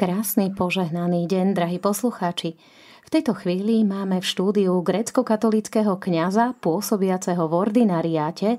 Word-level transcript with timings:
Krásny 0.00 0.48
požehnaný 0.56 1.28
deň, 1.28 1.52
drahí 1.52 1.76
poslucháči. 1.76 2.56
V 3.04 3.08
tejto 3.12 3.36
chvíli 3.36 3.84
máme 3.84 4.24
v 4.24 4.30
štúdiu 4.32 4.80
grecko-katolického 4.80 6.00
kňaza 6.00 6.56
pôsobiaceho 6.56 7.44
v 7.44 7.52
ordinariáte 7.52 8.56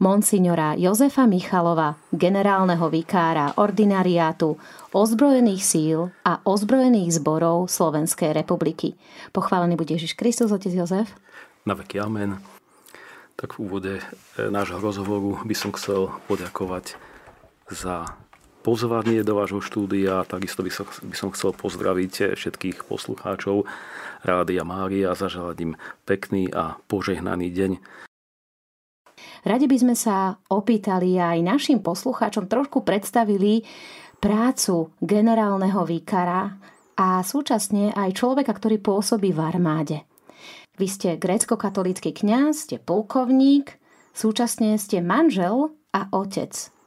monsignora 0.00 0.72
Jozefa 0.80 1.28
Michalova, 1.28 2.00
generálneho 2.08 2.88
vikára 2.88 3.52
ordinariátu 3.60 4.56
ozbrojených 4.96 5.60
síl 5.60 6.08
a 6.24 6.40
ozbrojených 6.48 7.20
zborov 7.20 7.68
Slovenskej 7.68 8.32
republiky. 8.32 8.96
Pochválený 9.36 9.76
bude 9.76 9.92
Ježiš 9.92 10.16
Kristus, 10.16 10.48
otec 10.56 10.72
Jozef. 10.72 11.12
Na 11.68 11.76
veky 11.76 12.00
amen. 12.00 12.40
Tak 13.36 13.60
v 13.60 13.68
úvode 13.68 13.92
e, 14.00 14.04
nášho 14.48 14.80
rozhovoru 14.80 15.36
by 15.44 15.52
som 15.52 15.68
chcel 15.76 16.16
poďakovať 16.32 16.96
za 17.68 18.08
pozvanie 18.62 19.22
do 19.24 19.38
vášho 19.38 19.62
štúdia. 19.62 20.26
Takisto 20.26 20.66
by 20.66 20.70
som, 20.72 20.86
by 20.86 21.16
som 21.16 21.28
chcel 21.32 21.54
pozdraviť 21.54 22.34
všetkých 22.34 22.84
poslucháčov 22.84 23.64
Rádia 24.26 24.66
Mária 24.66 25.14
a 25.14 25.18
zaželať 25.18 25.56
im 25.62 25.72
pekný 26.04 26.50
a 26.50 26.76
požehnaný 26.90 27.54
deň. 27.54 27.72
Radi 29.46 29.66
by 29.70 29.76
sme 29.78 29.94
sa 29.94 30.38
opýtali 30.50 31.18
aj 31.18 31.38
našim 31.42 31.78
poslucháčom, 31.78 32.50
trošku 32.50 32.82
predstavili 32.82 33.62
prácu 34.18 34.90
generálneho 34.98 35.86
výkara 35.86 36.58
a 36.98 37.22
súčasne 37.22 37.94
aj 37.94 38.18
človeka, 38.18 38.50
ktorý 38.50 38.82
pôsobí 38.82 39.30
v 39.30 39.40
armáde. 39.40 39.98
Vy 40.78 40.86
ste 40.86 41.18
grécko-katolícky 41.18 42.14
kňaz, 42.14 42.66
ste 42.66 42.76
polkovník, 42.82 43.78
súčasne 44.14 44.78
ste 44.78 45.02
manžel 45.02 45.74
a 45.94 46.10
otec. 46.10 46.77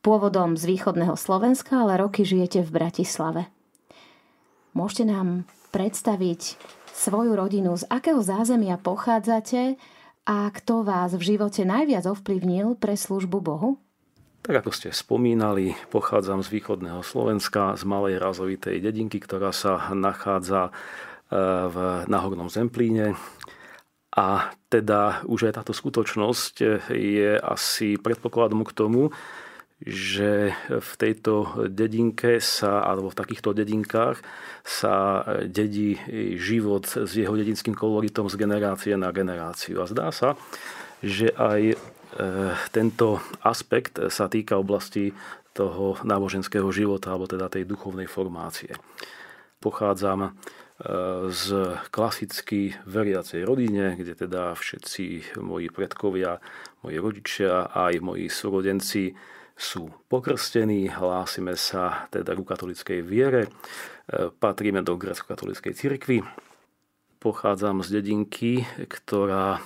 Pôvodom 0.00 0.56
z 0.56 0.64
východného 0.64 1.12
Slovenska, 1.12 1.84
ale 1.84 2.00
roky 2.00 2.24
žijete 2.24 2.64
v 2.64 2.72
Bratislave. 2.72 3.52
Môžete 4.72 5.04
nám 5.04 5.44
predstaviť 5.76 6.56
svoju 6.96 7.36
rodinu, 7.36 7.76
z 7.76 7.84
akého 7.92 8.24
zázemia 8.24 8.80
pochádzate 8.80 9.76
a 10.24 10.36
kto 10.56 10.88
vás 10.88 11.12
v 11.12 11.36
živote 11.36 11.68
najviac 11.68 12.08
ovplyvnil 12.08 12.80
pre 12.80 12.96
službu 12.96 13.44
Bohu? 13.44 13.76
Tak 14.40 14.64
ako 14.64 14.72
ste 14.72 14.88
spomínali, 14.88 15.76
pochádzam 15.92 16.40
z 16.40 16.48
východného 16.48 17.04
Slovenska, 17.04 17.76
z 17.76 17.84
malej 17.84 18.16
razovitej 18.24 18.80
dedinky, 18.80 19.20
ktorá 19.20 19.52
sa 19.52 19.92
nachádza 19.92 20.72
e, 20.72 21.36
v 21.68 21.76
Nahornom 22.08 22.48
Zemplíne. 22.48 23.20
A 24.16 24.48
teda 24.72 25.28
už 25.28 25.52
aj 25.52 25.60
táto 25.60 25.76
skutočnosť 25.76 26.88
je 26.88 27.36
asi 27.36 28.00
predpokladom 28.00 28.64
k 28.64 28.72
tomu, 28.72 29.12
že 29.80 30.52
v 30.68 30.92
tejto 31.00 31.64
dedinke 31.72 32.36
sa, 32.36 32.84
alebo 32.84 33.08
v 33.08 33.16
takýchto 33.16 33.56
dedinkách 33.56 34.20
sa 34.60 35.24
dedí 35.48 35.96
život 36.36 36.84
s 36.84 37.16
jeho 37.16 37.32
dedinským 37.32 37.72
koloritom 37.72 38.28
z 38.28 38.36
generácie 38.36 38.92
na 39.00 39.08
generáciu. 39.08 39.80
A 39.80 39.88
zdá 39.88 40.12
sa, 40.12 40.36
že 41.00 41.32
aj 41.32 41.60
e, 41.72 41.76
tento 42.76 43.24
aspekt 43.40 43.96
sa 44.12 44.28
týka 44.28 44.60
oblasti 44.60 45.16
toho 45.56 45.96
náboženského 46.04 46.68
života, 46.68 47.16
alebo 47.16 47.24
teda 47.24 47.48
tej 47.48 47.64
duchovnej 47.64 48.04
formácie. 48.04 48.76
Pochádzam 49.64 50.28
e, 50.28 50.30
z 51.32 51.46
klasicky 51.88 52.76
veriacej 52.84 53.48
rodine, 53.48 53.96
kde 53.96 54.12
teda 54.12 54.52
všetci 54.52 55.40
moji 55.40 55.72
predkovia, 55.72 56.36
moji 56.84 56.96
rodičia 57.00 57.64
a 57.64 57.88
aj 57.88 58.04
moji 58.04 58.28
súrodenci 58.28 59.16
sú 59.60 59.92
pokrstení, 60.08 60.88
hlásime 60.88 61.52
sa 61.60 62.08
teda 62.08 62.32
ku 62.32 62.48
katolickej 62.48 63.04
viere, 63.04 63.44
e, 63.44 63.50
patríme 64.32 64.80
do 64.80 64.96
grecko-katolíckej 64.96 65.76
cirkvi. 65.76 66.24
Pochádzam 67.20 67.84
z 67.84 68.00
dedinky, 68.00 68.64
ktorá 68.88 69.60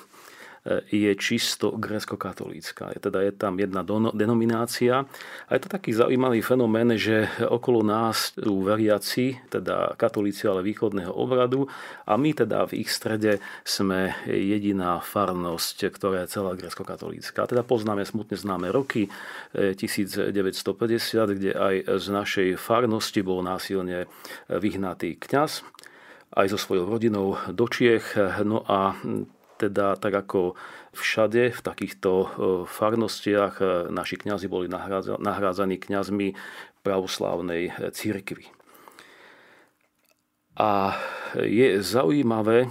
je 0.88 1.12
čisto 1.20 1.76
grécko-katolícka. 1.76 2.96
Teda 2.96 3.20
je 3.20 3.32
tam 3.36 3.60
jedna 3.60 3.84
denominácia. 4.16 5.04
A 5.48 5.50
je 5.52 5.60
to 5.60 5.68
taký 5.68 5.92
zaujímavý 5.92 6.40
fenomén, 6.40 6.96
že 6.96 7.28
okolo 7.44 7.84
nás 7.84 8.32
sú 8.32 8.64
veriaci, 8.64 9.44
teda 9.52 9.92
katolíci, 10.00 10.48
ale 10.48 10.64
východného 10.64 11.12
obradu 11.12 11.68
a 12.08 12.16
my 12.16 12.32
teda 12.32 12.64
v 12.64 12.80
ich 12.80 12.88
strede 12.88 13.44
sme 13.60 14.16
jediná 14.24 15.04
farnosť, 15.04 15.92
ktorá 15.92 16.24
je 16.24 16.32
celá 16.32 16.56
grécko-katolícka. 16.56 17.44
Teda 17.44 17.60
poznáme 17.60 18.08
smutne 18.08 18.40
známe 18.40 18.72
roky 18.72 19.12
1950, 19.52 20.32
eh, 20.32 21.34
kde 21.36 21.50
aj 21.52 21.74
z 22.00 22.06
našej 22.08 22.48
farnosti 22.56 23.20
bol 23.20 23.44
násilne 23.44 24.08
vyhnatý 24.48 25.20
kňaz 25.20 25.60
aj 26.34 26.50
so 26.50 26.58
svojou 26.58 26.90
rodinou 26.90 27.38
do 27.54 27.66
Čiech. 27.70 28.18
No 28.42 28.66
a 28.66 28.98
teda 29.68 29.96
tak 29.96 30.14
ako 30.14 30.52
všade 30.92 31.50
v 31.50 31.60
takýchto 31.60 32.10
e, 32.12 32.26
farnostiach 32.68 33.54
e, 33.58 33.64
naši 33.90 34.20
kňazi 34.20 34.46
boli 34.46 34.68
nahrádzaní 34.70 35.76
kňazmi 35.80 36.36
pravoslávnej 36.84 37.92
církvy. 37.96 38.46
A 40.54 40.94
je 41.34 41.82
zaujímavé 41.82 42.66
e, 42.66 42.68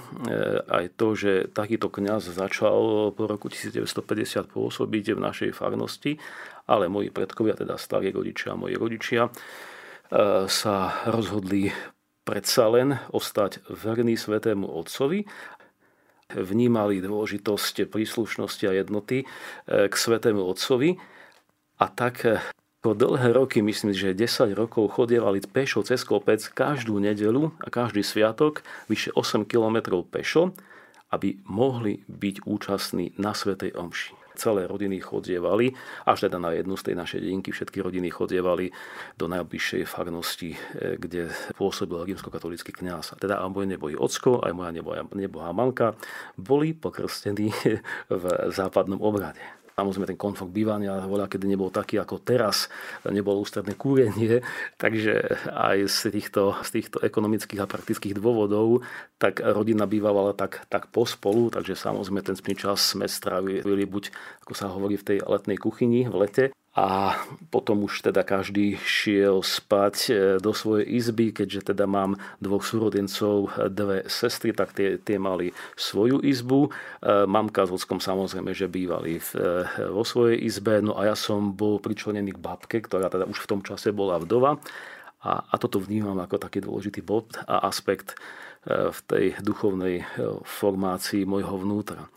aj 0.71 0.85
to, 0.95 1.07
že 1.19 1.31
takýto 1.51 1.91
kňaz 1.91 2.31
začal 2.31 3.11
po 3.11 3.23
roku 3.27 3.51
1950 3.51 4.47
pôsobiť 4.47 5.17
v 5.17 5.19
našej 5.19 5.51
farnosti, 5.51 6.15
ale 6.69 6.87
moji 6.87 7.11
predkovia, 7.11 7.59
teda 7.59 7.75
starí 7.75 8.13
rodičia 8.13 8.55
a 8.55 8.59
moji 8.59 8.79
rodičia, 8.79 9.27
sa 10.45 10.75
rozhodli 11.09 11.73
predsa 12.23 12.71
len 12.71 12.95
ostať 13.11 13.67
verný 13.67 14.15
svetému 14.15 14.63
otcovi 14.63 15.27
vnímali 16.37 17.03
dôležitosť 17.03 17.89
príslušnosti 17.89 18.65
a 18.69 18.73
jednoty 18.73 19.23
e, 19.23 19.25
k 19.89 19.93
Svetému 19.93 20.41
Otcovi. 20.41 20.97
A 21.81 21.85
tak 21.89 22.25
e, 22.25 22.41
po 22.81 22.97
dlhé 22.97 23.31
roky, 23.35 23.63
myslím, 23.63 23.95
že 23.95 24.17
10 24.17 24.53
rokov 24.55 24.95
chodievali 24.97 25.39
pešo 25.43 25.85
cez 25.85 26.03
kopec 26.03 26.41
každú 26.51 26.99
nedelu 26.99 27.53
a 27.63 27.67
každý 27.71 28.03
sviatok 28.03 28.65
vyše 28.87 29.13
8 29.15 29.45
km 29.47 30.01
pešo, 30.03 30.55
aby 31.13 31.39
mohli 31.45 32.01
byť 32.09 32.43
účastní 32.49 33.13
na 33.21 33.37
Svetej 33.37 33.77
Omši 33.77 34.22
celé 34.35 34.67
rodiny 34.67 34.99
chodievali, 34.99 35.73
až 36.05 36.29
teda 36.29 36.37
na 36.37 36.51
jednu 36.51 36.77
z 36.77 36.91
tej 36.91 36.95
našej 36.97 37.19
dedinky 37.21 37.49
všetky 37.51 37.79
rodiny 37.81 38.09
chodievali 38.09 38.69
do 39.17 39.25
najbližšej 39.29 39.83
farnosti, 39.87 40.53
e, 40.53 40.97
kde 40.97 41.29
pôsobil 41.55 42.01
rímsko-katolický 42.13 42.73
kňaz. 42.73 43.17
Teda 43.17 43.39
aj 43.39 43.49
moje 43.49 43.67
nebojí 43.71 43.95
ocko, 43.97 44.41
aj 44.43 44.53
moja 44.53 44.71
nebohá 45.13 45.51
mamka 45.55 45.95
boli 46.37 46.73
pokrstení 46.73 47.53
v 48.11 48.23
západnom 48.51 48.99
obrade. 48.99 49.62
Samozrejme 49.73 50.09
ten 50.13 50.19
komfort 50.19 50.53
bývania 50.53 51.01
voľa, 51.05 51.25
kedy 51.25 51.49
nebol 51.49 51.73
taký 51.73 51.97
ako 51.97 52.21
teraz, 52.21 52.69
nebolo 53.09 53.41
ústredné 53.41 53.73
kúrenie, 53.73 54.45
takže 54.83 55.41
aj 55.49 55.89
z 55.89 55.97
týchto, 56.13 56.57
z 56.61 56.69
týchto 56.81 56.97
ekonomických 57.01 57.65
a 57.65 57.69
praktických 57.69 58.17
dôvodov 58.17 58.85
tak 59.17 59.41
rodina 59.41 59.89
bývala 59.89 60.35
tak, 60.35 60.67
tak 60.69 60.91
pospolu, 60.93 61.49
takže 61.49 61.73
samozrejme 61.79 62.21
ten 62.21 62.37
čas 62.53 62.93
sme 62.93 63.09
strávili 63.09 63.85
buď, 63.87 64.13
ako 64.45 64.53
sa 64.53 64.69
hovorí, 64.69 64.99
v 64.99 65.07
tej 65.15 65.17
letnej 65.25 65.57
kuchyni 65.57 66.05
v 66.05 66.15
lete, 66.27 66.45
a 66.73 67.21
potom 67.53 67.85
už 67.85 68.01
teda 68.09 68.25
každý 68.25 68.81
šiel 68.81 69.45
spať 69.45 69.95
e, 70.09 70.13
do 70.41 70.57
svojej 70.57 70.89
izby, 70.89 71.29
keďže 71.29 71.69
teda 71.69 71.85
mám 71.85 72.17
dvoch 72.41 72.65
súrodencov, 72.65 73.53
dve 73.69 74.09
sestry, 74.09 74.57
tak 74.57 74.73
tie, 74.73 74.97
tie 74.97 75.21
mali 75.21 75.53
svoju 75.77 76.25
izbu. 76.25 76.65
E, 76.65 76.69
mamka 77.29 77.69
s 77.69 77.77
ockom 77.77 78.01
samozrejme, 78.01 78.57
že 78.57 78.65
bývali 78.65 79.21
v, 79.21 79.29
e, 79.37 79.85
vo 79.93 80.01
svojej 80.01 80.41
izbe, 80.41 80.81
no 80.81 80.97
a 80.97 81.13
ja 81.13 81.15
som 81.15 81.53
bol 81.53 81.77
pričlenený 81.77 82.33
k 82.33 82.41
babke, 82.41 82.81
ktorá 82.81 83.05
teda 83.05 83.29
už 83.29 83.45
v 83.45 83.49
tom 83.53 83.61
čase 83.61 83.93
bola 83.93 84.17
vdova. 84.17 84.57
A, 85.23 85.45
a 85.45 85.55
toto 85.61 85.77
vnímam 85.77 86.17
ako 86.25 86.41
taký 86.41 86.57
dôležitý 86.57 87.05
bod 87.05 87.37
a 87.45 87.69
aspekt 87.69 88.17
v 88.67 88.99
tej 89.11 89.25
duchovnej 89.43 90.07
formácii 90.47 91.27
môjho 91.27 91.59
vnútra 91.59 92.07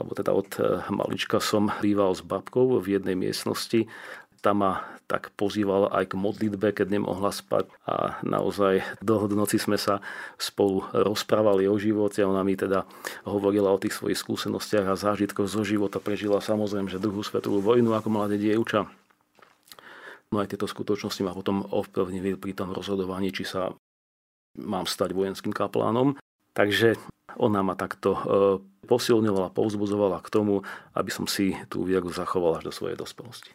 alebo 0.00 0.16
teda 0.16 0.32
od 0.32 0.48
eh, 0.56 0.80
malička 0.88 1.38
som 1.38 1.68
býval 1.84 2.16
s 2.16 2.24
babkou 2.24 2.80
v 2.80 2.96
jednej 2.96 3.14
miestnosti. 3.14 3.84
Tam 4.40 4.64
ma 4.64 4.80
tak 5.04 5.36
pozývala 5.36 5.92
aj 5.92 6.14
k 6.14 6.18
modlitbe, 6.22 6.72
keď 6.72 6.96
nemohla 6.96 7.28
spať 7.28 7.68
a 7.84 8.16
naozaj 8.24 8.80
do 9.04 9.28
noci 9.28 9.60
sme 9.60 9.76
sa 9.76 10.00
spolu 10.40 10.86
rozprávali 10.96 11.68
o 11.68 11.76
živote 11.76 12.24
ona 12.24 12.40
mi 12.40 12.56
teda 12.56 12.88
hovorila 13.28 13.68
o 13.68 13.82
tých 13.82 13.98
svojich 13.98 14.16
skúsenostiach 14.16 14.86
a 14.88 14.96
zážitkoch 14.96 15.44
zo 15.44 15.60
života. 15.60 16.00
Prežila 16.00 16.40
samozrejme, 16.40 16.88
že 16.88 17.02
druhú 17.02 17.20
svetovú 17.20 17.60
vojnu 17.60 17.92
ako 17.92 18.08
mladé 18.08 18.40
dievča. 18.40 18.88
No 20.30 20.38
aj 20.38 20.54
tieto 20.54 20.70
skutočnosti 20.70 21.26
ma 21.26 21.34
potom 21.34 21.66
ovplyvnili 21.66 22.38
pri 22.38 22.54
tom 22.54 22.70
rozhodovaní, 22.70 23.34
či 23.34 23.42
sa 23.42 23.74
mám 24.56 24.86
stať 24.86 25.10
vojenským 25.10 25.50
kaplánom. 25.50 26.14
Takže 26.52 26.98
ona 27.38 27.62
ma 27.62 27.78
takto 27.78 28.10
e, 28.14 28.20
posilňovala, 28.90 29.54
povzbudzovala 29.54 30.18
k 30.18 30.32
tomu, 30.34 30.66
aby 30.98 31.10
som 31.14 31.30
si 31.30 31.54
tú 31.70 31.86
vieru 31.86 32.10
zachoval 32.10 32.58
až 32.58 32.70
do 32.70 32.72
svojej 32.74 32.98
dospelosti. 32.98 33.54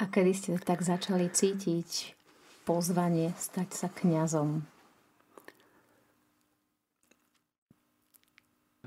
A 0.00 0.08
kedy 0.08 0.32
ste 0.32 0.50
tak 0.56 0.80
začali 0.80 1.28
cítiť 1.28 2.16
pozvanie 2.64 3.36
stať 3.36 3.68
sa 3.76 3.88
kňazom? 3.92 4.64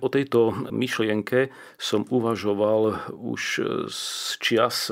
O 0.03 0.11
tejto 0.11 0.51
myšlienke 0.75 1.55
som 1.79 2.03
uvažoval 2.03 3.15
už 3.15 3.41
z 3.87 4.03
čias, 4.43 4.91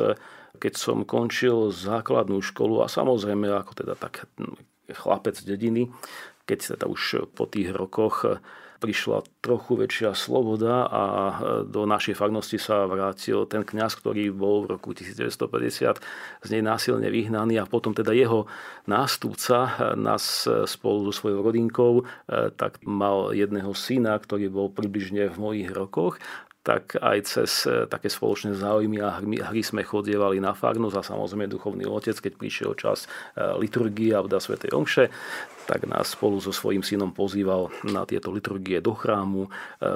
keď 0.56 0.74
som 0.80 1.04
končil 1.04 1.76
základnú 1.76 2.40
školu 2.40 2.80
a 2.80 2.88
samozrejme 2.88 3.52
ako 3.52 3.84
teda 3.84 4.00
tak 4.00 4.32
chlapec 4.88 5.36
dediny, 5.44 5.92
keď 6.46 6.76
teda 6.76 6.86
už 6.92 7.32
po 7.34 7.48
tých 7.48 7.72
rokoch 7.72 8.40
prišla 8.84 9.24
trochu 9.40 9.80
väčšia 9.80 10.12
sloboda 10.12 10.84
a 10.92 11.04
do 11.64 11.88
našej 11.88 12.20
farnosti 12.20 12.60
sa 12.60 12.84
vrátil 12.84 13.48
ten 13.48 13.64
kňaz, 13.64 13.96
ktorý 13.96 14.28
bol 14.36 14.68
v 14.68 14.76
roku 14.76 14.92
1950 14.92 16.04
z 16.44 16.48
nej 16.52 16.60
násilne 16.60 17.08
vyhnaný 17.08 17.64
a 17.64 17.70
potom 17.70 17.96
teda 17.96 18.12
jeho 18.12 18.44
nástupca 18.84 19.96
nás 19.96 20.44
spolu 20.68 21.08
so 21.08 21.16
svojou 21.16 21.40
rodinkou 21.48 22.04
tak 22.60 22.84
mal 22.84 23.32
jedného 23.32 23.72
syna, 23.72 24.20
ktorý 24.20 24.52
bol 24.52 24.68
približne 24.68 25.32
v 25.32 25.38
mojich 25.40 25.72
rokoch 25.72 26.20
tak 26.64 26.96
aj 26.96 27.18
cez 27.28 27.68
e, 27.68 27.84
také 27.92 28.08
spoločné 28.08 28.56
záujmy 28.56 29.04
a 29.04 29.20
hry, 29.20 29.44
hry 29.44 29.62
sme 29.62 29.84
chodievali 29.84 30.40
na 30.40 30.56
farnosť 30.56 30.96
a 30.96 31.04
samozrejme 31.04 31.52
duchovný 31.52 31.84
otec, 31.84 32.16
keď 32.16 32.34
prišiel 32.40 32.72
čas 32.80 33.04
e, 33.04 33.08
liturgie 33.60 34.16
a 34.16 34.24
vda 34.24 34.40
Svetej 34.40 34.72
Omše, 34.72 35.12
tak 35.64 35.88
nás 35.88 36.12
spolu 36.12 36.44
so 36.44 36.52
svojím 36.52 36.84
synom 36.84 37.16
pozýval 37.16 37.72
na 37.88 38.04
tieto 38.04 38.30
liturgie 38.30 38.84
do 38.84 38.92
chrámu, 38.92 39.48
e, 39.48 39.50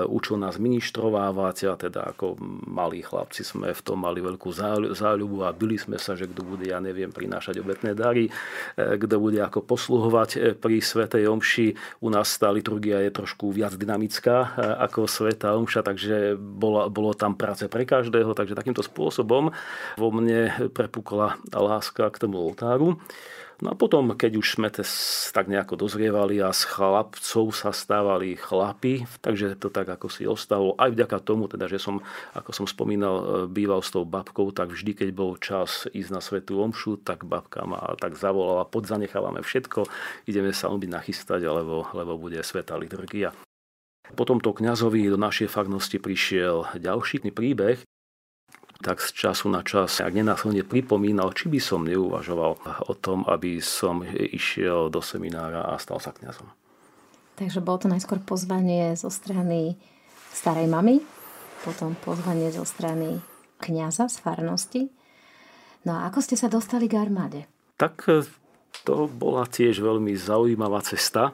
učil 0.08 0.40
nás 0.40 0.56
ministrovávať 0.56 1.58
a 1.68 1.74
teda 1.76 2.16
ako 2.16 2.40
malí 2.68 3.04
chlapci 3.04 3.44
sme 3.44 3.76
v 3.76 3.82
tom 3.84 4.00
mali 4.04 4.24
veľkú 4.24 4.50
záľubu 4.96 5.44
a 5.44 5.52
byli 5.52 5.76
sme 5.76 5.98
sa, 6.00 6.16
že 6.16 6.28
kto 6.28 6.42
bude, 6.44 6.66
ja 6.68 6.80
neviem, 6.80 7.12
prinášať 7.12 7.60
obetné 7.60 7.92
dary, 7.94 8.28
e, 8.28 8.32
kto 8.76 9.16
bude 9.20 9.40
ako 9.44 9.64
posluhovať 9.64 10.30
e, 10.36 10.38
pri 10.56 10.80
Svetej 10.80 11.28
Omši. 11.28 11.68
U 12.04 12.08
nás 12.08 12.32
tá 12.40 12.48
liturgia 12.50 13.04
je 13.04 13.12
trošku 13.12 13.52
viac 13.52 13.76
dynamická 13.76 14.56
ako 14.88 15.06
Sveta 15.06 15.56
Omša, 15.60 15.84
takže 15.84 16.40
bolo, 16.40 16.88
bolo 16.88 17.12
tam 17.12 17.36
práce 17.36 17.68
pre 17.68 17.84
každého, 17.84 18.32
takže 18.32 18.56
takýmto 18.56 18.84
spôsobom 18.86 19.52
vo 20.00 20.10
mne 20.14 20.72
prepukla 20.72 21.36
láska 21.52 22.08
k 22.14 22.22
tomu 22.24 22.40
oltáru. 22.40 22.96
No 23.58 23.74
a 23.74 23.76
potom, 23.76 24.14
keď 24.14 24.38
už 24.38 24.48
sme 24.54 24.70
tak 25.34 25.50
nejako 25.50 25.82
dozrievali 25.82 26.38
a 26.46 26.54
z 26.54 26.62
chlapcov 26.70 27.50
sa 27.58 27.74
stávali 27.74 28.38
chlapi, 28.38 29.10
takže 29.26 29.58
to 29.58 29.74
tak 29.74 29.90
ako 29.90 30.14
si 30.14 30.30
ostalo. 30.30 30.78
Aj 30.78 30.94
vďaka 30.94 31.18
tomu, 31.26 31.50
teda, 31.50 31.66
že 31.66 31.82
som, 31.82 32.06
ako 32.38 32.54
som 32.54 32.66
spomínal, 32.70 33.16
e, 33.18 33.26
býval 33.50 33.82
s 33.82 33.90
tou 33.90 34.06
babkou, 34.06 34.54
tak 34.54 34.70
vždy, 34.70 34.94
keď 34.94 35.10
bol 35.10 35.42
čas 35.42 35.90
ísť 35.90 36.12
na 36.14 36.22
svetú 36.22 36.62
omšu, 36.62 37.02
tak 37.02 37.26
babka 37.26 37.66
ma 37.66 37.98
tak 37.98 38.14
zavolala, 38.14 38.70
podzanechávame 38.70 39.42
všetko, 39.42 39.90
ideme 40.30 40.54
sa 40.54 40.70
obiť 40.70 40.94
nachystať, 40.94 41.42
lebo, 41.50 41.90
lebo 41.98 42.14
bude 42.22 42.38
sveta 42.46 42.78
liturgia. 42.78 43.34
Po 44.14 44.24
tomto 44.24 44.54
kňazovi 44.54 45.10
do 45.10 45.18
našej 45.18 45.50
farnosti 45.50 45.98
prišiel 45.98 46.78
ďalší 46.78 47.26
príbeh, 47.34 47.82
tak 48.78 49.02
z 49.02 49.10
času 49.14 49.50
na 49.50 49.66
čas, 49.66 50.00
ak 50.00 50.14
nenásilne 50.14 50.62
pripomínal, 50.62 51.34
či 51.34 51.50
by 51.50 51.60
som 51.62 51.86
neuvažoval 51.86 52.54
o 52.86 52.94
tom, 52.94 53.26
aby 53.26 53.58
som 53.58 54.06
išiel 54.06 54.94
do 54.94 55.02
seminára 55.02 55.66
a 55.66 55.82
stal 55.82 55.98
sa 55.98 56.14
kňazom. 56.14 56.48
Takže 57.38 57.62
bolo 57.62 57.78
to 57.86 57.88
najskôr 57.90 58.18
pozvanie 58.22 58.98
zo 58.98 59.14
strany 59.14 59.78
starej 60.34 60.66
mamy, 60.70 61.02
potom 61.62 61.94
pozvanie 62.02 62.50
zo 62.54 62.66
strany 62.66 63.22
kňaza 63.62 64.10
z 64.10 64.18
farnosti. 64.22 64.84
No 65.86 65.98
a 65.98 66.10
ako 66.10 66.22
ste 66.22 66.36
sa 66.38 66.50
dostali 66.50 66.90
k 66.90 66.98
armáde? 66.98 67.46
Tak 67.78 67.96
eh, 68.10 68.26
to 68.86 69.10
bola 69.10 69.46
tiež 69.46 69.82
veľmi 69.82 70.14
zaujímavá 70.18 70.82
cesta 70.86 71.34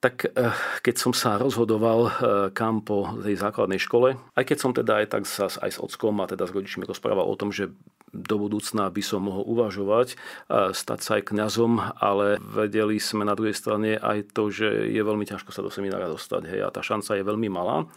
tak 0.00 0.28
eh, 0.28 0.52
keď 0.84 0.94
som 0.96 1.12
sa 1.16 1.40
rozhodoval 1.40 2.00
eh, 2.06 2.12
kam 2.52 2.84
po 2.84 3.16
tej 3.24 3.40
základnej 3.40 3.80
škole, 3.80 4.20
aj 4.36 4.44
keď 4.44 4.58
som 4.60 4.72
teda 4.76 5.02
aj 5.02 5.06
tak 5.08 5.24
sa, 5.24 5.48
aj 5.48 5.70
s 5.72 5.78
ockom 5.80 6.20
a 6.20 6.28
teda 6.28 6.44
s 6.44 6.52
rodičmi 6.52 6.84
rozprával 6.84 7.24
o 7.24 7.38
tom, 7.38 7.48
že 7.50 7.72
do 8.12 8.36
budúcna 8.40 8.88
by 8.88 9.02
som 9.04 9.24
mohol 9.24 9.44
uvažovať, 9.48 10.16
eh, 10.16 10.70
stať 10.76 11.00
sa 11.00 11.10
aj 11.20 11.32
kňazom, 11.32 11.80
ale 11.96 12.36
vedeli 12.40 13.00
sme 13.00 13.24
na 13.24 13.32
druhej 13.32 13.56
strane 13.56 13.96
aj 13.96 14.36
to, 14.36 14.52
že 14.52 14.68
je 14.92 15.00
veľmi 15.00 15.24
ťažko 15.24 15.50
sa 15.52 15.64
do 15.64 15.72
seminára 15.72 16.12
dostať. 16.12 16.42
Hej, 16.48 16.60
a 16.64 16.68
tá 16.68 16.84
šanca 16.84 17.16
je 17.16 17.24
veľmi 17.24 17.48
malá. 17.48 17.88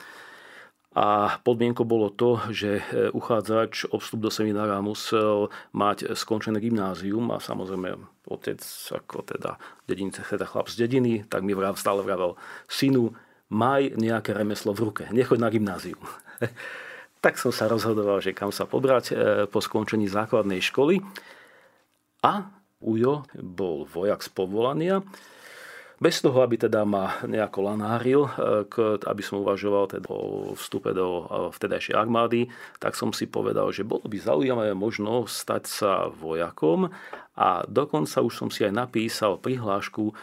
A 0.99 1.39
podmienkou 1.47 1.87
bolo 1.87 2.11
to, 2.11 2.43
že 2.51 2.83
uchádzač 3.15 3.87
o 3.87 4.03
vstup 4.03 4.19
do 4.19 4.27
seminára 4.27 4.83
musel 4.83 5.47
mať 5.71 6.11
skončené 6.11 6.59
gymnázium 6.59 7.23
a 7.31 7.39
samozrejme 7.39 7.95
otec, 8.27 8.59
ako 8.91 9.23
teda 9.23 9.55
dedince, 9.87 10.19
teda 10.27 10.43
chlap 10.43 10.67
z 10.67 10.83
dediny, 10.83 11.23
tak 11.23 11.47
mi 11.47 11.55
vrav, 11.55 11.79
stále 11.79 12.03
vravel, 12.03 12.35
synu, 12.67 13.15
maj 13.47 13.95
nejaké 13.95 14.35
remeslo 14.35 14.75
v 14.75 14.91
ruke, 14.91 15.03
nechoď 15.15 15.39
na 15.39 15.47
gymnázium. 15.47 16.03
tak 17.23 17.39
som 17.39 17.55
sa 17.55 17.71
rozhodoval, 17.71 18.19
že 18.19 18.35
kam 18.35 18.51
sa 18.51 18.67
pobrať 18.67 19.05
e, 19.09 19.13
po 19.47 19.63
skončení 19.63 20.11
základnej 20.11 20.59
školy. 20.59 20.99
A 22.27 22.59
Ujo 22.79 23.27
bol 23.35 23.83
vojak 23.83 24.23
z 24.23 24.29
povolania, 24.31 25.03
bez 25.99 26.23
toho, 26.23 26.39
aby 26.39 26.55
teda 26.55 26.87
ma 26.87 27.19
nejako 27.27 27.59
lanáril, 27.67 28.21
e, 28.23 28.31
aby 29.03 29.21
som 29.21 29.43
uvažoval 29.43 29.91
teda 29.91 30.07
o 30.07 30.55
vstupe 30.55 30.95
do 30.95 31.27
e, 31.27 31.51
vtedajšej 31.51 31.95
armády, 31.95 32.47
tak 32.79 32.95
som 32.95 33.11
si 33.11 33.27
povedal, 33.27 33.67
že 33.75 33.83
bolo 33.83 34.07
by 34.07 34.15
zaujímavé 34.15 34.71
možno 34.71 35.27
stať 35.27 35.63
sa 35.67 35.91
vojakom. 36.07 36.87
A 37.35 37.67
dokonca 37.67 38.23
už 38.23 38.33
som 38.33 38.49
si 38.49 38.63
aj 38.63 38.71
napísal 38.71 39.43
prihlášku. 39.43 40.15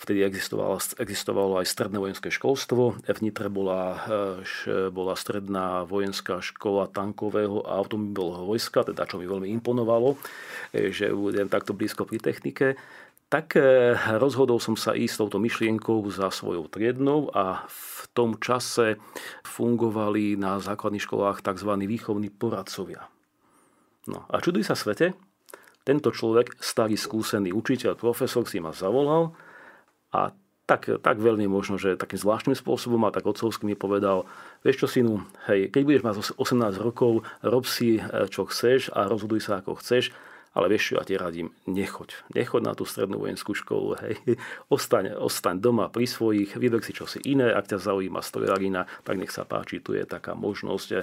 Vtedy 0.00 0.24
existovalo, 0.24 0.80
existovalo 0.96 1.60
aj 1.60 1.68
stredné 1.68 2.00
vojenské 2.00 2.32
školstvo. 2.32 3.04
V 3.04 3.20
Nitre 3.22 3.52
bola, 3.52 4.02
e, 4.66 4.90
bola 4.90 5.14
stredná 5.14 5.86
vojenská 5.86 6.42
škola 6.42 6.90
tankového 6.90 7.62
a 7.70 7.78
automobilového 7.78 8.50
vojska, 8.50 8.82
teda 8.82 9.06
čo 9.06 9.20
mi 9.20 9.30
veľmi 9.30 9.46
imponovalo, 9.60 10.18
že 10.74 11.14
budem 11.14 11.46
takto 11.46 11.76
blízko 11.76 12.08
pri 12.08 12.18
technike 12.18 12.80
tak 13.30 13.54
rozhodol 14.18 14.58
som 14.58 14.74
sa 14.74 14.90
ísť 14.90 15.22
touto 15.22 15.38
myšlienkou 15.38 16.02
za 16.10 16.34
svojou 16.34 16.66
triednou 16.66 17.30
a 17.30 17.62
v 17.70 18.04
tom 18.10 18.34
čase 18.42 18.98
fungovali 19.46 20.34
na 20.34 20.58
základných 20.58 21.06
školách 21.06 21.38
tzv. 21.38 21.70
výchovní 21.86 22.26
poradcovia. 22.34 23.06
No 24.10 24.26
a 24.26 24.42
čuduj 24.42 24.66
sa 24.66 24.74
svete, 24.74 25.14
tento 25.86 26.10
človek, 26.10 26.58
starý 26.58 26.98
skúsený 26.98 27.54
učiteľ, 27.54 27.96
profesor 27.96 28.44
si 28.50 28.58
ma 28.58 28.74
zavolal 28.74 29.32
a 30.10 30.34
tak, 30.68 30.86
tak 31.02 31.18
veľmi 31.18 31.50
možno, 31.50 31.82
že 31.82 31.98
takým 31.98 32.22
zvláštnym 32.22 32.54
spôsobom 32.54 33.02
a 33.02 33.10
tak 33.10 33.26
otcovský 33.26 33.66
mi 33.66 33.74
povedal, 33.74 34.22
vieš 34.62 34.86
čo 34.86 34.86
synu, 34.86 35.26
hej, 35.50 35.66
keď 35.74 35.82
budeš 35.82 36.02
mať 36.06 36.14
18 36.38 36.78
rokov, 36.78 37.26
rob 37.42 37.64
si 37.66 37.98
eh, 37.98 38.06
čo 38.30 38.46
chceš 38.46 38.94
a 38.94 39.10
rozhoduj 39.10 39.42
sa 39.42 39.58
ako 39.58 39.82
chceš, 39.82 40.14
ale 40.50 40.66
vieš 40.66 40.92
čo, 40.92 40.92
ja 40.98 41.04
ti 41.06 41.14
radím, 41.14 41.54
nechoď. 41.70 42.34
Nechoď 42.34 42.62
na 42.66 42.74
tú 42.74 42.82
strednú 42.82 43.22
vojenskú 43.22 43.54
školu, 43.54 43.94
hej. 44.02 44.14
Ostaň, 44.74 45.14
ostaň 45.14 45.62
doma 45.62 45.86
pri 45.86 46.10
svojich, 46.10 46.58
vyber 46.58 46.82
si 46.82 46.90
čosi 46.90 47.22
iné, 47.22 47.54
ak 47.54 47.70
ťa 47.70 47.78
zaujíma 47.78 48.18
strojarina, 48.18 48.90
tak 49.06 49.22
nech 49.22 49.30
sa 49.30 49.46
páči, 49.46 49.78
tu 49.78 49.94
je 49.94 50.02
taká 50.02 50.34
možnosť 50.34 50.88
eh, 50.90 51.02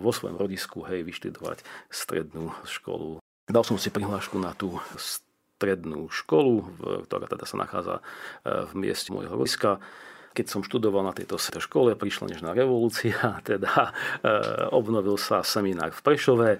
vo 0.00 0.10
svojom 0.10 0.40
rodisku, 0.40 0.84
hej, 0.88 1.04
vyštudovať 1.04 1.64
strednú 1.92 2.56
školu. 2.64 3.20
Dal 3.50 3.64
som 3.66 3.76
si 3.76 3.92
prihlášku 3.92 4.40
na 4.40 4.56
tú 4.56 4.80
strednú 4.96 6.08
školu, 6.10 6.74
ktorá 7.06 7.28
teda 7.28 7.44
sa 7.44 7.56
nachádza 7.60 7.94
eh, 8.00 8.64
v 8.66 8.72
mieste 8.88 9.12
môjho 9.12 9.36
rodiska. 9.36 9.84
Keď 10.32 10.48
som 10.48 10.64
študoval 10.64 11.04
na 11.04 11.12
tejto 11.12 11.36
škole, 11.36 11.92
prišla 11.92 12.32
nežná 12.32 12.56
revolúcia, 12.56 13.36
teda 13.48 13.92
eh, 14.24 14.72
obnovil 14.72 15.20
sa 15.20 15.44
seminár 15.44 15.92
v 15.92 16.00
Prešove 16.00 16.50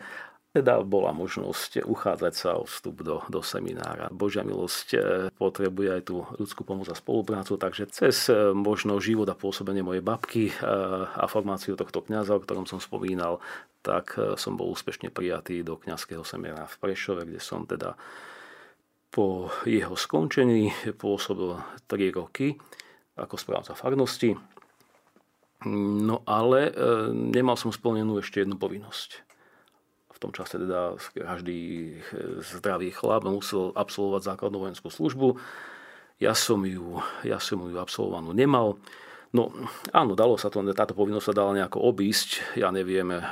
teda 0.52 0.84
bola 0.84 1.16
možnosť 1.16 1.80
uchádzať 1.88 2.34
sa 2.36 2.60
o 2.60 2.68
vstup 2.68 3.00
do, 3.00 3.24
do 3.32 3.40
seminára. 3.40 4.12
Božia 4.12 4.44
milosť 4.44 4.88
e, 4.92 4.98
potrebuje 5.32 5.88
aj 5.88 6.02
tú 6.04 6.28
ľudskú 6.36 6.68
pomoc 6.68 6.92
a 6.92 6.96
spoluprácu, 6.96 7.56
takže 7.56 7.88
cez 7.88 8.28
e, 8.28 8.52
možno 8.52 9.00
život 9.00 9.24
a 9.32 9.38
pôsobenie 9.38 9.80
mojej 9.80 10.04
babky 10.04 10.52
e, 10.52 10.54
a 11.08 11.24
formáciu 11.24 11.72
tohto 11.72 12.04
kňaza, 12.04 12.36
o 12.36 12.44
ktorom 12.44 12.68
som 12.68 12.84
spomínal, 12.84 13.40
tak 13.82 14.14
som 14.38 14.54
bol 14.54 14.70
úspešne 14.70 15.10
prijatý 15.10 15.66
do 15.66 15.74
kňazského 15.74 16.22
seminára 16.22 16.70
v 16.70 16.78
Prešove, 16.78 17.26
kde 17.26 17.42
som 17.42 17.66
teda 17.66 17.98
po 19.10 19.50
jeho 19.66 19.98
skončení 19.98 20.70
pôsobil 20.94 21.58
3 21.90 22.14
roky 22.14 22.54
ako 23.18 23.34
správca 23.34 23.74
farnosti. 23.74 24.38
No 25.66 26.22
ale 26.30 26.70
nemal 27.10 27.58
som 27.58 27.74
splnenú 27.74 28.22
ešte 28.22 28.46
jednu 28.46 28.54
povinnosť 28.54 29.31
tom 30.22 30.32
čase 30.32 30.62
teda 30.62 30.94
každý 31.12 31.92
eh, 31.98 32.40
zdravý 32.40 32.94
chlap 32.94 33.26
musel 33.26 33.74
absolvovať 33.74 34.22
základnú 34.30 34.62
vojenskú 34.62 34.88
službu. 34.88 35.36
Ja 36.22 36.38
som 36.38 36.62
ju, 36.62 37.02
ja 37.26 37.42
som 37.42 37.58
ju 37.66 37.76
absolvovanú 37.82 38.30
nemal. 38.30 38.78
No 39.32 39.48
áno, 39.90 40.12
dalo 40.12 40.36
sa 40.36 40.52
to, 40.52 40.60
táto 40.76 40.92
povinnosť 40.92 41.32
sa 41.32 41.38
dala 41.42 41.56
nejako 41.56 41.82
obísť, 41.88 42.54
ja 42.54 42.70
neviem, 42.70 43.10
eh, 43.16 43.22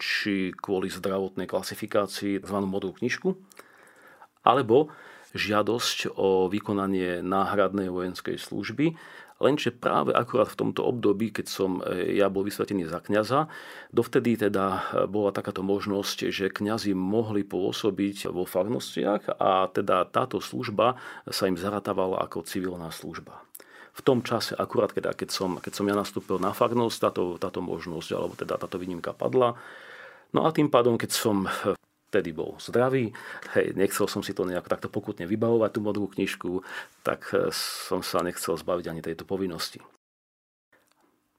či 0.00 0.56
kvôli 0.56 0.88
zdravotnej 0.88 1.44
klasifikácii 1.44 2.40
tzv. 2.40 2.56
modrú 2.64 2.96
knižku, 2.96 3.36
alebo 4.46 4.88
žiadosť 5.34 6.18
o 6.18 6.50
vykonanie 6.50 7.22
náhradnej 7.22 7.86
vojenskej 7.86 8.34
služby 8.34 8.98
Lenže 9.40 9.72
práve 9.72 10.12
akurát 10.12 10.52
v 10.52 10.68
tomto 10.68 10.84
období, 10.84 11.32
keď 11.32 11.46
som 11.48 11.80
e, 11.80 12.12
ja 12.20 12.28
bol 12.28 12.44
vysvetený 12.44 12.84
za 12.84 13.00
kňaza, 13.00 13.48
dovtedy 13.88 14.36
teda 14.36 14.64
e, 14.68 14.80
bola 15.08 15.32
takáto 15.32 15.64
možnosť, 15.64 16.28
že 16.28 16.52
kňazi 16.52 16.92
mohli 16.92 17.40
pôsobiť 17.40 18.28
vo 18.28 18.44
farnostiach 18.44 19.40
a 19.40 19.72
teda 19.72 20.04
táto 20.12 20.44
služba 20.44 21.00
sa 21.24 21.48
im 21.48 21.56
zaratávala 21.56 22.20
ako 22.20 22.44
civilná 22.44 22.92
služba 22.92 23.40
v 23.90 24.00
tom 24.06 24.22
čase, 24.22 24.54
akurát 24.54 24.94
keď, 24.94 25.12
keď, 25.18 25.28
som, 25.34 25.58
keď 25.58 25.72
som 25.74 25.84
ja 25.84 25.98
nastúpil 25.98 26.38
na 26.38 26.54
farnosť, 26.54 26.96
táto, 27.10 27.24
táto 27.36 27.60
možnosť, 27.60 28.08
alebo 28.14 28.32
teda 28.38 28.54
táto 28.56 28.78
výnimka 28.78 29.12
padla. 29.12 29.58
No 30.30 30.46
a 30.46 30.54
tým 30.54 30.70
pádom, 30.70 30.94
keď 30.94 31.10
som 31.10 31.50
vtedy 32.10 32.34
bol 32.34 32.58
zdravý, 32.58 33.14
hej, 33.54 33.78
nechcel 33.78 34.10
som 34.10 34.26
si 34.26 34.34
to 34.34 34.42
nejako 34.42 34.66
takto 34.66 34.88
pokutne 34.90 35.30
vybavovať, 35.30 35.70
tú 35.70 35.80
modrú 35.80 36.10
knižku, 36.10 36.66
tak 37.06 37.30
eh, 37.30 37.54
som 37.54 38.02
sa 38.02 38.26
nechcel 38.26 38.58
zbaviť 38.58 38.86
ani 38.90 39.00
tejto 39.00 39.22
povinnosti. 39.22 39.78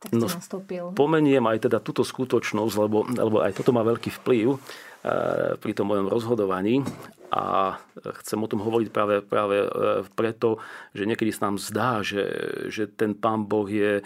Tak 0.01 0.17
no, 0.17 0.25
nastúpil. 0.25 0.97
Pomeniem 0.97 1.45
aj 1.45 1.69
teda 1.69 1.77
túto 1.77 2.01
skutočnosť, 2.01 2.73
lebo, 2.73 3.05
lebo 3.05 3.37
aj 3.37 3.53
toto 3.53 3.69
má 3.69 3.85
veľký 3.85 4.09
vplyv 4.17 4.47
e, 4.49 4.59
pri 5.61 5.77
tom 5.77 5.93
mojom 5.93 6.09
rozhodovaní 6.09 6.81
a 7.29 7.77
chcem 8.25 8.41
o 8.41 8.49
tom 8.49 8.65
hovoriť 8.65 8.89
práve, 8.89 9.21
práve 9.21 9.61
e, 9.61 9.67
preto, 10.17 10.57
že 10.97 11.05
niekedy 11.05 11.29
sa 11.29 11.53
nám 11.53 11.61
zdá, 11.61 12.01
že, 12.01 12.25
že 12.73 12.89
ten 12.89 13.13
pán 13.13 13.45
Boh 13.45 13.69
je 13.69 14.01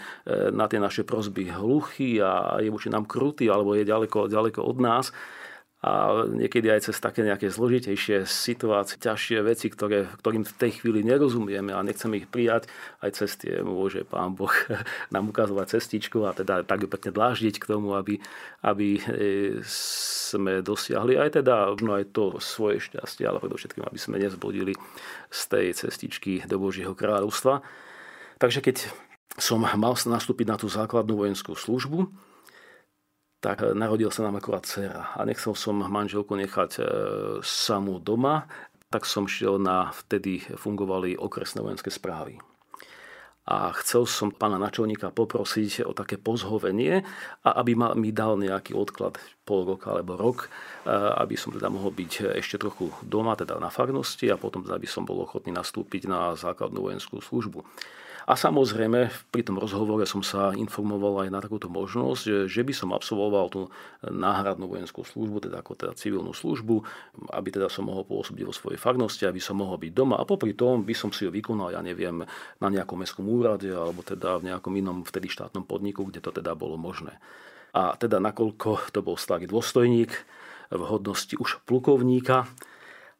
na 0.52 0.68
tie 0.68 0.76
naše 0.76 1.00
prosby 1.00 1.48
hluchý 1.48 2.20
a 2.20 2.60
je 2.60 2.68
voči 2.68 2.92
nám 2.92 3.08
krutý 3.08 3.48
alebo 3.48 3.72
je 3.72 3.88
ďaleko, 3.88 4.28
ďaleko 4.28 4.60
od 4.68 4.76
nás 4.76 5.16
a 5.84 6.24
niekedy 6.24 6.72
aj 6.72 6.88
cez 6.88 6.96
také 6.96 7.20
nejaké 7.20 7.52
zložitejšie 7.52 8.24
situácie, 8.24 8.96
ťažšie 8.96 9.38
veci, 9.44 9.68
ktoré, 9.68 10.08
ktorým 10.24 10.48
v 10.48 10.56
tej 10.56 10.80
chvíli 10.80 11.04
nerozumieme 11.04 11.76
a 11.76 11.84
nechceme 11.84 12.24
ich 12.24 12.28
prijať, 12.32 12.64
aj 13.04 13.10
cez 13.12 13.36
tie 13.36 13.60
môže 13.60 14.08
Pán 14.08 14.32
Boh 14.32 14.50
nám 15.14 15.28
ukazovať 15.28 15.76
cestičku 15.76 16.24
a 16.24 16.32
teda 16.32 16.64
tak 16.64 16.88
pekne 16.88 17.12
dláždiť 17.12 17.60
k 17.60 17.68
tomu, 17.68 17.92
aby, 17.92 18.16
aby 18.64 18.96
e, 18.96 19.02
sme 19.60 20.64
dosiahli 20.64 21.20
aj 21.20 21.44
teda 21.44 21.68
možno 21.76 21.92
aj 22.00 22.04
to 22.10 22.24
svoje 22.40 22.80
šťastie, 22.80 23.28
ale 23.28 23.38
predovšetkým, 23.44 23.84
aby 23.84 23.98
sme 24.00 24.16
nezbudili 24.16 24.72
z 25.28 25.40
tej 25.44 25.66
cestičky 25.76 26.40
do 26.48 26.56
Božieho 26.56 26.96
kráľovstva. 26.96 27.60
Takže 28.40 28.64
keď 28.64 28.88
som 29.36 29.60
mal 29.60 29.92
nastúpiť 29.92 30.46
na 30.48 30.56
tú 30.56 30.72
základnú 30.72 31.20
vojenskú 31.20 31.52
službu, 31.52 32.08
tak 33.46 33.62
e, 33.62 33.78
narodil 33.78 34.10
sa 34.10 34.26
nám 34.26 34.42
akurát 34.42 34.66
dcera. 34.66 35.14
A 35.14 35.22
nechcel 35.22 35.54
som 35.54 35.78
manželku 35.78 36.34
nechať 36.34 36.70
e, 36.76 36.84
samú 37.46 38.02
doma, 38.02 38.50
tak 38.90 39.06
som 39.06 39.30
šiel 39.30 39.62
na, 39.62 39.94
vtedy 39.94 40.42
fungovali 40.58 41.14
okresné 41.14 41.62
vojenské 41.62 41.94
správy. 41.94 42.42
A 43.46 43.70
chcel 43.78 44.10
som 44.10 44.34
pána 44.34 44.58
načelníka 44.58 45.14
poprosiť 45.14 45.86
o 45.86 45.94
také 45.94 46.18
pozhovenie 46.18 47.06
a 47.46 47.62
aby 47.62 47.78
ma, 47.78 47.94
mi 47.94 48.10
dal 48.10 48.34
nejaký 48.34 48.74
odklad 48.74 49.22
pol 49.46 49.62
roka 49.62 49.94
alebo 49.94 50.18
rok, 50.18 50.50
e, 50.82 50.90
aby 51.22 51.38
som 51.38 51.54
teda 51.54 51.70
mohol 51.70 51.94
byť 51.94 52.34
ešte 52.42 52.58
trochu 52.58 52.90
doma, 53.06 53.38
teda 53.38 53.62
na 53.62 53.70
farnosti 53.70 54.26
a 54.26 54.34
potom 54.34 54.66
teda 54.66 54.82
by 54.82 54.88
som 54.90 55.06
bol 55.06 55.22
ochotný 55.22 55.54
nastúpiť 55.54 56.10
na 56.10 56.34
základnú 56.34 56.90
vojenskú 56.90 57.22
službu. 57.22 57.62
A 58.26 58.34
samozrejme, 58.34 59.30
pri 59.30 59.46
tom 59.46 59.54
rozhovore 59.54 60.02
som 60.02 60.18
sa 60.18 60.50
informoval 60.50 61.22
aj 61.22 61.28
na 61.30 61.38
takúto 61.38 61.70
možnosť, 61.70 62.50
že, 62.50 62.62
by 62.66 62.74
som 62.74 62.90
absolvoval 62.90 63.46
tú 63.46 63.70
náhradnú 64.02 64.66
vojenskú 64.66 65.06
službu, 65.06 65.46
teda 65.46 65.62
ako 65.62 65.78
teda 65.78 65.94
civilnú 65.94 66.34
službu, 66.34 66.82
aby 67.30 67.48
teda 67.54 67.70
som 67.70 67.86
mohol 67.86 68.02
pôsobiť 68.02 68.42
vo 68.42 68.50
svojej 68.50 68.82
farnosti, 68.82 69.30
aby 69.30 69.38
som 69.38 69.62
mohol 69.62 69.78
byť 69.78 69.92
doma 69.94 70.18
a 70.18 70.26
popri 70.26 70.58
tom 70.58 70.82
by 70.82 70.90
som 70.90 71.14
si 71.14 71.22
ju 71.22 71.30
vykonal, 71.30 71.70
ja 71.70 71.78
neviem, 71.86 72.26
na 72.58 72.66
nejakom 72.66 72.98
mestskom 72.98 73.30
úrade 73.30 73.70
alebo 73.70 74.02
teda 74.02 74.42
v 74.42 74.50
nejakom 74.50 74.74
inom 74.74 75.06
vtedy 75.06 75.30
štátnom 75.30 75.62
podniku, 75.62 76.02
kde 76.02 76.18
to 76.18 76.34
teda 76.34 76.58
bolo 76.58 76.74
možné. 76.74 77.22
A 77.78 77.94
teda 77.94 78.18
nakoľko 78.18 78.90
to 78.90 79.06
bol 79.06 79.14
starý 79.14 79.46
dôstojník 79.46 80.10
v 80.74 80.82
hodnosti 80.82 81.38
už 81.38 81.62
plukovníka, 81.62 82.50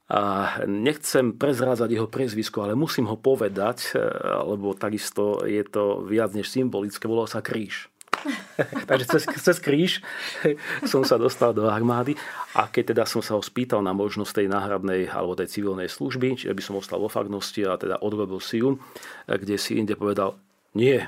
a 0.06 0.54
nechcem 0.70 1.34
prezrádzať 1.34 1.90
jeho 1.90 2.06
priezvisko, 2.06 2.62
ale 2.62 2.78
musím 2.78 3.10
ho 3.10 3.18
povedať, 3.18 3.94
e, 3.94 4.02
lebo 4.46 4.70
takisto 4.78 5.42
je 5.42 5.66
to 5.66 6.06
viac 6.06 6.30
než 6.30 6.46
symbolické, 6.46 7.10
volal 7.10 7.26
sa 7.26 7.42
kríž. 7.42 7.90
Takže 8.88 9.06
cez, 9.06 9.22
cez 9.26 9.56
kríž 9.58 9.92
som 10.86 11.02
sa 11.02 11.18
dostal 11.18 11.54
do 11.54 11.66
armády. 11.66 12.14
A 12.54 12.70
keď 12.70 12.94
teda 12.94 13.04
som 13.04 13.20
sa 13.20 13.36
ho 13.36 13.42
spýtal 13.42 13.84
na 13.84 13.92
možnosť 13.92 14.42
tej 14.42 14.46
náhradnej 14.48 15.10
alebo 15.10 15.36
tej 15.36 15.50
civilnej 15.52 15.90
služby, 15.90 16.38
čiže 16.40 16.54
by 16.56 16.62
som 16.62 16.78
ostal 16.78 17.02
vo 17.02 17.10
farnosti 17.10 17.66
a 17.66 17.76
teda 17.76 18.00
odrobil 18.00 18.40
si 18.40 18.62
ju, 18.62 18.80
kde 19.28 19.58
si 19.60 19.76
inde 19.76 19.98
povedal, 19.98 20.38
nie, 20.72 21.04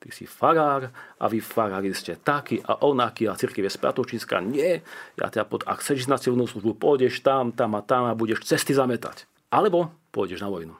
ty 0.00 0.08
si 0.08 0.24
farár 0.24 0.88
a 1.20 1.24
vy 1.28 1.44
farári 1.44 1.92
ste 1.92 2.16
takí 2.16 2.58
a 2.64 2.80
onakí 2.80 3.28
a 3.28 3.36
církev 3.36 3.68
je 3.68 3.76
spiatočíska. 3.76 4.40
Nie, 4.40 4.80
ja 5.20 5.28
ťa 5.28 5.44
pod, 5.44 5.68
ak 5.68 5.84
chceš 5.84 6.08
na 6.08 6.16
civilnú 6.16 6.48
službu, 6.48 6.80
pôjdeš 6.80 7.20
tam, 7.20 7.52
tam 7.52 7.76
a 7.76 7.84
tam 7.84 8.08
a 8.08 8.16
budeš 8.16 8.48
cesty 8.48 8.72
zametať. 8.72 9.28
Alebo 9.52 9.92
pôjdeš 10.10 10.40
na 10.40 10.48
vojnu. 10.48 10.72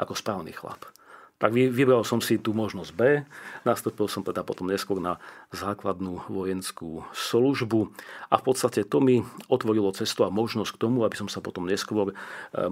Ako 0.00 0.16
správny 0.16 0.56
chlap. 0.56 0.95
Tak 1.36 1.52
vybral 1.52 2.00
som 2.00 2.24
si 2.24 2.40
tú 2.40 2.56
možnosť 2.56 2.90
B, 2.96 3.20
nastúpil 3.68 4.08
som 4.08 4.24
teda 4.24 4.40
potom 4.40 4.72
neskôr 4.72 4.96
na 4.96 5.20
základnú 5.52 6.24
vojenskú 6.32 7.04
službu 7.12 7.92
a 8.32 8.40
v 8.40 8.44
podstate 8.46 8.88
to 8.88 9.04
mi 9.04 9.20
otvorilo 9.52 9.92
cestu 9.92 10.24
a 10.24 10.32
možnosť 10.32 10.72
k 10.72 10.80
tomu, 10.80 11.04
aby 11.04 11.12
som 11.12 11.28
sa 11.28 11.44
potom 11.44 11.68
neskôr 11.68 12.10
e, 12.10 12.14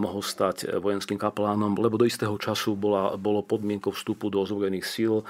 mohol 0.01 0.25
stať 0.25 0.81
vojenským 0.81 1.21
kaplánom, 1.21 1.77
lebo 1.77 2.01
do 2.01 2.09
istého 2.09 2.33
času 2.41 2.73
bola, 2.73 3.21
bolo 3.21 3.45
podmienkou 3.45 3.93
vstupu 3.93 4.33
do 4.33 4.41
ozbrojených 4.41 4.89
síl 4.89 5.21
e, 5.21 5.25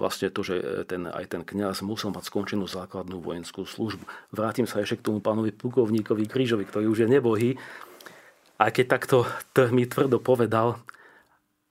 vlastne 0.00 0.32
to, 0.32 0.40
že 0.40 0.88
ten, 0.88 1.04
aj 1.04 1.36
ten 1.36 1.44
kňaz 1.44 1.84
musel 1.84 2.16
mať 2.16 2.32
skončenú 2.32 2.64
základnú 2.64 3.20
vojenskú 3.20 3.68
službu. 3.68 4.08
Vrátim 4.32 4.64
sa 4.64 4.80
ešte 4.80 5.04
k 5.04 5.12
tomu 5.12 5.20
pánovi 5.20 5.52
plukovníkovi 5.52 6.24
Krížovi, 6.24 6.64
ktorý 6.64 6.88
už 6.88 7.04
je 7.04 7.08
nebohý, 7.12 7.50
a 8.54 8.70
keď 8.70 8.86
takto 8.96 9.26
mi 9.74 9.84
tvrdo 9.84 10.22
povedal, 10.22 10.78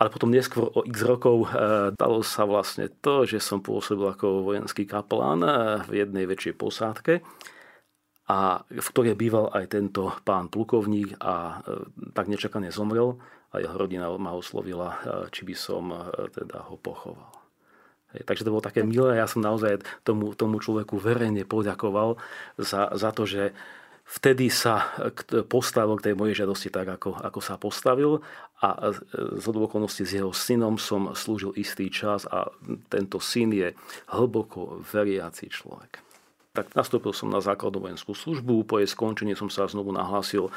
ale 0.04 0.12
potom 0.12 0.36
neskôr 0.36 0.68
o 0.68 0.84
x 0.84 1.08
rokov 1.08 1.48
e, 1.48 1.96
dalo 1.96 2.20
sa 2.28 2.44
vlastne 2.44 2.92
to, 3.00 3.24
že 3.24 3.40
som 3.40 3.64
pôsobil 3.64 4.12
ako 4.12 4.44
vojenský 4.44 4.84
kaplán 4.84 5.40
e, 5.40 5.52
v 5.88 6.04
jednej 6.04 6.28
väčšej 6.28 6.60
posádke 6.60 7.24
a 8.28 8.68
v 8.68 8.88
ktorej 8.92 9.16
býval 9.16 9.56
aj 9.56 9.72
tento 9.72 10.12
pán 10.28 10.52
plukovník 10.52 11.16
a 11.24 11.64
e, 11.64 11.88
tak 12.12 12.28
nečakane 12.28 12.68
zomrel 12.68 13.16
a 13.56 13.64
jeho 13.64 13.80
rodina 13.80 14.12
ma 14.20 14.36
oslovila, 14.36 15.00
či 15.32 15.48
by 15.48 15.56
som 15.56 15.94
teda 16.34 16.68
ho 16.68 16.76
pochoval. 16.76 17.32
Takže 18.12 18.44
to 18.44 18.50
bolo 18.50 18.66
také 18.66 18.82
milé. 18.82 19.22
Ja 19.22 19.30
som 19.30 19.46
naozaj 19.46 19.86
tomu, 20.02 20.34
tomu 20.34 20.58
človeku 20.58 20.98
verejne 20.98 21.46
poďakoval 21.46 22.18
za, 22.58 22.90
za 22.98 23.14
to, 23.14 23.30
že 23.30 23.54
vtedy 24.04 24.52
sa 24.52 24.92
postavil 25.48 25.96
k 25.98 26.12
tej 26.12 26.16
mojej 26.18 26.44
žiadosti 26.44 26.70
tak, 26.70 26.88
ako, 27.00 27.16
ako 27.18 27.40
sa 27.40 27.56
postavil 27.56 28.20
a 28.64 28.96
z 29.44 29.46
okolností 29.52 30.08
s 30.08 30.16
jeho 30.16 30.32
synom 30.32 30.80
som 30.80 31.12
slúžil 31.12 31.52
istý 31.60 31.92
čas 31.92 32.24
a 32.32 32.48
tento 32.88 33.20
syn 33.20 33.52
je 33.52 33.76
hlboko 34.08 34.80
veriaci 34.88 35.52
človek. 35.52 36.00
Tak 36.56 36.72
nastúpil 36.78 37.12
som 37.12 37.28
na 37.34 37.44
základnú 37.44 37.84
vojenskú 37.84 38.16
službu, 38.16 38.64
po 38.64 38.80
jej 38.80 38.88
skončení 38.88 39.36
som 39.36 39.52
sa 39.52 39.68
znovu 39.68 39.92
nahlásil 39.92 40.48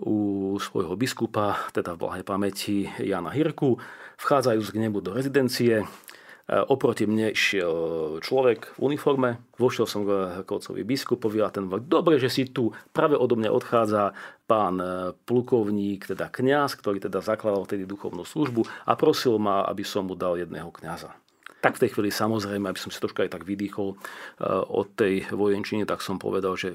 u 0.00 0.16
svojho 0.56 0.96
biskupa, 0.96 1.68
teda 1.76 1.98
v 1.98 2.00
blahej 2.00 2.24
pamäti 2.24 2.88
Jana 2.96 3.34
Hirku, 3.34 3.76
vchádzajúc 4.16 4.72
k 4.72 4.80
nebu 4.80 5.04
do 5.04 5.12
rezidencie, 5.12 5.84
E, 5.84 6.09
oproti 6.50 7.06
mne 7.06 7.30
išiel 7.30 7.74
človek 8.18 8.74
v 8.74 8.78
uniforme, 8.82 9.38
vošiel 9.54 9.86
som 9.86 10.02
k 10.02 10.48
otcovi 10.50 10.82
biskupovi 10.82 11.38
a 11.46 11.54
ten 11.54 11.70
hovorí, 11.70 11.86
dobre, 11.86 12.18
že 12.18 12.26
si 12.26 12.50
tu, 12.50 12.74
práve 12.90 13.14
odo 13.14 13.38
mňa 13.38 13.50
odchádza 13.54 14.10
pán 14.50 14.82
e, 14.82 15.14
plukovník, 15.14 16.10
teda 16.10 16.26
kňaz, 16.26 16.74
ktorý 16.74 16.98
teda 16.98 17.22
zakladal 17.22 17.70
tedy 17.70 17.86
duchovnú 17.86 18.26
službu 18.26 18.66
a 18.66 18.92
prosil 18.98 19.38
ma, 19.38 19.62
aby 19.62 19.86
som 19.86 20.10
mu 20.10 20.18
dal 20.18 20.34
jedného 20.42 20.74
kňaza 20.74 21.14
tak 21.60 21.76
v 21.76 21.86
tej 21.86 21.90
chvíli 21.92 22.08
samozrejme, 22.08 22.66
aby 22.66 22.80
som 22.80 22.88
si 22.88 22.96
troška 22.96 23.24
aj 23.28 23.36
tak 23.36 23.44
vydýchol 23.44 23.94
eh, 23.94 24.00
od 24.50 24.96
tej 24.96 25.28
vojenčiny, 25.30 25.84
tak 25.84 26.00
som 26.00 26.16
povedal, 26.16 26.56
že 26.56 26.74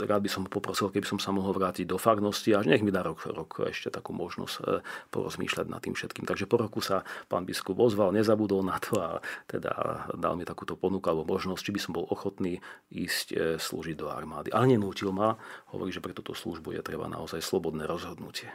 rád 0.00 0.24
by 0.24 0.30
som 0.32 0.42
poprosil, 0.48 0.88
keby 0.88 1.04
som 1.04 1.20
sa 1.20 1.30
mohol 1.30 1.52
vrátiť 1.54 1.84
do 1.84 2.00
farnosti 2.00 2.56
a 2.56 2.64
nech 2.64 2.80
mi 2.80 2.90
dá 2.90 3.04
rok, 3.04 3.20
rok 3.28 3.68
ešte 3.68 3.92
takú 3.92 4.16
možnosť 4.16 4.54
eh, 4.64 4.80
porozmýšľať 5.12 5.66
nad 5.68 5.80
tým 5.84 5.94
všetkým. 5.94 6.24
Takže 6.24 6.48
po 6.48 6.56
roku 6.56 6.80
sa 6.80 7.04
pán 7.28 7.44
biskup 7.44 7.76
ozval, 7.76 8.16
nezabudol 8.16 8.64
na 8.64 8.80
to 8.80 8.96
a 8.96 9.20
teda 9.44 9.72
dal 10.16 10.34
mi 10.34 10.48
takúto 10.48 10.74
ponuku 10.74 11.04
alebo 11.04 11.28
možnosť, 11.28 11.60
či 11.60 11.74
by 11.76 11.80
som 11.80 11.92
bol 11.92 12.08
ochotný 12.08 12.58
ísť 12.88 13.26
eh, 13.36 13.38
slúžiť 13.60 13.96
do 14.00 14.08
armády. 14.08 14.48
Ale 14.50 14.72
nenútil 14.72 15.12
ma, 15.12 15.36
hovorí, 15.70 15.92
že 15.92 16.00
pre 16.00 16.16
túto 16.16 16.32
službu 16.32 16.74
je 16.74 16.82
treba 16.82 17.06
naozaj 17.06 17.44
slobodné 17.44 17.84
rozhodnutie. 17.84 18.48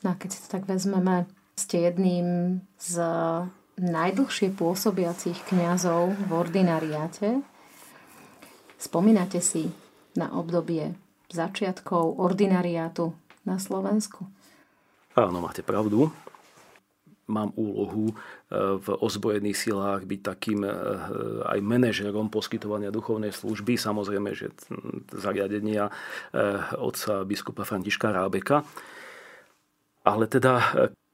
No 0.00 0.12
a 0.12 0.18
keď 0.18 0.28
si 0.32 0.38
to 0.44 0.48
tak 0.48 0.64
vezmeme, 0.64 1.28
ste 1.60 1.84
jedným 1.84 2.60
z 2.80 3.04
najdlhšie 3.80 4.52
pôsobiacich 4.52 5.40
kňazov 5.48 6.12
v 6.12 6.30
ordinariáte. 6.36 7.40
Spomínate 8.76 9.40
si 9.40 9.72
na 10.16 10.28
obdobie 10.36 10.92
začiatkov 11.32 12.20
ordinariátu 12.20 13.16
na 13.48 13.56
Slovensku? 13.56 14.28
Áno, 15.16 15.40
máte 15.40 15.64
pravdu 15.64 16.12
mám 17.30 17.54
úlohu 17.54 18.10
e, 18.10 18.14
v 18.82 18.86
ozbrojených 18.98 19.54
silách 19.70 20.02
byť 20.02 20.20
takým 20.20 20.66
e, 20.66 20.70
aj 21.46 21.58
manažerom 21.62 22.26
poskytovania 22.26 22.90
duchovnej 22.90 23.30
služby, 23.30 23.78
samozrejme, 23.78 24.34
že 24.34 24.50
zariadenia 25.14 25.86
e, 25.86 25.92
otca 26.74 27.22
biskupa 27.22 27.62
Františka 27.62 28.10
Rábeka. 28.10 28.66
Ale 30.02 30.26
teda 30.26 30.58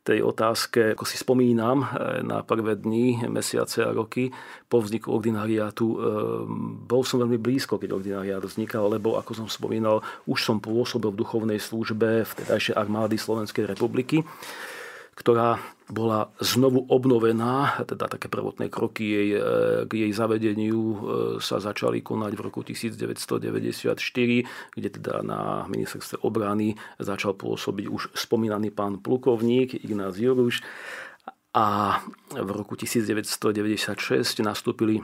tej 0.06 0.22
otázke, 0.22 0.94
ako 0.94 1.02
si 1.02 1.18
spomínam, 1.18 1.82
na 2.22 2.46
prvé 2.46 2.78
dni, 2.78 3.26
mesiace 3.26 3.82
a 3.82 3.90
roky 3.90 4.30
po 4.70 4.78
vzniku 4.78 5.10
ordinariátu, 5.10 5.86
bol 6.86 7.02
som 7.02 7.18
veľmi 7.18 7.42
blízko, 7.42 7.82
keď 7.82 7.90
ordinariát 7.90 8.42
vznikal, 8.46 8.86
lebo, 8.86 9.18
ako 9.18 9.34
som 9.34 9.46
spomínal, 9.50 10.06
už 10.30 10.46
som 10.46 10.62
pôsobil 10.62 11.10
v 11.10 11.20
duchovnej 11.26 11.58
službe 11.58 12.22
v 12.22 12.32
tedajšej 12.38 12.78
armády 12.78 13.18
Slovenskej 13.18 13.66
republiky 13.66 14.22
ktorá 15.16 15.58
bola 15.88 16.28
znovu 16.42 16.84
obnovená, 16.90 17.78
teda 17.86 18.10
také 18.10 18.28
prvotné 18.28 18.68
kroky 18.68 19.06
jej, 19.06 19.28
e, 19.32 19.40
k 19.86 19.92
jej 20.04 20.12
zavedeniu 20.12 20.82
e, 20.82 20.96
sa 21.38 21.62
začali 21.62 22.02
konať 22.02 22.32
v 22.34 22.40
roku 22.42 22.60
1994, 22.60 23.96
kde 24.76 24.88
teda 24.92 25.22
na 25.22 25.64
ministerstve 25.70 26.20
obrany 26.26 26.76
začal 26.98 27.38
pôsobiť 27.38 27.86
už 27.88 28.02
spomínaný 28.12 28.74
pán 28.74 28.98
plukovník 28.98 29.78
Ignác 29.78 30.18
Juruš. 30.18 30.60
A 31.56 31.96
v 32.36 32.50
roku 32.52 32.76
1996 32.76 34.44
nastúpili 34.44 35.00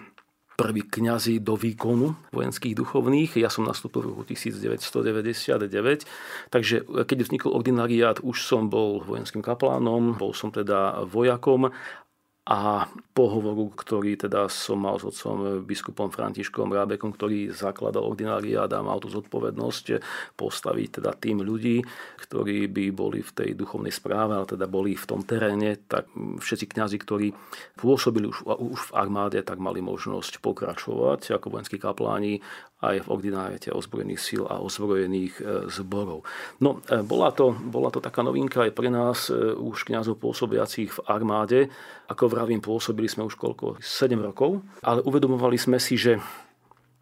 prví 0.56 0.84
kňazi 0.84 1.40
do 1.40 1.56
výkonu 1.56 2.14
vojenských 2.30 2.76
duchovných. 2.76 3.40
Ja 3.40 3.48
som 3.48 3.64
nastúpil 3.64 4.04
v 4.04 4.08
roku 4.12 4.22
1999, 4.28 6.06
takže 6.52 6.84
keď 6.84 7.18
vznikol 7.24 7.56
ordinariát, 7.56 8.20
už 8.20 8.44
som 8.44 8.68
bol 8.68 9.00
vojenským 9.02 9.40
kaplánom, 9.40 10.14
bol 10.16 10.36
som 10.36 10.52
teda 10.52 11.02
vojakom 11.08 11.72
a 12.42 12.90
pohovoru, 13.14 13.70
ktorý 13.70 14.18
teda 14.18 14.50
som 14.50 14.82
mal 14.82 14.98
s 14.98 15.06
otcom 15.06 15.62
biskupom 15.62 16.10
Františkom 16.10 16.74
Rábekom, 16.74 17.14
ktorý 17.14 17.54
zakladal 17.54 18.02
ordináriát 18.02 18.66
a 18.74 18.82
mal 18.82 18.98
tú 18.98 19.06
zodpovednosť 19.14 20.02
postaviť 20.34 20.88
teda 20.98 21.14
tým 21.14 21.46
ľudí, 21.46 21.86
ktorí 22.18 22.66
by 22.66 22.84
boli 22.90 23.22
v 23.22 23.30
tej 23.30 23.50
duchovnej 23.54 23.94
správe, 23.94 24.34
ale 24.34 24.50
teda 24.50 24.66
boli 24.66 24.98
v 24.98 25.06
tom 25.06 25.22
teréne, 25.22 25.78
tak 25.86 26.10
všetci 26.16 26.66
kňazi, 26.66 26.96
ktorí 26.98 27.30
pôsobili 27.78 28.26
už, 28.26 28.42
už 28.42 28.80
v 28.90 28.94
armáde, 28.98 29.38
tak 29.46 29.62
mali 29.62 29.78
možnosť 29.78 30.42
pokračovať 30.42 31.38
ako 31.38 31.46
vojenskí 31.46 31.78
kapláni 31.78 32.42
aj 32.82 33.06
v 33.06 33.10
ordináriate 33.14 33.70
ozbrojených 33.70 34.18
síl 34.18 34.42
a 34.42 34.58
ozbrojených 34.58 35.38
e, 35.38 35.70
zborov. 35.70 36.26
No, 36.58 36.82
bola 37.06 37.30
to, 37.30 37.54
bola 37.54 37.94
to 37.94 38.02
taká 38.02 38.26
novinka 38.26 38.66
aj 38.66 38.72
pre 38.74 38.90
nás, 38.90 39.30
už 39.54 39.86
kňazov 39.86 40.18
pôsobiacich 40.18 40.90
v 40.90 41.00
armáde. 41.06 41.70
Ako 42.10 42.31
vravím, 42.32 42.64
pôsobili 42.64 43.06
sme 43.06 43.28
už 43.28 43.36
koľko? 43.36 43.76
7 43.84 44.16
rokov, 44.16 44.64
ale 44.80 45.04
uvedomovali 45.04 45.60
sme 45.60 45.76
si, 45.76 46.00
že 46.00 46.16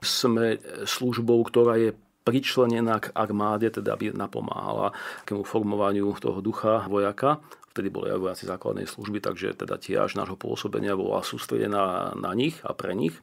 sme 0.02 0.58
službou, 0.82 1.38
ktorá 1.46 1.78
je 1.78 1.94
pričlenená 2.26 2.98
k 2.98 3.14
armáde, 3.14 3.70
teda 3.70 3.94
aby 3.94 4.10
napomáhala 4.10 4.90
takému 5.22 5.46
formovaniu 5.46 6.10
toho 6.18 6.42
ducha 6.42 6.90
vojaka. 6.90 7.38
Vtedy 7.70 7.86
boli 7.88 8.10
aj 8.10 8.18
vojaci 8.18 8.44
základnej 8.50 8.90
služby, 8.90 9.22
takže 9.22 9.54
teda 9.54 9.78
tiež 9.78 10.18
nášho 10.18 10.34
pôsobenia 10.34 10.98
bola 10.98 11.22
sústredená 11.22 12.12
na 12.18 12.34
nich 12.34 12.58
a 12.66 12.74
pre 12.74 12.98
nich 12.98 13.14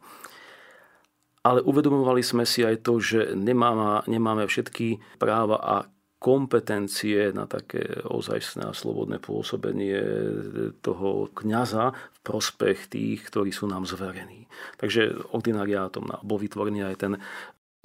ale 1.48 1.64
uvedomovali 1.64 2.20
sme 2.20 2.44
si 2.44 2.68
aj 2.68 2.84
to, 2.84 3.00
že 3.00 3.32
nemáme, 3.32 4.04
nemáme 4.12 4.44
všetky 4.44 5.00
práva 5.16 5.56
a 5.56 5.76
kompetencie 6.18 7.30
na 7.30 7.46
také 7.46 8.02
ozajstné 8.02 8.74
a 8.74 8.74
slobodné 8.74 9.22
pôsobenie 9.22 10.02
toho 10.82 11.30
kňaza 11.38 11.94
v 11.94 12.20
prospech 12.26 12.90
tých, 12.90 13.30
ktorí 13.30 13.54
sú 13.54 13.70
nám 13.70 13.86
zverení. 13.86 14.50
Takže 14.82 15.14
ordinariátom 15.30 16.10
bol 16.26 16.42
vytvorený 16.42 16.90
aj 16.90 16.96
ten 16.98 17.14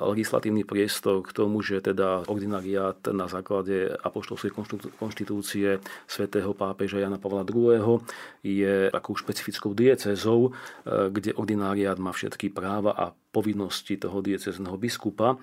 legislatívny 0.00 0.66
priestor 0.66 1.22
k 1.22 1.30
tomu, 1.30 1.62
že 1.62 1.84
teda 1.84 2.26
ordinariát 2.26 2.98
na 3.14 3.30
základe 3.30 3.92
apoštolskej 4.02 4.50
konštitúcie 4.98 5.78
svätého 6.08 6.50
pápeža 6.56 6.98
Jana 6.98 7.20
Pavla 7.22 7.46
II. 7.46 8.02
je 8.42 8.90
takou 8.90 9.14
špecifickou 9.14 9.76
diecezou, 9.76 10.50
e, 10.50 10.50
kde 11.12 11.36
ordinariát 11.38 12.00
má 12.02 12.10
všetky 12.10 12.50
práva 12.50 12.96
a 12.96 13.12
povinnosti 13.12 14.00
toho 14.00 14.24
diecezného 14.24 14.74
biskupa. 14.80 15.38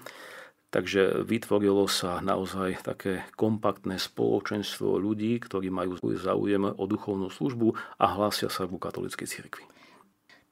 Takže 0.70 1.26
vytvorilo 1.26 1.90
sa 1.90 2.22
naozaj 2.22 2.86
také 2.86 3.26
kompaktné 3.34 3.98
spoločenstvo 3.98 5.02
ľudí, 5.02 5.42
ktorí 5.42 5.74
majú 5.74 5.98
záujem 6.14 6.70
o 6.70 6.84
duchovnú 6.86 7.34
službu 7.34 7.74
a 7.98 8.06
hlásia 8.14 8.54
sa 8.54 8.70
ku 8.70 8.78
katolíckej 8.78 9.26
cirkvi. 9.26 9.66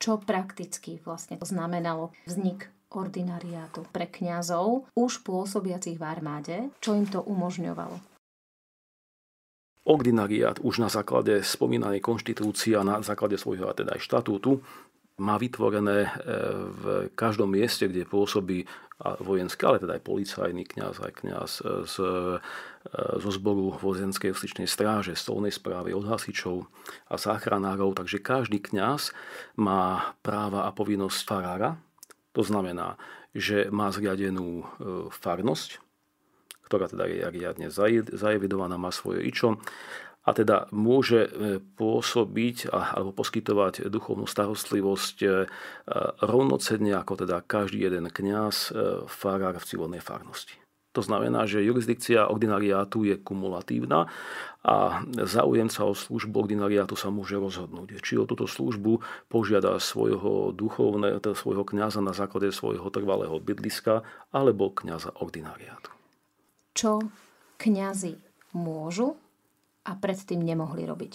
Čo 0.01 0.17
prakticky 0.17 0.97
vlastne 1.05 1.37
znamenalo 1.37 2.13
vznik 2.25 2.69
ordinariátu 2.89 3.85
pre 3.93 4.09
kňazov, 4.09 4.89
už 4.97 5.21
pôsobiacich 5.21 6.01
v 6.01 6.05
armáde, 6.05 6.57
čo 6.81 6.97
im 6.97 7.05
to 7.05 7.21
umožňovalo. 7.21 8.01
Ordinariát 9.87 10.59
už 10.59 10.83
na 10.83 10.89
základe 10.91 11.39
spomínanej 11.45 12.03
konštitúcie 12.03 12.75
a 12.75 12.83
na 12.83 12.99
základe 12.99 13.39
svojho 13.39 13.71
teda 13.71 13.95
aj 13.95 14.03
štatútu 14.03 14.59
má 15.17 15.35
vytvorené 15.41 16.07
e, 16.07 16.09
v 16.69 16.83
každom 17.17 17.53
mieste, 17.53 17.89
kde 17.89 18.05
pôsobí 18.05 18.69
vojenský, 18.97 19.61
ale 19.69 19.77
teda 19.77 19.93
aj 20.01 20.03
policajný 20.09 20.63
kňaz, 20.65 20.95
aj 21.05 21.13
kňaz 21.21 21.51
z, 21.85 21.95
e, 22.01 22.37
zo 23.21 23.29
zboru 23.29 23.77
vojenskej 23.77 24.33
justičnej 24.33 24.65
stráže, 24.65 25.13
stolnej 25.13 25.53
správy, 25.53 25.93
od 25.93 26.09
hasičov 26.09 26.65
a 27.05 27.15
záchranárov. 27.21 27.93
Takže 27.93 28.17
každý 28.17 28.57
kňaz 28.57 29.13
má 29.61 30.17
práva 30.25 30.65
a 30.65 30.73
povinnosť 30.73 31.19
farára, 31.29 31.77
to 32.33 32.41
znamená, 32.41 32.97
že 33.37 33.69
má 33.69 33.93
zriadenú 33.93 34.61
e, 34.61 34.65
farnosť, 35.13 35.77
ktorá 36.65 36.89
teda 36.89 37.05
je 37.07 37.21
riadne 37.31 37.67
zajevidovaná, 38.11 38.75
má 38.81 38.89
svoje 38.89 39.23
ičo 39.23 39.61
a 40.27 40.29
teda 40.35 40.67
môže 40.75 41.23
e, 41.23 41.29
pôsobiť 41.79 42.67
alebo 42.67 43.15
poskytovať 43.15 43.87
duchovnú 43.87 44.27
starostlivosť 44.27 45.17
e, 45.23 45.27
rovnocenne 46.19 46.91
ako 46.99 47.23
teda 47.23 47.39
každý 47.47 47.87
jeden 47.87 48.11
kňaz, 48.11 48.75
farár 49.07 49.55
v 49.55 49.67
civilnej 49.67 50.03
farnosti. 50.03 50.59
To 50.97 51.05
znamená, 51.05 51.45
že 51.45 51.61
jurisdikcia 51.61 52.25
ordinariátu 52.25 53.05
je 53.05 53.21
kumulatívna 53.21 54.09
a 54.65 55.05
záujemca 55.29 55.85
o 55.85 55.93
službu 55.93 56.49
ordinariátu 56.49 56.97
sa 56.97 57.13
môže 57.13 57.37
rozhodnúť, 57.37 58.01
či 58.01 58.17
o 58.17 58.25
túto 58.25 58.49
službu 58.49 59.05
požiada 59.29 59.77
svojho 59.77 60.49
duchovného, 60.57 61.21
teda 61.21 61.37
svojho 61.37 61.61
kňaza 61.61 62.01
na 62.01 62.17
základe 62.17 62.49
svojho 62.49 62.89
trvalého 62.89 63.37
bydliska 63.37 64.01
alebo 64.33 64.73
kňaza 64.73 65.13
ordinariátu. 65.21 65.93
Čo 66.73 67.05
kňazi 67.61 68.17
môžu 68.57 69.21
a 69.87 69.95
predtým 69.95 70.43
nemohli 70.43 70.83
robiť 70.83 71.13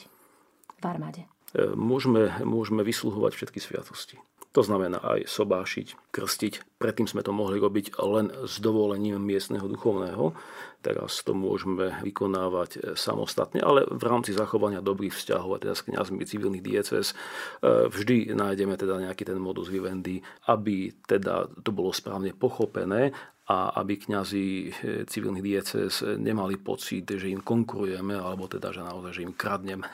v 0.80 0.84
armáde? 0.88 1.28
E, 1.52 1.76
môžeme, 1.76 2.32
môžeme 2.40 2.80
vysluhovať 2.80 3.32
všetky 3.36 3.60
sviatosti. 3.60 4.16
To 4.52 4.60
znamená 4.60 5.00
aj 5.00 5.32
sobášiť, 5.32 6.12
krstiť. 6.12 6.76
Predtým 6.76 7.08
sme 7.08 7.24
to 7.24 7.32
mohli 7.32 7.56
robiť 7.56 7.96
len 8.04 8.28
s 8.44 8.60
dovolením 8.60 9.16
miestneho 9.16 9.64
duchovného. 9.64 10.36
Teraz 10.84 11.24
to 11.24 11.32
môžeme 11.32 11.88
vykonávať 12.04 12.70
e, 12.76 12.78
samostatne, 12.92 13.64
ale 13.64 13.88
v 13.88 14.02
rámci 14.04 14.36
zachovania 14.36 14.84
dobrých 14.84 15.16
vzťahov, 15.16 15.56
a 15.56 15.60
teda 15.60 15.72
s 15.72 15.86
kniazmi 15.88 16.24
civilných 16.28 16.64
dieces, 16.64 17.12
e, 17.12 17.88
vždy 17.88 18.36
nájdeme 18.36 18.76
teda 18.76 19.00
nejaký 19.00 19.24
ten 19.24 19.40
modus 19.40 19.72
vivendi, 19.72 20.20
aby 20.48 20.92
teda 21.08 21.48
to 21.64 21.72
bolo 21.72 21.88
správne 21.92 22.36
pochopené 22.36 23.16
a 23.52 23.76
aby 23.84 24.00
kňazi 24.00 24.46
e, 24.48 24.68
civilných 25.04 25.44
dieces 25.44 26.00
nemali 26.00 26.56
pocit, 26.56 27.04
že 27.04 27.28
im 27.28 27.44
konkurujeme, 27.44 28.16
alebo 28.16 28.48
teda, 28.48 28.72
že 28.72 28.80
naozaj, 28.80 29.12
že 29.12 29.24
im 29.28 29.36
kradneme 29.36 29.84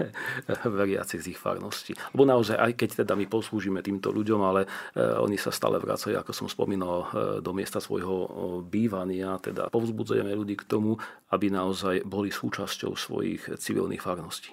veriacich 0.79 1.19
z 1.19 1.35
ich 1.35 1.41
farnosti. 1.41 1.99
Lebo 2.15 2.23
naozaj, 2.23 2.55
aj 2.55 2.73
keď 2.79 2.91
teda 3.03 3.19
my 3.19 3.27
poslúžime 3.27 3.83
týmto 3.83 4.15
ľuďom, 4.15 4.41
ale 4.47 4.71
oni 4.95 5.35
sa 5.35 5.51
stále 5.51 5.83
vracajú, 5.83 6.15
ako 6.15 6.31
som 6.31 6.47
spomínal, 6.47 7.11
do 7.41 7.51
miesta 7.51 7.83
svojho 7.83 8.29
bývania, 8.69 9.41
teda 9.41 9.73
povzbudzujeme 9.73 10.31
ľudí 10.31 10.55
k 10.61 10.69
tomu, 10.69 11.01
aby 11.33 11.51
naozaj 11.51 12.05
boli 12.07 12.31
súčasťou 12.31 12.95
svojich 12.95 13.59
civilných 13.59 14.03
farností. 14.03 14.53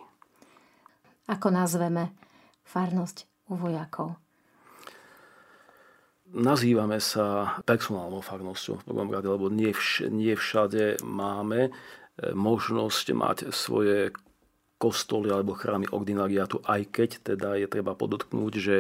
Ako 1.30 1.50
nazveme 1.50 2.14
farnosť 2.66 3.50
u 3.50 3.58
vojakov? 3.58 4.25
Nazývame 6.36 7.00
sa 7.00 7.58
personálnou 7.64 8.20
farnosťou 8.20 8.84
v 8.84 8.86
prvom 8.92 9.10
rade, 9.10 9.32
lebo 9.32 9.48
nie, 9.48 9.72
vš- 9.72 10.12
nie 10.12 10.36
všade 10.36 11.00
máme 11.02 11.68
e, 11.68 11.72
možnosť 12.36 13.06
mať 13.16 13.38
svoje 13.56 14.12
kostoly 14.76 15.32
alebo 15.32 15.56
chrámy 15.56 15.88
ordinariátu, 15.88 16.60
aj 16.68 16.82
keď 16.92 17.10
teda 17.24 17.56
je 17.56 17.68
treba 17.72 17.96
podotknúť, 17.96 18.54
že 18.60 18.76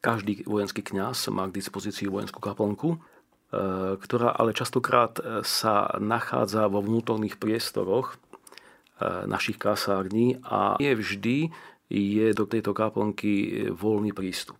každý 0.00 0.48
vojenský 0.48 0.80
kňaz 0.80 1.28
má 1.28 1.44
k 1.52 1.60
dispozícii 1.60 2.08
vojenskú 2.08 2.40
kaplnku, 2.40 2.96
e, 2.96 2.98
ktorá 4.00 4.32
ale 4.32 4.56
častokrát 4.56 5.20
e, 5.20 5.44
sa 5.44 5.92
nachádza 6.00 6.66
vo 6.72 6.80
vnútorných 6.80 7.36
priestoroch 7.36 8.16
našich 9.30 9.62
kasární 9.62 10.42
a 10.42 10.74
nie 10.82 10.90
vždy 10.90 11.54
je 11.86 12.26
do 12.34 12.50
tejto 12.50 12.74
kaplnky 12.74 13.70
voľný 13.70 14.10
prístup. 14.10 14.58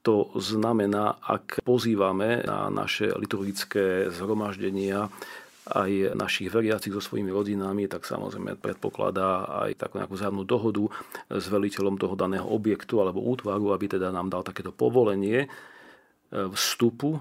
To 0.00 0.32
znamená, 0.32 1.20
ak 1.20 1.60
pozývame 1.60 2.40
na 2.48 2.72
naše 2.72 3.12
liturgické 3.12 4.08
zhromaždenia 4.08 5.12
aj 5.70 6.16
našich 6.16 6.48
veriacich 6.48 6.90
so 6.90 7.04
svojimi 7.04 7.28
rodinami, 7.28 7.84
tak 7.86 8.08
samozrejme 8.08 8.56
predpokladá 8.58 9.44
aj 9.68 9.76
takú 9.76 10.00
nejakú 10.00 10.14
vzájomnú 10.16 10.44
dohodu 10.48 10.84
s 11.28 11.44
veliteľom 11.46 12.00
toho 12.00 12.16
daného 12.16 12.48
objektu 12.48 12.98
alebo 12.98 13.22
útvaru, 13.22 13.76
aby 13.76 14.00
teda 14.00 14.08
nám 14.08 14.32
dal 14.32 14.42
takéto 14.42 14.72
povolenie 14.72 15.46
e, 15.46 15.48
vstupu 16.32 17.20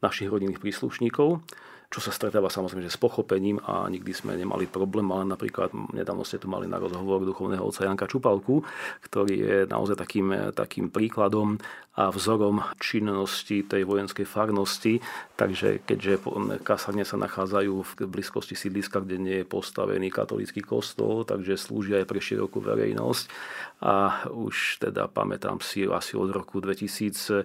našich 0.00 0.32
rodinných 0.32 0.58
príslušníkov 0.58 1.44
čo 1.90 1.98
sa 1.98 2.14
stretáva 2.14 2.46
samozrejme 2.46 2.86
že 2.86 2.94
s 2.94 3.02
pochopením 3.02 3.58
a 3.66 3.90
nikdy 3.90 4.14
sme 4.14 4.38
nemali 4.38 4.70
problém, 4.70 5.10
ale 5.10 5.26
napríklad 5.26 5.74
nedávno 5.90 6.22
ste 6.22 6.38
tu 6.38 6.46
mali 6.46 6.70
na 6.70 6.78
rozhovor 6.78 7.26
duchovného 7.26 7.66
otca 7.66 7.82
Janka 7.82 8.06
Čupalku, 8.06 8.62
ktorý 9.10 9.34
je 9.34 9.56
naozaj 9.66 9.98
takým, 9.98 10.54
takým 10.54 10.86
príkladom 10.94 11.58
a 11.98 12.14
vzorom 12.14 12.62
činnosti 12.78 13.66
tej 13.66 13.82
vojenskej 13.82 14.22
farnosti. 14.22 15.02
Takže 15.34 15.82
keďže 15.82 16.22
kasárne 16.62 17.02
sa 17.02 17.18
nachádzajú 17.18 17.74
v 17.82 17.90
blízkosti 18.06 18.54
sídliska, 18.54 19.02
kde 19.02 19.16
nie 19.18 19.36
je 19.42 19.50
postavený 19.50 20.08
katolický 20.08 20.62
kostol, 20.62 21.26
takže 21.26 21.58
slúžia 21.58 22.00
aj 22.00 22.06
pre 22.06 22.22
širokú 22.22 22.62
verejnosť. 22.62 23.24
A 23.80 24.28
už 24.28 24.80
teda 24.80 25.08
pamätám 25.10 25.58
si 25.64 25.88
asi 25.88 26.14
od 26.14 26.30
roku 26.30 26.62
2004, 26.62 27.44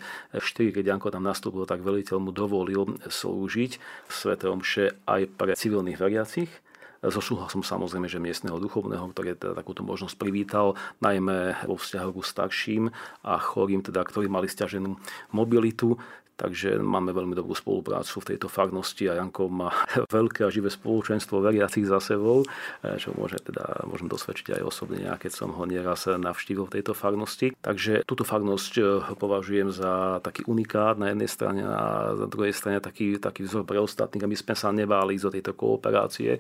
keď 0.75 0.83
Janko 0.83 1.09
tam 1.09 1.25
nastúpil, 1.25 1.65
tak 1.65 1.81
veliteľ 1.81 2.21
mu 2.21 2.31
dovolil 2.35 3.01
slúžiť 3.01 4.05
Svete 4.35 4.51
Omše 4.51 4.85
aj 5.07 5.21
pre 5.39 5.55
civilných 5.55 5.95
veriacich 5.95 6.51
so 6.99 7.23
súhlasom 7.23 7.63
samozrejme, 7.63 8.11
že 8.11 8.19
miestneho 8.19 8.59
duchovného, 8.59 9.15
ktorý 9.15 9.39
teda 9.39 9.55
takúto 9.55 9.79
možnosť 9.87 10.19
privítal, 10.19 10.75
najmä 10.99 11.55
vo 11.63 11.79
vzťahu 11.79 12.11
k 12.19 12.27
starším 12.27 12.83
a 13.23 13.39
chorým, 13.39 13.79
teda, 13.79 14.03
ktorí 14.03 14.27
mali 14.27 14.51
stiaženú 14.51 14.99
mobilitu. 15.31 15.95
Takže 16.35 16.83
máme 16.83 17.15
veľmi 17.15 17.31
dobrú 17.31 17.55
spoluprácu 17.55 18.19
v 18.19 18.27
tejto 18.35 18.51
farnosti 18.51 19.07
a 19.07 19.15
Janko 19.15 19.47
má 19.47 19.71
veľké 20.19 20.43
a 20.43 20.51
živé 20.51 20.67
spoločenstvo 20.67 21.39
veriacich 21.39 21.87
za 21.87 22.03
sebou, 22.03 22.43
eh, 22.83 22.99
čo 22.99 23.15
môže 23.15 23.39
teda, 23.39 23.87
môžem 23.87 24.11
dosvedčiť 24.11 24.59
aj 24.59 24.63
osobne, 24.67 25.07
keď 25.15 25.31
som 25.31 25.55
ho 25.55 25.63
nieraz 25.63 26.11
navštívil 26.11 26.67
v 26.67 26.79
tejto 26.79 26.91
farnosti. 26.91 27.55
Takže 27.63 28.03
túto 28.03 28.27
farnosť 28.27 28.73
eh, 28.77 28.85
považujem 29.15 29.71
za 29.71 30.19
taký 30.19 30.43
unikát 30.43 30.99
na 30.99 31.15
jednej 31.15 31.31
strane 31.31 31.63
a 31.63 32.11
na 32.11 32.27
druhej 32.27 32.51
strane 32.51 32.83
taký, 32.83 33.15
taký 33.15 33.47
vzor 33.47 33.63
pre 33.63 33.79
ostatných, 33.79 34.27
aby 34.27 34.35
sme 34.35 34.53
sa 34.59 34.75
neváli 34.75 35.15
zo 35.15 35.31
tejto 35.31 35.55
kooperácie 35.55 36.35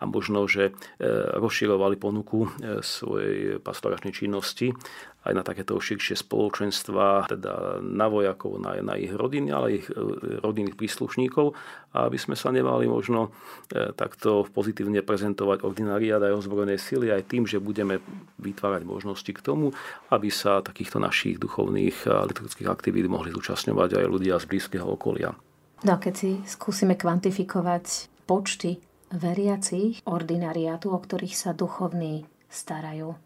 a 0.00 0.04
možno, 0.04 0.44
že 0.44 0.68
eh, 0.68 1.04
rozširovali 1.40 1.96
ponuku 1.96 2.52
svojej 2.84 3.56
pastoračnej 3.60 4.12
činnosti 4.12 4.72
aj 5.20 5.32
na 5.36 5.44
takéto 5.44 5.76
širšie 5.76 6.16
spoločenstva, 6.16 7.28
teda 7.28 7.84
na 7.84 8.08
vojakov, 8.08 8.56
na, 8.56 8.80
na 8.80 8.96
ich 8.96 9.12
rodiny, 9.12 9.52
ale 9.52 9.84
ich 9.84 9.86
e, 9.92 9.94
rodinných 10.40 10.80
príslušníkov, 10.80 11.52
a 11.92 12.08
aby 12.08 12.16
sme 12.16 12.32
sa 12.32 12.48
nemali 12.48 12.88
možno 12.88 13.28
e, 13.68 13.92
takto 13.92 14.48
pozitívne 14.48 15.04
prezentovať 15.04 15.60
ordinariát 15.60 16.24
aj 16.24 16.40
ozbrojené 16.40 16.80
sily 16.80 17.12
aj 17.12 17.28
tým, 17.28 17.44
že 17.44 17.60
budeme 17.60 18.00
vytvárať 18.40 18.82
možnosti 18.88 19.28
k 19.28 19.44
tomu, 19.44 19.76
aby 20.08 20.32
sa 20.32 20.64
takýchto 20.64 20.96
našich 20.96 21.36
duchovných 21.36 22.08
a 22.08 22.24
liturgických 22.24 22.72
aktivít 22.72 23.04
mohli 23.04 23.28
zúčastňovať 23.36 24.00
aj 24.00 24.06
ľudia 24.08 24.40
z 24.40 24.48
blízkeho 24.48 24.88
okolia. 24.88 25.36
No 25.84 25.96
keď 26.00 26.14
si 26.16 26.30
skúsime 26.48 26.96
kvantifikovať 26.96 28.08
počty 28.24 28.80
veriacich 29.12 30.00
ordinariátu, 30.08 30.92
o 30.92 30.98
ktorých 31.00 31.34
sa 31.36 31.50
duchovní 31.52 32.24
starajú, 32.48 33.16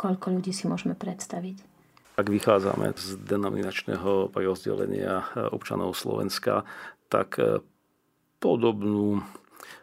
Koľko 0.00 0.40
ľudí 0.40 0.56
si 0.56 0.64
môžeme 0.64 0.96
predstaviť? 0.96 1.60
Ak 2.16 2.32
vychádzame 2.32 2.96
z 2.96 3.20
denominačného 3.20 4.32
rozdelenia 4.32 5.28
občanov 5.52 5.92
Slovenska, 5.92 6.64
tak 7.12 7.36
e, 7.36 7.60
podobnú, 8.40 9.20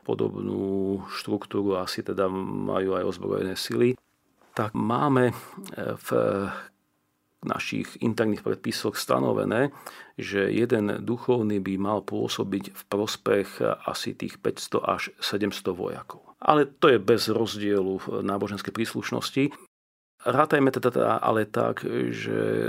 podobnú 0.02 1.06
štruktúru 1.14 1.78
asi 1.78 2.02
teda 2.02 2.26
majú 2.34 2.98
aj 2.98 3.14
ozbrojené 3.14 3.54
sily. 3.54 3.94
Tak 4.58 4.74
máme 4.74 5.30
e, 5.30 5.34
v 5.78 6.10
našich 7.46 8.02
interných 8.02 8.42
predpisoch 8.42 8.98
stanovené, 8.98 9.70
že 10.18 10.50
jeden 10.50 11.06
duchovný 11.06 11.62
by 11.62 11.78
mal 11.78 12.02
pôsobiť 12.02 12.74
v 12.74 12.82
prospech 12.90 13.62
asi 13.86 14.18
tých 14.18 14.42
500 14.42 14.82
až 14.82 15.14
700 15.22 15.62
vojakov. 15.78 16.26
Ale 16.42 16.66
to 16.66 16.90
je 16.90 16.98
bez 16.98 17.30
rozdielu 17.30 18.26
náboženskej 18.26 18.74
príslušnosti. 18.74 19.54
Rátajme 20.28 20.76
teda 20.76 21.24
ale 21.24 21.48
tak, 21.48 21.88
že 22.12 22.68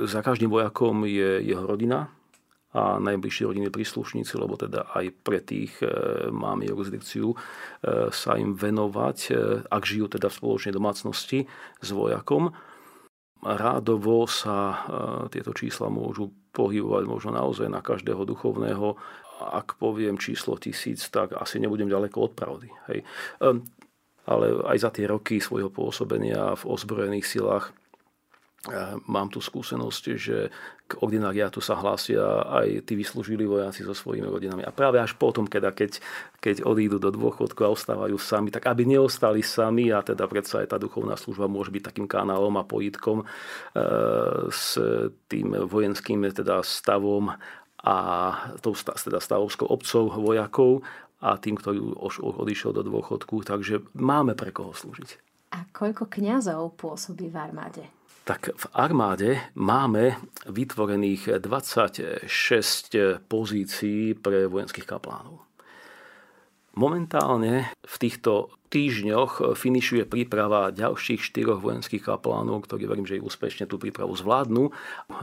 za 0.00 0.24
každým 0.24 0.48
vojakom 0.48 1.04
je 1.04 1.44
jeho 1.44 1.68
rodina 1.68 2.08
a 2.72 2.96
najbližší 3.00 3.44
rodiny 3.48 3.68
príslušníci, 3.68 4.32
lebo 4.40 4.56
teda 4.56 4.92
aj 4.92 5.12
pre 5.24 5.40
tých 5.40 5.76
e, 5.80 5.88
máme 6.28 6.68
jurisdikciu 6.68 7.32
e, 7.32 7.36
sa 8.12 8.36
im 8.36 8.52
venovať, 8.52 9.18
e, 9.28 9.32
ak 9.68 9.82
žijú 9.88 10.08
teda 10.12 10.28
v 10.28 10.38
spoločnej 10.40 10.72
domácnosti 10.76 11.48
s 11.80 11.88
vojakom. 11.88 12.52
Rádovo 13.38 14.26
sa 14.26 14.82
tieto 15.30 15.54
čísla 15.54 15.86
môžu 15.86 16.34
pohybovať 16.50 17.04
možno 17.06 17.30
naozaj 17.38 17.70
na 17.70 17.78
každého 17.78 18.26
duchovného. 18.26 18.98
Ak 19.38 19.78
poviem 19.78 20.18
číslo 20.18 20.58
tisíc, 20.58 21.06
tak 21.06 21.38
asi 21.38 21.62
nebudem 21.62 21.86
ďaleko 21.86 22.18
od 22.18 22.32
pravdy. 22.34 22.66
Hej 22.90 23.06
ale 24.28 24.60
aj 24.68 24.78
za 24.84 24.90
tie 24.92 25.08
roky 25.08 25.40
svojho 25.40 25.72
pôsobenia 25.72 26.52
v 26.52 26.62
ozbrojených 26.68 27.24
silách 27.24 27.72
eh, 28.68 29.00
mám 29.08 29.32
tu 29.32 29.40
skúsenosť, 29.40 30.04
že 30.20 30.52
k 30.88 30.92
ordinariátu 31.04 31.60
sa 31.60 31.76
hlásia 31.76 32.20
aj 32.48 32.88
tí 32.88 32.96
vyslúžili 32.96 33.44
vojaci 33.44 33.84
so 33.84 33.92
svojimi 33.92 34.24
rodinami. 34.24 34.64
A 34.64 34.72
práve 34.72 34.96
až 34.96 35.12
potom, 35.20 35.44
keď, 35.44 35.76
keď, 35.76 36.00
keď 36.40 36.56
odídu 36.64 36.96
do 36.96 37.12
dôchodku 37.12 37.60
a 37.60 37.72
ostávajú 37.72 38.16
sami, 38.16 38.48
tak 38.48 38.68
aby 38.68 38.88
neostali 38.88 39.44
sami 39.44 39.92
a 39.92 40.00
teda 40.00 40.24
predsa 40.24 40.64
aj 40.64 40.72
tá 40.72 40.76
duchovná 40.80 41.16
služba 41.20 41.44
môže 41.44 41.68
byť 41.68 41.92
takým 41.92 42.08
kanálom 42.08 42.56
a 42.56 42.64
pojitkom 42.64 43.20
e, 43.20 43.24
s 44.48 44.80
tým 45.28 45.68
vojenským 45.68 46.24
teda 46.32 46.64
stavom 46.64 47.36
a 47.84 47.96
tou 48.64 48.74
teda 48.74 49.20
stavovskou 49.20 49.68
obcov 49.68 50.16
vojakov 50.18 50.82
a 51.18 51.34
tým, 51.38 51.58
ktorý 51.58 51.98
už 51.98 52.22
odišiel 52.22 52.70
do 52.74 52.86
dôchodku, 52.86 53.42
takže 53.42 53.82
máme 53.98 54.38
pre 54.38 54.54
koho 54.54 54.70
slúžiť. 54.70 55.18
A 55.54 55.64
koľko 55.72 56.06
kňazov 56.06 56.76
pôsobí 56.76 57.32
v 57.32 57.36
armáde? 57.36 57.84
Tak 58.28 58.52
v 58.52 58.64
armáde 58.76 59.40
máme 59.56 60.20
vytvorených 60.44 61.40
26 61.40 62.28
pozícií 63.24 64.12
pre 64.12 64.44
vojenských 64.44 64.84
kaplánov. 64.84 65.48
Momentálne 66.78 67.74
v 67.82 67.96
týchto 67.98 68.54
týždňoch 68.70 69.58
finišuje 69.58 70.06
príprava 70.06 70.70
ďalších 70.70 71.24
štyroch 71.24 71.58
vojenských 71.58 72.04
kaplánov, 72.04 72.68
ktorí 72.68 72.86
verím, 72.86 73.08
že 73.08 73.18
ich 73.18 73.24
úspešne 73.24 73.66
tú 73.66 73.80
prípravu 73.80 74.14
zvládnu. 74.14 74.70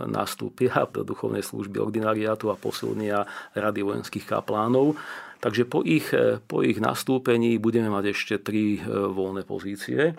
Nastúpia 0.10 0.84
do 0.89 1.05
duchovnej 1.08 1.45
služby 1.45 1.79
ordinariátu 1.79 2.51
a 2.51 2.60
posilnia 2.60 3.23
rady 3.53 3.86
vojenských 3.86 4.25
kaplánov. 4.25 4.97
Takže 5.45 5.69
po 5.69 5.86
ich, 5.86 6.10
po 6.49 6.65
ich 6.65 6.81
nastúpení 6.81 7.62
budeme 7.62 7.93
mať 7.93 8.17
ešte 8.17 8.41
tri 8.41 8.81
e, 8.81 8.89
voľné 8.89 9.45
pozície. 9.45 10.17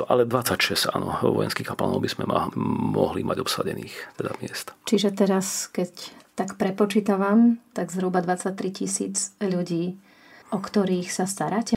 To 0.00 0.08
ale 0.08 0.24
26, 0.24 0.96
áno, 0.96 1.12
vojenských 1.20 1.68
kaplánov 1.68 2.00
by 2.00 2.08
sme 2.08 2.24
ma, 2.24 2.48
mohli 2.56 3.20
mať 3.20 3.44
obsadených 3.44 4.16
teda 4.16 4.32
miest. 4.40 4.72
Čiže 4.88 5.12
teraz, 5.12 5.68
keď 5.68 5.92
tak 6.32 6.56
prepočítavam, 6.56 7.60
tak 7.76 7.92
zhruba 7.92 8.24
23 8.24 8.56
tisíc 8.72 9.36
ľudí 9.44 10.00
o 10.50 10.58
ktorých 10.58 11.08
sa 11.10 11.26
staráte? 11.26 11.74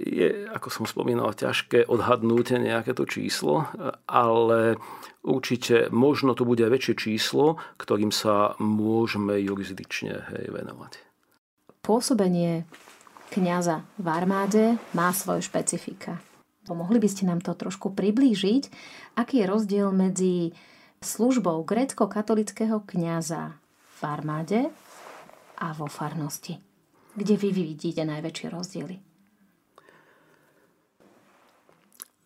Je, 0.00 0.48
ako 0.48 0.72
som 0.72 0.84
spomínal, 0.88 1.36
ťažké 1.36 1.84
odhadnúť 1.84 2.56
nejaké 2.56 2.96
to 2.96 3.04
číslo, 3.04 3.68
ale 4.08 4.80
určite 5.20 5.92
možno 5.92 6.32
to 6.32 6.48
bude 6.48 6.64
aj 6.64 6.72
väčšie 6.72 6.94
číslo, 6.96 7.60
ktorým 7.76 8.08
sa 8.08 8.56
môžeme 8.56 9.36
jurisdične 9.36 10.24
hej, 10.32 10.48
venovať. 10.48 11.05
Pôsobenie 11.86 12.66
kňaza 13.30 13.86
v 13.94 14.06
armáde 14.10 14.74
má 14.90 15.14
svoje 15.14 15.46
špecifika. 15.46 16.18
Mohli 16.66 16.98
by 16.98 17.06
ste 17.06 17.30
nám 17.30 17.38
to 17.46 17.54
trošku 17.54 17.94
priblížiť? 17.94 18.74
Aký 19.14 19.38
je 19.38 19.46
rozdiel 19.46 19.94
medzi 19.94 20.50
službou 20.98 21.62
grécko-katolického 21.62 22.82
kňaza 22.82 23.54
v 23.70 24.00
armáde 24.02 24.66
a 25.62 25.70
vo 25.78 25.86
farnosti? 25.86 26.58
Kde 27.14 27.38
vy 27.38 27.54
vidíte 27.54 28.02
najväčšie 28.02 28.46
rozdiely? 28.50 28.96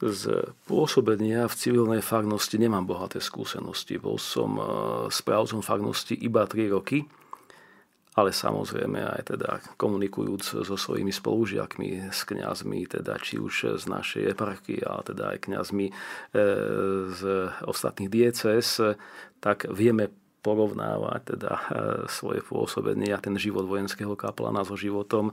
Z 0.01 0.57
pôsobenia 0.65 1.45
v 1.45 1.55
civilnej 1.61 2.01
farnosti 2.01 2.57
nemám 2.57 2.89
bohaté 2.89 3.21
skúsenosti. 3.21 4.01
Bol 4.01 4.17
som 4.17 4.57
e, 4.57 4.65
správcom 5.13 5.61
farnosti 5.61 6.17
iba 6.17 6.49
3 6.49 6.73
roky 6.73 7.05
ale 8.19 8.35
samozrejme 8.35 8.99
aj 8.99 9.23
teda 9.31 9.51
komunikujúc 9.79 10.67
so 10.67 10.75
svojimi 10.75 11.15
spolužiakmi, 11.15 12.11
s 12.11 12.27
kňazmi, 12.27 12.91
teda 12.91 13.15
či 13.23 13.39
už 13.39 13.79
z 13.79 13.85
našej 13.87 14.35
eparchy, 14.35 14.83
ale 14.83 15.03
teda 15.07 15.25
aj 15.37 15.39
kňazmi 15.47 15.87
e, 15.87 15.93
z 17.15 17.21
ostatných 17.63 18.11
dieces, 18.11 18.83
tak 19.39 19.71
vieme 19.71 20.11
porovnávať 20.43 21.21
teda 21.37 21.53
e, 21.55 21.63
svoje 22.11 22.43
pôsobenie 22.43 23.15
a 23.15 23.23
ten 23.23 23.39
život 23.39 23.71
vojenského 23.71 24.19
kaplana 24.19 24.67
so 24.67 24.75
životom, 24.75 25.31
e, 25.31 25.33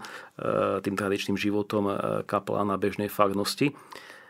tým 0.85 0.93
tradičným 0.93 1.37
životom 1.39 1.89
kaplana 2.29 2.77
bežnej 2.77 3.09
farnosti, 3.09 3.73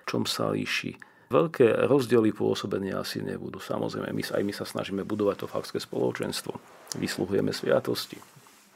čom 0.08 0.24
sa 0.24 0.56
líši. 0.56 0.96
Veľké 1.28 1.92
rozdiely 1.92 2.32
pôsobenia 2.32 3.04
asi 3.04 3.20
nebudú. 3.20 3.60
Samozrejme, 3.60 4.16
my, 4.16 4.24
aj 4.24 4.44
my 4.48 4.54
sa 4.56 4.64
snažíme 4.64 5.04
budovať 5.04 5.44
to 5.44 5.48
farské 5.52 5.84
spoločenstvo. 5.84 6.56
Vysluhujeme 6.96 7.52
sviatosti, 7.52 8.16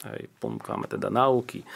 Hej, 0.01 0.33
ponúkame 0.41 0.89
teda 0.89 1.13
náuky, 1.13 1.61
e, 1.61 1.67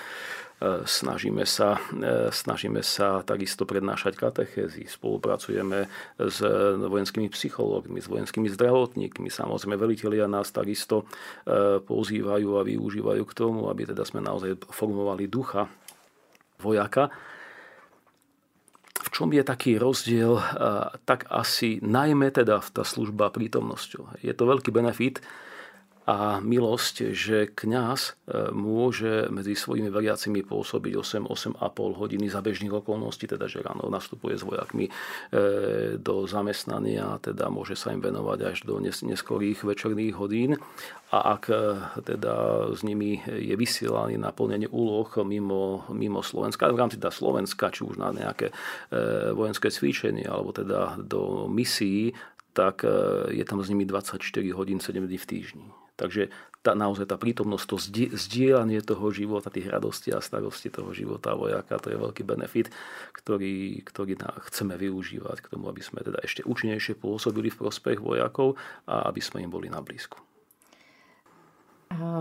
snažíme 0.82 1.46
sa, 1.46 1.78
e, 1.94 2.34
snažíme 2.34 2.82
sa 2.82 3.22
takisto 3.22 3.70
prednášať 3.70 4.18
katechézy, 4.18 4.90
spolupracujeme 4.90 5.86
s 6.18 6.42
vojenskými 6.90 7.30
psychológmi, 7.30 8.02
s 8.02 8.10
vojenskými 8.10 8.50
zdravotníkmi. 8.50 9.30
Samozrejme, 9.30 9.78
velitelia 9.78 10.26
nás 10.26 10.50
takisto 10.50 11.06
e, 11.06 11.78
pozývajú 11.86 12.50
a 12.58 12.66
využívajú 12.66 13.24
k 13.30 13.38
tomu, 13.38 13.70
aby 13.70 13.94
teda 13.94 14.02
sme 14.02 14.26
naozaj 14.26 14.58
formovali 14.74 15.30
ducha 15.30 15.70
vojaka. 16.58 17.14
V 19.06 19.10
čom 19.14 19.30
je 19.38 19.46
taký 19.46 19.78
rozdiel? 19.78 20.42
Tak 21.06 21.30
asi 21.30 21.78
najmä 21.78 22.34
teda 22.34 22.58
tá 22.74 22.82
služba 22.82 23.30
prítomnosťou. 23.30 24.18
Je 24.26 24.34
to 24.34 24.50
veľký 24.50 24.74
benefit, 24.74 25.22
a 26.06 26.38
milosť, 26.38 27.18
že 27.18 27.50
kňaz 27.50 28.02
e, 28.06 28.54
môže 28.54 29.26
medzi 29.34 29.58
svojimi 29.58 29.90
veriacimi 29.90 30.46
pôsobiť 30.46 30.94
8-8,5 31.02 31.58
hodiny 31.98 32.30
za 32.30 32.46
bežných 32.46 32.70
okolností, 32.70 33.26
teda 33.26 33.50
že 33.50 33.66
ráno 33.66 33.90
nastupuje 33.90 34.38
s 34.38 34.46
vojakmi 34.46 34.86
e, 34.86 34.92
do 35.98 36.30
zamestnania, 36.30 37.18
teda 37.26 37.50
môže 37.50 37.74
sa 37.74 37.90
im 37.90 38.06
venovať 38.06 38.40
až 38.46 38.58
do 38.70 38.78
neskorých 38.86 39.66
večerných 39.66 40.14
hodín 40.14 40.62
a 41.10 41.42
ak 41.42 41.44
e, 41.50 41.58
teda 42.06 42.70
s 42.78 42.86
nimi 42.86 43.26
je 43.26 43.58
vysielaný 43.58 44.22
na 44.22 44.30
plnenie 44.30 44.70
úloh 44.70 45.10
mimo, 45.26 45.90
mimo 45.90 46.22
Slovenska, 46.22 46.70
v 46.70 46.86
rámci 46.86 47.02
teda 47.02 47.10
Slovenska, 47.10 47.74
či 47.74 47.82
už 47.82 47.98
na 47.98 48.14
nejaké 48.14 48.54
vojenské 49.34 49.74
cvičenie 49.74 50.30
alebo 50.30 50.54
teda 50.54 51.02
do 51.02 51.50
misií, 51.50 52.14
tak 52.54 52.86
je 53.32 53.44
tam 53.44 53.60
s 53.64 53.68
nimi 53.74 53.90
24 53.90 54.22
hodín 54.54 54.78
7 54.78 55.02
dní 55.02 55.18
v 55.18 55.28
týždni. 55.28 55.85
Takže 55.96 56.28
tá, 56.60 56.74
naozaj 56.74 57.08
tá 57.08 57.16
prítomnosť, 57.16 57.66
to 57.70 57.78
zdieľanie 58.18 58.82
toho 58.82 59.14
života, 59.14 59.54
tých 59.54 59.70
radostí 59.70 60.10
a 60.12 60.20
starosti 60.20 60.74
toho 60.74 60.92
života 60.92 61.38
vojaka, 61.38 61.78
to 61.78 61.94
je 61.94 61.98
veľký 62.02 62.24
benefit, 62.26 62.74
ktorý, 63.14 63.86
ktorý 63.86 64.18
chceme 64.50 64.76
využívať 64.76 65.46
k 65.46 65.50
tomu, 65.56 65.70
aby 65.70 65.80
sme 65.86 66.02
teda 66.02 66.20
ešte 66.26 66.42
účinnejšie 66.44 66.98
pôsobili 66.98 67.54
v 67.54 67.60
prospech 67.62 68.02
vojakov 68.02 68.58
a 68.90 69.08
aby 69.08 69.22
sme 69.22 69.46
im 69.46 69.52
boli 69.54 69.70
na 69.70 69.80
blízku. 69.80 70.18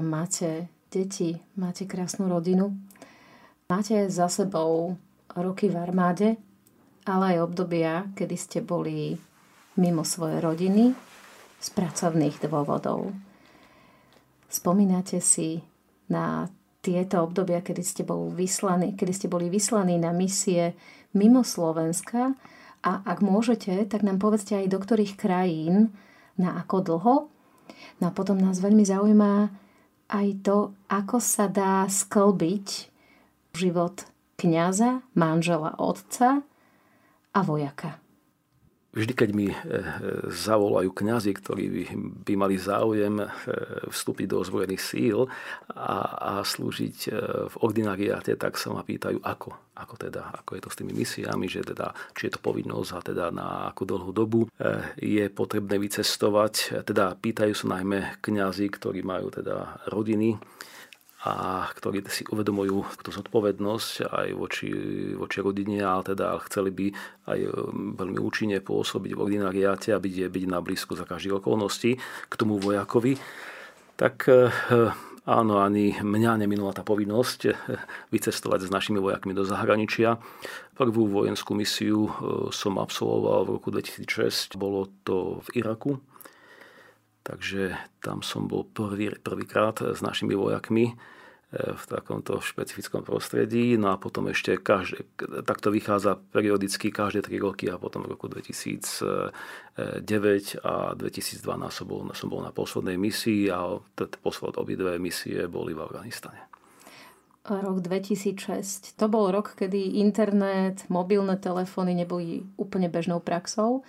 Máte 0.04 0.68
deti, 0.92 1.40
máte 1.58 1.88
krásnu 1.88 2.30
rodinu, 2.30 2.76
máte 3.66 4.06
za 4.12 4.30
sebou 4.30 4.94
roky 5.34 5.66
v 5.66 5.76
armáde, 5.82 6.28
ale 7.08 7.34
aj 7.34 7.48
obdobia, 7.48 8.06
kedy 8.14 8.37
ste 8.38 8.58
boli 8.62 9.18
mimo 9.74 10.06
svojej 10.06 10.38
rodiny 10.38 10.94
z 11.58 11.68
pracovných 11.74 12.38
dôvodov. 12.44 13.10
Spomínate 14.54 15.18
si 15.18 15.58
na 16.06 16.46
tieto 16.78 17.26
obdobia, 17.26 17.58
kedy 17.58 17.82
ste, 17.82 18.02
bol 18.06 18.30
vyslaní, 18.30 18.94
kedy 18.94 19.10
ste 19.10 19.26
boli 19.26 19.50
vyslaní 19.50 19.98
na 19.98 20.14
misie 20.14 20.78
mimo 21.10 21.42
Slovenska 21.42 22.38
a 22.86 23.02
ak 23.02 23.18
môžete, 23.18 23.82
tak 23.90 24.06
nám 24.06 24.22
povedzte 24.22 24.54
aj 24.54 24.70
do 24.70 24.78
ktorých 24.78 25.18
krajín, 25.18 25.90
na 26.38 26.62
ako 26.62 26.76
dlho. 26.86 27.14
No 27.98 28.04
a 28.06 28.14
potom 28.14 28.38
nás 28.38 28.62
veľmi 28.62 28.86
zaujíma 28.86 29.50
aj 30.14 30.26
to, 30.46 30.70
ako 30.86 31.18
sa 31.18 31.50
dá 31.50 31.82
sklbiť 31.90 32.94
život 33.58 34.06
kňaza, 34.38 35.02
manžela, 35.18 35.74
otca 35.82 36.46
a 37.34 37.40
vojaka 37.42 38.03
vždy, 38.94 39.12
keď 39.12 39.30
mi 39.35 39.50
eh, 39.50 39.59
zavolajú 40.30 40.94
kňazi, 40.94 41.35
ktorí 41.35 41.64
by, 41.66 41.83
by 42.24 42.35
mali 42.38 42.57
záujem 42.57 43.20
eh, 43.20 43.28
vstúpiť 43.90 44.26
do 44.30 44.40
ozbrojených 44.40 44.83
síl 44.83 45.26
a, 45.74 45.98
a 46.14 46.33
slúžiť 46.46 46.98
eh, 47.11 47.12
v 47.50 47.54
ordinariáte, 47.61 48.38
tak 48.38 48.57
sa 48.57 48.70
ma 48.70 48.87
pýtajú, 48.87 49.18
ako, 49.20 49.74
ako, 49.74 49.94
teda, 49.98 50.30
ako 50.40 50.50
je 50.54 50.62
to 50.62 50.70
s 50.70 50.78
tými 50.78 50.92
misiami, 50.94 51.46
že 51.50 51.66
teda, 51.66 51.90
či 52.14 52.30
je 52.30 52.38
to 52.38 52.40
povinnosť 52.40 52.90
a 52.94 53.00
teda 53.02 53.24
na 53.35 53.46
akú 53.74 53.83
dlhú 53.83 54.14
dobu 54.14 54.46
je 54.96 55.24
potrebné 55.35 55.76
vycestovať. 55.83 56.87
Teda 56.87 57.18
pýtajú 57.18 57.52
sa 57.52 57.78
najmä 57.78 58.22
kňazi, 58.22 58.70
ktorí 58.70 59.02
majú 59.02 59.35
teda 59.35 59.83
rodiny, 59.90 60.38
a 61.24 61.64
ktorí 61.72 62.04
si 62.12 62.28
uvedomujú 62.28 63.00
tú 63.00 63.08
zodpovednosť 63.08 64.12
aj 64.12 64.28
voči, 64.37 64.68
voči 65.16 65.40
rodine, 65.40 65.80
ale 65.80 66.12
teda 66.12 66.37
chceli 66.44 66.68
by 66.68 66.87
aj 67.32 67.38
um, 67.48 67.96
veľmi 67.96 68.20
účinne 68.20 68.60
pôsobiť 68.60 69.16
v 69.16 69.22
ordinariáte 69.24 69.96
a 69.96 69.98
byť, 69.98 70.28
byť 70.28 70.44
na 70.44 70.60
blízko 70.60 70.92
za 70.92 71.08
každých 71.08 71.40
okolností 71.40 71.96
k 72.28 72.34
tomu 72.37 72.60
vojakovi, 72.60 73.16
tak 73.96 74.28
eh, 74.28 74.52
áno, 75.24 75.64
ani 75.64 75.96
mňa 75.96 76.44
neminula 76.44 76.76
tá 76.76 76.84
povinnosť 76.84 77.40
eh, 77.48 77.56
vycestovať 78.12 78.68
s 78.68 78.74
našimi 78.74 79.00
vojakmi 79.00 79.32
do 79.32 79.48
zahraničia. 79.48 80.20
Prvú 80.76 81.08
vojenskú 81.08 81.56
misiu 81.56 82.10
som 82.50 82.82
absolvoval 82.82 83.46
v 83.48 83.52
roku 83.56 83.70
2006, 83.70 84.58
bolo 84.58 84.90
to 85.06 85.40
v 85.48 85.62
Iraku. 85.62 86.02
Takže 87.24 87.72
tam 88.04 88.20
som 88.20 88.44
bol 88.44 88.68
prvý, 88.68 89.16
prvýkrát 89.16 89.80
s 89.80 90.04
našimi 90.04 90.37
vojakmi 90.37 90.92
v 91.54 91.84
takomto 91.87 92.42
špecifickom 92.42 93.06
prostredí. 93.06 93.78
No 93.78 93.94
a 93.94 93.96
potom 93.96 94.26
ešte 94.26 94.58
každé, 94.58 95.06
takto 95.46 95.70
vychádza 95.70 96.18
periodicky 96.34 96.90
každé 96.90 97.30
3 97.30 97.38
roky 97.38 97.70
a 97.70 97.78
potom 97.78 98.02
v 98.04 98.18
roku 98.18 98.26
2009 98.26 99.08
a 100.66 100.74
2012 100.98 101.46
som 101.70 101.87
bol, 101.87 102.00
som 102.12 102.28
bol 102.28 102.42
na 102.42 102.50
poslednej 102.50 102.98
misii 102.98 103.54
a 103.54 103.78
posled 104.20 104.58
obidve 104.58 104.98
misie 104.98 105.46
boli 105.46 105.72
v 105.72 105.80
Afganistane. 105.87 106.42
Rok 107.44 107.84
2006. 107.84 108.96
To 108.96 109.06
bol 109.06 109.28
rok, 109.28 109.52
kedy 109.54 110.00
internet, 110.00 110.88
mobilné 110.88 111.37
telefóny 111.37 111.92
neboli 111.92 112.40
úplne 112.56 112.88
bežnou 112.88 113.20
praxou. 113.20 113.84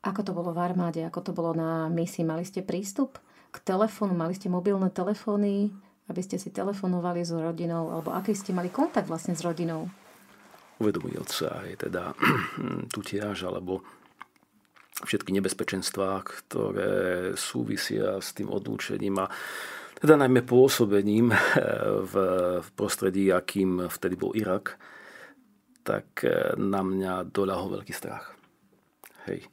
Ako 0.00 0.24
to 0.24 0.32
bolo 0.32 0.56
v 0.56 0.64
armáde, 0.64 1.04
ako 1.04 1.20
to 1.20 1.32
bolo 1.36 1.52
na 1.52 1.92
misii? 1.92 2.24
Mali 2.24 2.46
ste 2.48 2.64
prístup 2.64 3.20
k 3.52 3.56
telefónu, 3.60 4.16
mali 4.16 4.32
ste 4.32 4.48
mobilné 4.48 4.88
telefóny? 4.88 5.68
aby 6.10 6.20
ste 6.26 6.42
si 6.42 6.50
telefonovali 6.50 7.22
s 7.22 7.30
rodinou, 7.30 7.94
alebo 7.94 8.10
aký 8.10 8.34
ste 8.34 8.50
mali 8.50 8.66
kontakt 8.66 9.06
vlastne 9.06 9.38
s 9.38 9.46
rodinou? 9.46 9.86
Uvedomujúc 10.82 11.30
sa 11.30 11.62
aj 11.62 11.86
teda 11.86 12.18
tu 12.94 13.00
tiež, 13.06 13.46
alebo 13.46 13.86
všetky 15.06 15.30
nebezpečenstvá, 15.38 16.26
ktoré 16.26 16.92
súvisia 17.38 18.18
s 18.18 18.34
tým 18.34 18.50
odlúčením 18.50 19.22
a 19.22 19.30
teda 20.02 20.18
najmä 20.18 20.42
pôsobením 20.44 21.30
v, 22.04 22.14
v 22.60 22.68
prostredí, 22.74 23.30
akým 23.30 23.86
vtedy 23.86 24.16
bol 24.16 24.32
Irak, 24.32 24.80
tak 25.84 26.24
na 26.56 26.80
mňa 26.84 27.32
doľahol 27.32 27.80
veľký 27.80 27.92
strach. 27.92 28.32
Hej 29.28 29.46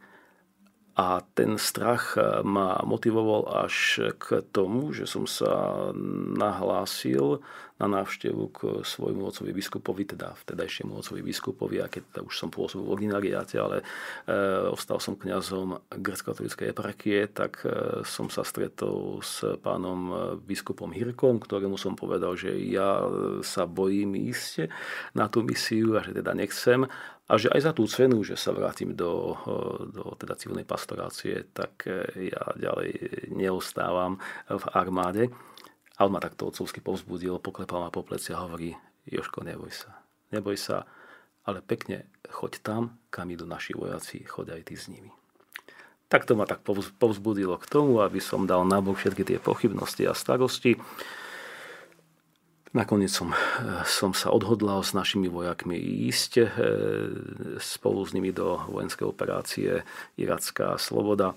a 0.97 1.21
ten 1.38 1.62
strach 1.62 2.17
eh, 2.17 2.41
ma 2.41 2.81
motivoval 2.81 3.69
až 3.69 4.01
k 4.17 4.41
tomu, 4.49 4.89
že 4.97 5.05
som 5.05 5.29
sa 5.29 5.93
nahlásil 6.33 7.45
na 7.77 8.01
návštevu 8.01 8.43
k 8.49 8.60
svojmu 8.81 9.29
otcovi 9.29 9.53
biskupovi, 9.53 10.10
teda 10.10 10.33
vtedajšiemu 10.33 10.97
otcovi 10.97 11.21
biskupovi, 11.21 11.77
a 11.77 11.86
keď 11.86 12.25
už 12.25 12.33
som 12.33 12.49
pôsobil 12.49 12.89
v 12.89 12.93
ordinariáte, 12.97 13.62
ale 13.62 13.86
e, 14.25 14.33
ostal 14.73 14.97
som 14.97 15.13
kňazom 15.13 15.77
grecko-katolíckej 15.93 16.73
eparchie, 16.73 17.29
tak 17.29 17.62
e, 17.62 18.01
som 18.01 18.33
sa 18.33 18.41
stretol 18.41 19.21
s 19.21 19.45
pánom 19.62 20.10
biskupom 20.41 20.89
Hirkom, 20.89 21.38
ktorému 21.38 21.77
som 21.77 21.93
povedal, 21.93 22.33
že 22.33 22.57
ja 22.65 23.05
sa 23.45 23.69
bojím 23.69 24.17
ísť 24.25 24.73
na 25.13 25.29
tú 25.29 25.45
misiu 25.45 25.93
a 25.93 26.01
že 26.01 26.17
teda 26.17 26.33
nechcem 26.33 26.89
a 27.27 27.35
že 27.35 27.51
aj 27.51 27.61
za 27.61 27.71
tú 27.75 27.83
cenu, 27.91 28.23
že 28.23 28.39
sa 28.39 28.55
vrátim 28.55 28.95
do, 28.95 29.35
do 29.91 30.15
teda 30.15 30.39
civilnej 30.39 30.63
pastorácie, 30.63 31.43
tak 31.51 31.83
e, 31.83 32.31
ja 32.31 32.55
ďalej 32.55 32.91
neostávam 33.35 34.15
v 34.47 34.63
armáde. 34.71 35.23
Ale 35.99 36.07
ma 36.07 36.23
takto 36.23 36.47
otcovsky 36.47 36.79
povzbudil, 36.79 37.43
poklepal 37.43 37.83
ma 37.83 37.91
po 37.91 38.07
pleci 38.07 38.31
a 38.31 38.39
hovorí, 38.47 38.71
Joško, 39.11 39.43
neboj 39.43 39.75
sa. 39.75 39.99
Neboj 40.31 40.55
sa, 40.55 40.87
ale 41.43 41.59
pekne 41.59 42.07
choď 42.31 42.63
tam, 42.63 42.95
kam 43.11 43.27
idú 43.27 43.43
naši 43.43 43.75
vojaci, 43.75 44.23
choď 44.23 44.55
aj 44.55 44.61
ty 44.63 44.75
s 44.79 44.87
nimi. 44.87 45.11
Tak 46.07 46.23
to 46.23 46.39
ma 46.39 46.47
tak 46.47 46.63
povzbudilo 46.95 47.59
k 47.59 47.67
tomu, 47.67 47.99
aby 47.99 48.23
som 48.23 48.47
dal 48.47 48.63
nabok 48.63 48.95
všetky 48.95 49.27
tie 49.27 49.37
pochybnosti 49.43 50.07
a 50.07 50.15
starosti 50.15 50.79
Nakoniec 52.75 53.12
som, 53.13 53.32
som 53.88 54.12
sa 54.12 54.32
odhodlal 54.32 54.84
s 54.84 54.91
našimi 54.91 55.32
vojakmi 55.32 55.80
ísť 56.08 56.51
spolu 57.63 58.03
s 58.03 58.12
nimi 58.12 58.36
do 58.36 58.60
vojenskej 58.67 59.08
operácie 59.08 59.88
Iracká 60.19 60.75
sloboda. 60.75 61.32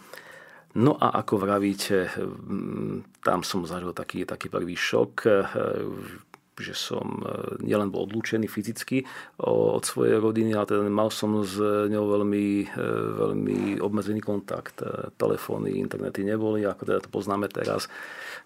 No 0.75 0.95
a 0.95 1.15
ako 1.19 1.43
vravíte, 1.43 2.11
tam 3.27 3.43
som 3.43 3.67
zažil 3.67 3.91
taký, 3.91 4.23
taký 4.23 4.47
prvý 4.47 4.79
šok 4.79 5.15
že 6.61 6.77
som 6.77 7.25
e, 7.25 7.59
nielen 7.65 7.89
bol 7.89 8.05
odlúčený 8.07 8.47
fyzicky 8.47 9.03
od 9.41 9.83
svojej 9.83 10.21
rodiny, 10.21 10.53
ale 10.53 10.69
teda 10.69 10.85
mal 10.87 11.09
som 11.09 11.41
s 11.41 11.57
ňou 11.61 12.21
veľmi, 12.21 12.47
e, 12.69 12.87
veľmi 13.17 13.59
obmedzený 13.81 14.21
kontakt. 14.21 14.85
E, 14.85 15.11
telefóny, 15.17 15.81
internety 15.81 16.23
neboli, 16.23 16.69
ako 16.69 16.83
teda 16.85 17.01
to 17.01 17.11
poznáme 17.11 17.49
teraz. 17.49 17.89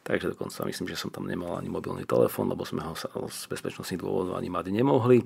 Takže 0.04 0.36
dokonca 0.36 0.68
myslím, 0.68 0.86
že 0.88 1.00
som 1.00 1.10
tam 1.10 1.26
nemal 1.26 1.58
ani 1.58 1.72
mobilný 1.72 2.04
telefón, 2.04 2.52
lebo 2.52 2.62
sme 2.62 2.84
ho 2.84 2.92
z 3.28 3.40
bezpečnostných 3.48 4.00
dôvodov 4.00 4.36
ani 4.36 4.52
mať 4.52 4.68
nemohli. 4.68 5.24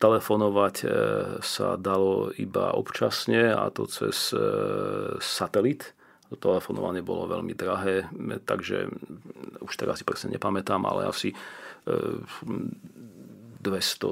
Telefonovať 0.00 0.76
sa 1.44 1.76
dalo 1.76 2.32
iba 2.40 2.72
občasne 2.72 3.52
a 3.52 3.68
to 3.68 3.84
cez 3.84 4.32
satelit. 5.20 5.92
To 6.32 6.40
telefonovanie 6.40 7.04
bolo 7.04 7.28
veľmi 7.28 7.52
drahé, 7.52 8.08
takže 8.48 8.88
už 9.60 9.72
teraz 9.76 10.00
si 10.00 10.08
presne 10.08 10.34
nepamätám, 10.34 10.82
ale 10.82 11.06
asi 11.06 11.36
200 11.84 13.64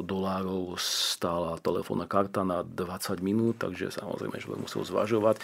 dolárov 0.05 0.77
stála 0.81 1.61
telefónna 1.61 2.09
karta 2.09 2.41
na 2.41 2.65
20 2.65 3.21
minút, 3.21 3.61
takže 3.61 3.93
samozrejme, 3.93 4.41
že 4.41 4.49
musel 4.57 4.81
zvažovať 4.85 5.37
e, 5.37 5.43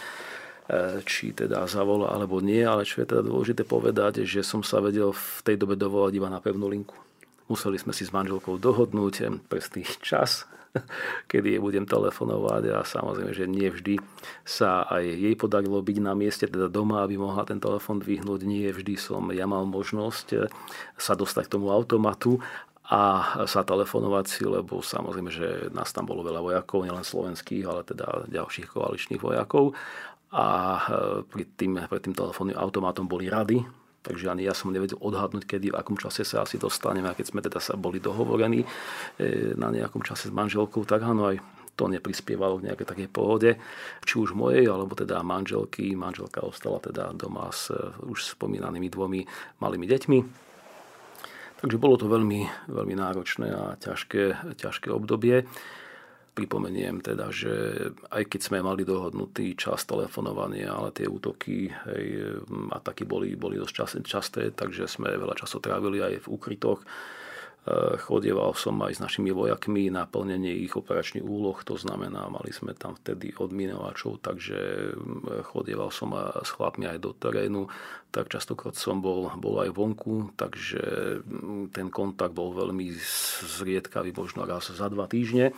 či 1.04 1.36
teda 1.36 1.68
zavolá 1.68 2.16
alebo 2.16 2.40
nie, 2.40 2.64
ale 2.64 2.88
čo 2.88 3.04
je 3.04 3.12
teda 3.12 3.20
dôležité 3.20 3.68
povedať, 3.68 4.24
že 4.24 4.40
som 4.40 4.64
sa 4.64 4.80
vedel 4.80 5.12
v 5.12 5.40
tej 5.44 5.60
dobe 5.60 5.76
dovolať 5.76 6.16
iba 6.16 6.32
na 6.32 6.40
pevnú 6.40 6.72
linku. 6.72 6.96
Museli 7.52 7.80
sme 7.80 7.92
si 7.92 8.08
s 8.08 8.12
manželkou 8.12 8.56
dohodnúť 8.56 9.14
e, 9.20 9.24
presný 9.44 9.84
čas, 10.00 10.48
kedy 11.30 11.56
jej 11.56 11.60
budem 11.62 11.84
telefonovať 11.84 12.62
a 12.74 12.78
samozrejme, 12.84 13.32
že 13.32 13.44
nie 13.48 13.68
vždy 13.68 13.98
sa 14.42 14.84
aj 14.86 15.04
jej 15.04 15.34
podarilo 15.34 15.80
byť 15.80 15.96
na 16.02 16.12
mieste, 16.12 16.48
teda 16.48 16.68
doma, 16.68 17.04
aby 17.04 17.18
mohla 17.18 17.44
ten 17.48 17.60
telefon 17.60 18.00
dvihnúť. 18.02 18.40
Nie 18.44 18.70
vždy 18.72 18.94
som 18.98 19.30
ja 19.32 19.48
mal 19.48 19.64
možnosť 19.68 20.26
eh, 20.36 20.46
sa 20.96 21.14
dostať 21.16 21.48
k 21.48 21.54
tomu 21.58 21.72
automatu 21.72 22.40
a 22.88 23.36
sa 23.44 23.68
telefonovať 23.68 24.24
si, 24.24 24.42
lebo 24.48 24.80
samozrejme, 24.80 25.28
že 25.28 25.68
nás 25.76 25.92
tam 25.92 26.08
bolo 26.08 26.24
veľa 26.24 26.40
vojakov, 26.40 26.88
nielen 26.88 27.04
slovenských, 27.04 27.68
ale 27.68 27.84
teda 27.84 28.24
ďalších 28.32 28.72
koaličných 28.72 29.20
vojakov. 29.20 29.76
A 30.32 30.46
eh, 30.76 31.20
pri 31.24 31.44
tým, 31.56 31.80
pred 31.88 32.02
tým 32.04 32.16
telefónnym 32.16 32.56
automatom 32.56 33.08
boli 33.08 33.28
rady, 33.28 33.64
takže 34.02 34.30
ani 34.30 34.46
ja 34.46 34.54
som 34.54 34.70
nevedel 34.72 34.98
odhadnúť, 35.00 35.44
kedy, 35.44 35.74
v 35.74 35.78
akom 35.78 35.98
čase 35.98 36.22
sa 36.22 36.46
asi 36.46 36.56
dostaneme. 36.56 37.10
A 37.10 37.16
keď 37.18 37.26
sme 37.30 37.40
teda 37.44 37.58
sa 37.58 37.74
boli 37.74 37.98
dohovorení 37.98 38.62
e, 38.62 38.66
na 39.58 39.68
nejakom 39.68 40.02
čase 40.02 40.30
s 40.30 40.34
manželkou, 40.34 40.86
tak 40.86 41.04
áno, 41.04 41.28
aj 41.28 41.38
to 41.78 41.86
neprispievalo 41.86 42.58
k 42.58 42.66
nejakej 42.66 42.86
takej 42.90 43.08
pohode, 43.14 43.50
či 44.02 44.14
už 44.18 44.34
mojej, 44.34 44.66
alebo 44.66 44.98
teda 44.98 45.22
manželky. 45.22 45.94
Manželka 45.94 46.42
ostala 46.42 46.82
teda 46.82 47.14
doma 47.14 47.54
s 47.54 47.70
už 48.02 48.34
spomínanými 48.34 48.90
dvomi 48.90 49.22
malými 49.62 49.86
deťmi. 49.86 50.18
Takže 51.58 51.78
bolo 51.78 51.94
to 51.98 52.10
veľmi, 52.10 52.70
veľmi 52.70 52.94
náročné 52.98 53.48
a 53.50 53.74
ťažké, 53.78 54.54
ťažké 54.58 54.90
obdobie. 54.90 55.46
Pripomeniem 56.38 57.02
teda, 57.02 57.34
že 57.34 57.50
aj 58.14 58.30
keď 58.30 58.40
sme 58.46 58.62
mali 58.62 58.86
dohodnutý 58.86 59.58
čas 59.58 59.82
telefonovania, 59.82 60.70
ale 60.70 60.94
tie 60.94 61.10
útoky 61.10 61.66
hej, 61.66 62.38
a 62.70 62.78
taky 62.78 63.02
boli, 63.02 63.34
boli 63.34 63.58
dosť 63.58 64.06
časté, 64.06 64.54
takže 64.54 64.86
sme 64.86 65.10
veľa 65.18 65.34
času 65.34 65.58
trávili 65.58 65.98
aj 65.98 66.22
v 66.22 66.30
úkrytoch. 66.30 66.78
E, 66.78 66.86
chodieval 67.98 68.54
som 68.54 68.78
aj 68.86 68.96
s 68.96 69.02
našimi 69.02 69.34
vojakmi 69.34 69.90
na 69.90 70.06
plnenie 70.06 70.62
ich 70.62 70.78
operačných 70.78 71.26
úloh, 71.26 71.58
to 71.66 71.74
znamená, 71.74 72.30
mali 72.30 72.54
sme 72.54 72.70
tam 72.78 72.94
vtedy 72.94 73.34
odminovačov, 73.34 74.22
takže 74.22 74.94
chodieval 75.50 75.90
som 75.90 76.14
s 76.38 76.54
chlapmi 76.54 76.86
aj 76.86 77.02
do 77.02 77.18
terénu, 77.18 77.66
tak 78.14 78.30
častokrát 78.30 78.78
som 78.78 79.02
bol, 79.02 79.34
bol 79.42 79.58
aj 79.58 79.74
vonku, 79.74 80.38
takže 80.38 80.80
ten 81.74 81.90
kontakt 81.90 82.30
bol 82.30 82.54
veľmi 82.54 82.94
zriedkavý, 83.58 84.14
možno 84.14 84.46
raz 84.46 84.70
za 84.70 84.86
dva 84.86 85.10
týždne. 85.10 85.50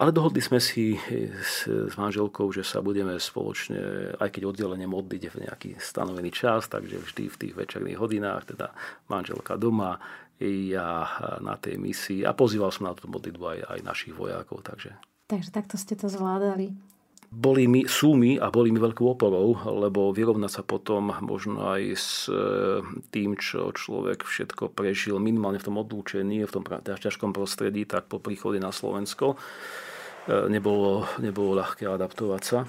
Ale 0.00 0.16
dohodli 0.16 0.40
sme 0.40 0.64
si 0.64 0.96
s, 1.44 1.68
s 1.68 1.94
manželkou, 2.00 2.48
že 2.56 2.64
sa 2.64 2.80
budeme 2.80 3.20
spoločne, 3.20 4.16
aj 4.16 4.32
keď 4.32 4.48
oddelenie 4.48 4.88
modliť 4.88 5.22
v 5.28 5.36
nejaký 5.44 5.70
stanovený 5.76 6.32
čas, 6.32 6.72
takže 6.72 7.04
vždy 7.04 7.28
v 7.28 7.36
tých 7.36 7.52
večerných 7.52 8.00
hodinách, 8.00 8.56
teda 8.56 8.72
manželka 9.12 9.60
doma, 9.60 10.00
ja 10.40 11.04
na 11.44 11.60
tej 11.60 11.76
misii 11.76 12.24
a 12.24 12.32
pozýval 12.32 12.72
som 12.72 12.88
na 12.88 12.96
tú 12.96 13.12
modlitbu 13.12 13.44
aj, 13.44 13.58
aj 13.76 13.80
našich 13.84 14.16
vojakov. 14.16 14.64
Takže. 14.64 14.96
takže 15.28 15.52
takto 15.52 15.76
ste 15.76 15.92
to 16.00 16.08
zvládali. 16.08 16.72
Boli 17.30 17.70
mi, 17.70 17.86
sú 17.86 18.18
mi 18.18 18.40
a 18.40 18.50
boli 18.50 18.74
mi 18.74 18.82
veľkou 18.82 19.06
oporou, 19.06 19.54
lebo 19.68 20.10
vyrovnať 20.16 20.50
sa 20.50 20.62
potom 20.66 21.14
možno 21.22 21.62
aj 21.62 21.82
s 21.94 22.26
e, 22.26 22.82
tým, 23.14 23.38
čo 23.38 23.70
človek 23.70 24.26
všetko 24.26 24.74
prežil 24.74 25.22
minimálne 25.22 25.62
v 25.62 25.66
tom 25.70 25.78
odlúčení, 25.78 26.42
v 26.42 26.50
tom 26.50 26.66
ťažkom 26.66 27.30
prostredí, 27.30 27.86
tak 27.86 28.10
po 28.10 28.18
príchode 28.18 28.58
na 28.58 28.74
Slovensko 28.74 29.38
nebolo, 30.28 31.06
nebolo 31.22 31.56
ľahké 31.56 31.88
adaptovať 31.88 32.42
sa, 32.42 32.60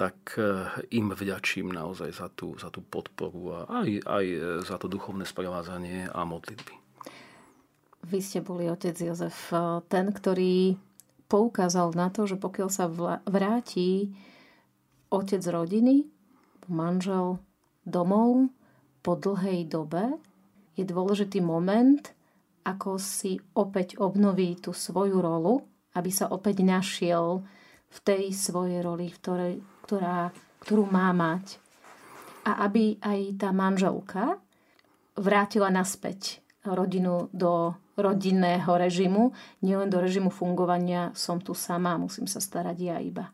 tak 0.00 0.40
e, 0.40 0.64
im 0.96 1.12
vďačím 1.12 1.76
naozaj 1.76 2.10
za 2.16 2.32
tú, 2.32 2.56
za 2.56 2.72
tú 2.72 2.80
podporu 2.80 3.52
a 3.52 3.84
aj, 3.84 4.00
aj 4.08 4.26
za 4.64 4.80
to 4.80 4.88
duchovné 4.88 5.28
sprevázanie 5.28 6.08
a 6.08 6.24
modlitby. 6.24 6.72
Vy 8.08 8.18
ste 8.24 8.40
boli 8.40 8.64
otec 8.72 8.96
Jozef, 8.96 9.52
e, 9.52 9.84
ten, 9.92 10.08
ktorý 10.08 10.80
poukázal 11.28 11.92
na 11.92 12.08
to, 12.08 12.24
že 12.24 12.40
pokiaľ 12.40 12.68
sa 12.72 12.88
vráti 13.28 14.10
otec 15.12 15.42
rodiny, 15.44 16.08
manžel 16.66 17.38
domov 17.84 18.48
po 19.04 19.20
dlhej 19.20 19.68
dobe, 19.68 20.16
je 20.80 20.84
dôležitý 20.88 21.44
moment, 21.44 22.00
ako 22.64 23.00
si 23.00 23.40
opäť 23.56 23.96
obnoví 23.98 24.56
tú 24.60 24.70
svoju 24.76 25.18
rolu, 25.18 25.64
aby 25.96 26.10
sa 26.12 26.30
opäť 26.30 26.62
našiel 26.62 27.42
v 27.90 27.98
tej 28.04 28.30
svojej 28.30 28.80
roli, 28.84 29.10
ktorej, 29.10 29.58
ktorá, 29.86 30.30
ktorú 30.62 30.86
má 30.86 31.10
mať. 31.10 31.58
A 32.46 32.64
aby 32.64 32.96
aj 33.02 33.20
tá 33.36 33.50
manželka 33.52 34.40
vrátila 35.18 35.68
naspäť 35.68 36.40
rodinu 36.64 37.28
do 37.34 37.74
rodinného 38.00 38.70
režimu, 38.80 39.36
nielen 39.60 39.92
do 39.92 40.00
režimu 40.00 40.32
fungovania 40.32 41.12
som 41.12 41.36
tu 41.36 41.52
sama, 41.52 42.00
musím 42.00 42.24
sa 42.24 42.40
starať 42.40 42.76
ja 42.80 42.96
iba. 42.96 43.28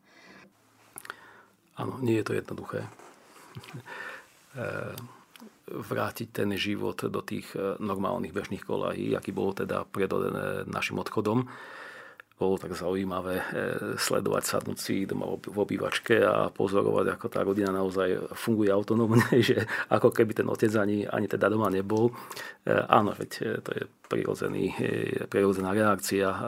Áno, 1.76 2.00
nie 2.02 2.18
je 2.18 2.26
to 2.26 2.32
jednoduché. 2.34 2.82
vrátiť 5.66 6.28
ten 6.30 6.50
život 6.54 7.02
do 7.10 7.20
tých 7.22 7.50
eh, 7.58 7.74
normálnych 7.82 8.30
bežných 8.30 8.62
kolají, 8.62 9.14
aký 9.18 9.34
bol 9.34 9.50
teda 9.50 9.82
pred 9.86 10.10
eh, 10.10 10.62
našim 10.66 10.98
odchodom. 11.02 11.46
Bolo 12.36 12.60
tak 12.60 12.76
zaujímavé 12.76 13.34
eh, 13.40 13.44
sledovať 13.98 14.42
sadnúť 14.46 14.78
si 14.78 15.08
doma 15.08 15.34
v 15.42 15.56
obývačke 15.58 16.22
a 16.22 16.54
pozorovať, 16.54 17.18
ako 17.18 17.26
tá 17.26 17.40
rodina 17.42 17.74
naozaj 17.74 18.36
funguje 18.38 18.70
autonómne, 18.70 19.26
že 19.48 19.66
ako 19.90 20.14
keby 20.14 20.38
ten 20.38 20.46
otec 20.46 20.70
ani, 20.78 21.02
ani 21.02 21.26
teda 21.26 21.50
doma 21.50 21.66
nebol. 21.66 22.14
Áno, 22.66 23.14
veď 23.14 23.62
to 23.62 23.70
je 23.74 23.82
prirodzený, 24.06 24.72
prirodzená 25.26 25.74
reakcia 25.74 26.26
eh, 26.30 26.38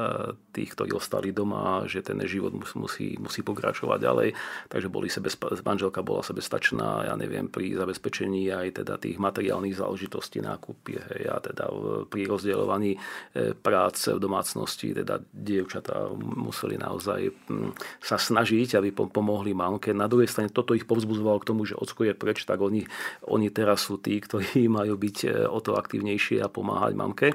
tých, 0.54 0.74
ktorí 0.74 0.94
ostali 0.94 1.30
doma, 1.34 1.84
že 1.86 2.02
ten 2.02 2.18
život 2.24 2.54
musí, 2.74 3.18
musí 3.18 3.42
pokračovať 3.42 3.98
ďalej. 3.98 4.28
Takže 4.70 4.88
boli 4.90 5.10
sebe, 5.10 5.30
manželka 5.62 6.02
bola 6.02 6.22
sebestačná, 6.22 7.10
ja 7.10 7.14
neviem, 7.18 7.50
pri 7.50 7.74
zabezpečení 7.78 8.50
aj 8.50 8.82
teda 8.82 8.98
tých 8.98 9.18
materiálnych 9.18 9.78
záležitostí 9.78 10.42
nákupy 10.42 10.98
hej, 10.98 11.22
a 11.30 11.36
teda 11.42 11.70
pri 12.06 12.26
rozdielovaní 12.30 12.96
eh, 12.96 13.52
práce 13.54 14.14
v 14.14 14.22
domácnosti, 14.22 14.94
teda 14.94 15.18
dievčatá 15.34 16.10
museli 16.16 16.78
naozaj 16.78 17.20
hm, 17.50 17.74
sa 18.02 18.16
snažiť, 18.16 18.78
aby 18.78 18.94
pomohli 18.94 19.52
mamke. 19.52 19.90
Na 19.90 20.06
druhej 20.06 20.30
strane 20.30 20.50
toto 20.50 20.72
ich 20.72 20.86
povzbudzovalo 20.86 21.38
k 21.42 21.48
tomu, 21.48 21.62
že 21.66 21.74
je 21.78 22.14
preč, 22.14 22.46
tak 22.46 22.62
oni, 22.62 22.86
oni 23.26 23.50
teraz 23.50 23.90
sú 23.90 23.98
tí, 23.98 24.22
ktorí 24.22 24.70
majú 24.78 24.94
byť 24.94 25.48
o 25.50 25.58
to 25.58 25.74
aktívnejšie 25.74 26.38
a 26.38 26.48
pomáhať 26.48 26.94
mamke 26.94 27.34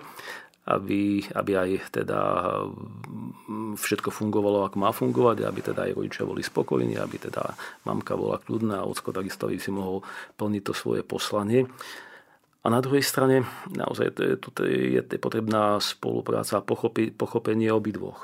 aby, 0.63 1.27
aby 1.35 1.51
aj 1.59 1.69
teda 1.91 2.19
mm, 3.47 3.75
všetko 3.75 4.15
fungovalo, 4.15 4.63
ako 4.63 4.77
má 4.79 4.95
fungovať, 4.95 5.43
aby 5.43 5.59
teda 5.59 5.91
aj 5.91 5.95
rodičia 5.99 6.23
boli 6.23 6.39
spokojní, 6.39 6.95
aby 6.95 7.19
teda 7.19 7.51
mamka 7.83 8.15
bola 8.15 8.39
kľudná 8.39 8.79
a 8.79 8.87
ocko 8.87 9.11
takisto 9.11 9.51
by 9.51 9.59
si 9.59 9.71
mohol 9.75 10.07
plniť 10.39 10.63
to 10.63 10.73
svoje 10.73 11.03
poslanie. 11.03 11.67
A 12.63 12.71
na 12.71 12.79
druhej 12.79 13.03
strane 13.03 13.43
naozaj 13.75 14.15
je, 14.15 15.03
je 15.03 15.19
potrebná 15.19 15.83
spolupráca 15.83 16.63
a 16.63 16.65
pochopenie 17.11 17.67
obidvoch. 17.67 18.23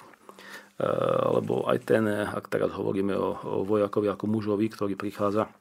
E, 0.79 0.87
lebo 1.35 1.67
aj 1.67 1.77
ten, 1.83 2.07
ak 2.07 2.47
teraz 2.47 2.71
hovoríme 2.71 3.19
o 3.19 3.67
vojakovi 3.67 4.07
ako 4.07 4.25
mužovi, 4.31 4.71
ktorý 4.71 4.95
prichádza 4.95 5.51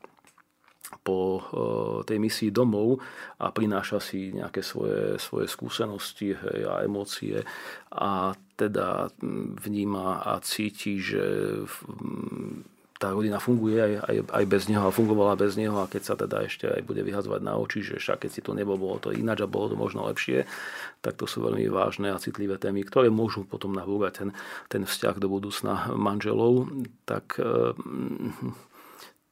po 1.04 1.44
tej 2.08 2.16
misii 2.16 2.48
domov 2.48 3.00
a 3.40 3.52
prináša 3.52 4.00
si 4.00 4.32
nejaké 4.32 4.64
svoje, 4.64 5.20
svoje 5.20 5.46
skúsenosti 5.48 6.32
hej, 6.32 6.60
a 6.64 6.80
emócie 6.84 7.44
a 7.92 8.32
teda 8.58 9.12
vníma 9.62 10.24
a 10.24 10.40
cíti, 10.40 10.98
že 10.98 11.22
tá 12.98 13.14
rodina 13.14 13.38
funguje 13.38 13.78
aj, 13.78 13.92
aj, 14.10 14.16
aj 14.26 14.44
bez 14.50 14.66
neho 14.66 14.82
a 14.82 14.90
fungovala 14.90 15.38
bez 15.38 15.54
neho 15.54 15.78
a 15.78 15.86
keď 15.86 16.02
sa 16.02 16.14
teda 16.18 16.42
ešte 16.42 16.66
aj 16.66 16.82
bude 16.82 17.06
vyhazovať 17.06 17.40
na 17.46 17.54
oči, 17.54 17.86
že 17.86 18.02
však 18.02 18.26
keď 18.26 18.30
si 18.34 18.42
to 18.42 18.58
nebo, 18.58 18.74
bolo 18.74 18.98
to 18.98 19.14
ináč 19.14 19.46
a 19.46 19.46
bolo 19.46 19.70
to 19.70 19.76
možno 19.78 20.02
lepšie, 20.10 20.50
tak 20.98 21.14
to 21.14 21.30
sú 21.30 21.46
veľmi 21.46 21.70
vážne 21.70 22.10
a 22.10 22.18
citlivé 22.18 22.58
témy, 22.58 22.82
ktoré 22.82 23.06
môžu 23.06 23.46
potom 23.46 23.70
nabúrať 23.70 24.26
ten, 24.26 24.30
ten 24.66 24.82
vzťah 24.82 25.14
do 25.22 25.30
budúcna 25.30 25.94
manželov. 25.94 26.74
Tak 27.06 27.38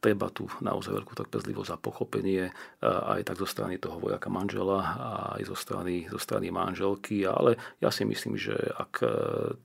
treba 0.07 0.31
tu 0.31 0.47
naozaj 0.63 1.03
veľkú 1.03 1.19
trpezlivosť 1.19 1.75
a 1.75 1.83
pochopenie 1.83 2.55
aj 2.87 3.27
tak 3.27 3.43
zo 3.43 3.49
strany 3.51 3.83
toho 3.83 3.99
vojaka 3.99 4.31
manžela 4.31 4.79
a 4.79 5.11
aj 5.35 5.51
zo 5.51 5.57
strany, 5.59 6.07
zo 6.07 6.23
strany 6.23 6.55
manželky, 6.55 7.27
ale 7.27 7.59
ja 7.83 7.91
si 7.91 8.07
myslím, 8.07 8.39
že 8.39 8.55
ak 8.55 9.03
e, 9.03 9.09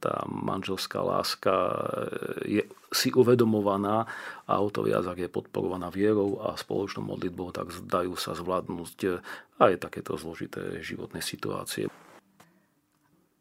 tá 0.02 0.26
manželská 0.26 0.98
láska 1.06 1.54
e, 1.54 2.58
je 2.58 2.64
si 2.92 3.14
uvedomovaná 3.14 4.04
a 4.50 4.60
o 4.60 4.68
to 4.68 4.84
viac, 4.84 5.06
ak 5.06 5.22
je 5.22 5.30
podporovaná 5.32 5.88
vierou 5.94 6.44
a 6.44 6.60
spoločnou 6.60 7.08
modlitbou, 7.08 7.56
tak 7.56 7.72
dajú 7.86 8.18
sa 8.18 8.34
zvládnuť 8.34 8.98
e, 9.06 9.10
aj 9.62 9.78
takéto 9.78 10.18
zložité 10.18 10.82
životné 10.82 11.22
situácie. 11.22 11.86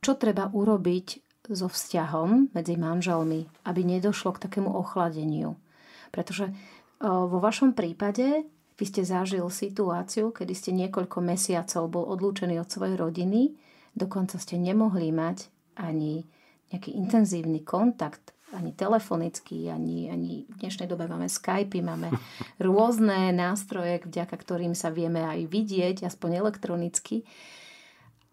Čo 0.04 0.12
treba 0.20 0.52
urobiť 0.52 1.06
so 1.48 1.66
vzťahom 1.66 2.52
medzi 2.52 2.76
manželmi, 2.76 3.48
aby 3.64 3.80
nedošlo 3.88 4.36
k 4.36 4.42
takému 4.46 4.68
ochladeniu? 4.68 5.56
Pretože 6.10 6.50
vo 7.00 7.38
vašom 7.40 7.72
prípade 7.72 8.44
vy 8.80 8.84
ste 8.88 9.04
zažil 9.04 9.44
situáciu, 9.52 10.32
kedy 10.32 10.54
ste 10.56 10.72
niekoľko 10.72 11.20
mesiacov 11.20 11.84
bol 11.92 12.04
odlúčený 12.16 12.56
od 12.56 12.72
svojej 12.72 12.96
rodiny, 12.96 13.52
dokonca 13.92 14.40
ste 14.40 14.56
nemohli 14.56 15.12
mať 15.12 15.52
ani 15.76 16.24
nejaký 16.72 16.96
intenzívny 16.96 17.60
kontakt, 17.60 18.32
ani 18.56 18.72
telefonický, 18.72 19.68
ani, 19.68 20.08
ani 20.08 20.48
v 20.48 20.54
dnešnej 20.64 20.88
dobe 20.88 21.04
máme 21.04 21.28
Skype, 21.28 21.76
máme 21.84 22.08
rôzne 22.66 23.36
nástroje, 23.36 24.00
vďaka 24.00 24.32
ktorým 24.32 24.72
sa 24.72 24.88
vieme 24.88 25.28
aj 25.28 25.44
vidieť, 25.44 26.08
aspoň 26.08 26.40
elektronicky. 26.40 27.28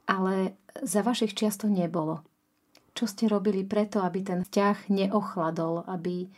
Ale 0.08 0.56
za 0.80 1.04
vašich 1.04 1.36
čias 1.36 1.60
to 1.60 1.68
nebolo. 1.68 2.24
Čo 2.96 3.06
ste 3.06 3.28
robili 3.28 3.68
preto, 3.68 4.00
aby 4.00 4.24
ten 4.24 4.48
vzťah 4.48 4.88
neochladol, 4.90 5.84
aby, 5.92 6.32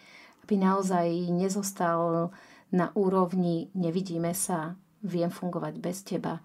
by 0.49 0.55
naozaj 0.57 1.29
nezostal 1.29 2.33
na 2.73 2.89
úrovni 2.97 3.69
nevidíme 3.77 4.33
sa, 4.33 4.73
viem 5.05 5.29
fungovať 5.29 5.73
bez 5.77 6.01
teba. 6.01 6.41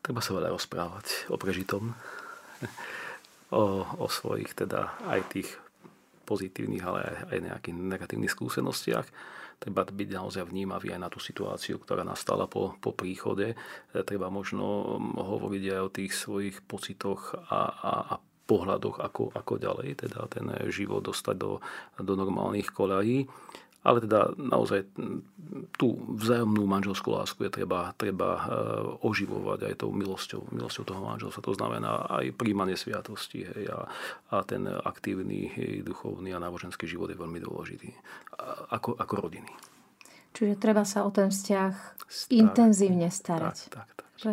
Treba 0.00 0.24
sa 0.24 0.32
veľa 0.32 0.56
rozprávať 0.56 1.28
o 1.28 1.36
prežitom, 1.36 1.92
o, 3.60 3.62
o 3.84 4.06
svojich 4.08 4.56
teda 4.56 4.96
aj 5.04 5.20
tých 5.36 5.48
pozitívnych, 6.24 6.80
ale 6.80 7.00
aj, 7.04 7.16
aj 7.28 7.38
nejakých 7.52 7.76
negatívnych 7.76 8.32
skúsenostiach. 8.32 9.06
Treba 9.62 9.86
byť 9.86 10.08
naozaj 10.10 10.42
vnímavý 10.48 10.90
aj 10.90 11.00
na 11.06 11.06
tú 11.06 11.22
situáciu, 11.22 11.78
ktorá 11.78 12.02
nastala 12.02 12.50
po, 12.50 12.74
po 12.82 12.90
príchode. 12.90 13.54
Treba 13.94 14.26
možno 14.26 14.98
hovoriť 15.14 15.62
aj 15.70 15.80
o 15.86 15.94
tých 15.94 16.12
svojich 16.18 16.66
pocitoch 16.66 17.38
a, 17.46 17.60
a, 17.70 17.92
a 18.10 18.14
pohľadoch, 18.46 18.98
ako, 19.00 19.30
ako 19.32 19.52
ďalej 19.58 20.06
teda 20.06 20.26
ten 20.28 20.46
život 20.68 21.06
dostať 21.06 21.36
do, 21.38 21.62
do 21.98 22.12
normálnych 22.18 22.70
kolají. 22.70 23.26
Ale 23.82 23.98
teda 23.98 24.30
naozaj 24.38 24.86
tú 25.74 25.98
vzájomnú 26.14 26.62
manželskú 26.70 27.18
lásku 27.18 27.42
je 27.42 27.50
treba, 27.50 27.90
treba 27.98 28.38
e, 28.38 28.42
oživovať 29.02 29.66
aj 29.66 29.74
tou 29.82 29.90
milosťou, 29.90 30.54
milosťou 30.54 30.86
toho 30.86 31.02
manželstva. 31.02 31.42
To 31.42 31.58
znamená 31.58 32.06
aj 32.06 32.30
príjmanie 32.38 32.78
sviatosti 32.78 33.42
hej, 33.42 33.74
a, 33.74 33.90
a 34.30 34.46
ten 34.46 34.70
aktívny 34.70 35.50
hej, 35.50 35.82
duchovný 35.82 36.30
a 36.30 36.38
náboženský 36.38 36.86
život 36.86 37.10
je 37.10 37.18
veľmi 37.18 37.42
dôležitý. 37.42 37.90
Ako, 38.70 38.94
ako 39.02 39.14
rodiny. 39.18 39.50
Čiže 40.30 40.62
treba 40.62 40.86
sa 40.86 41.02
o 41.02 41.10
ten 41.10 41.34
vzťah 41.34 41.74
Star- 42.06 42.38
intenzívne 42.38 43.10
starať. 43.10 43.66
Tak, 43.66 43.74
tak, 43.82 43.88
tak. 43.98 44.10
Že? 44.14 44.32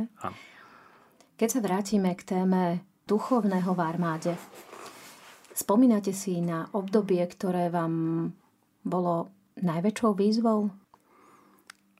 Keď 1.41 1.49
sa 1.49 1.59
vrátime 1.65 2.13
k 2.13 2.21
téme 2.21 2.85
duchovného 3.09 3.73
v 3.73 3.81
armáde. 3.81 4.33
Spomínate 5.57 6.13
si 6.13 6.37
na 6.39 6.69
obdobie, 6.77 7.25
ktoré 7.25 7.73
vám 7.73 8.29
bolo 8.85 9.33
najväčšou 9.57 10.11
výzvou? 10.13 10.69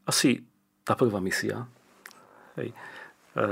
Asi 0.06 0.40
tá 0.86 0.94
prvá 0.94 1.18
misia. 1.18 1.66
Hej. 2.56 2.72
E, 2.72 2.78
e, 3.36 3.46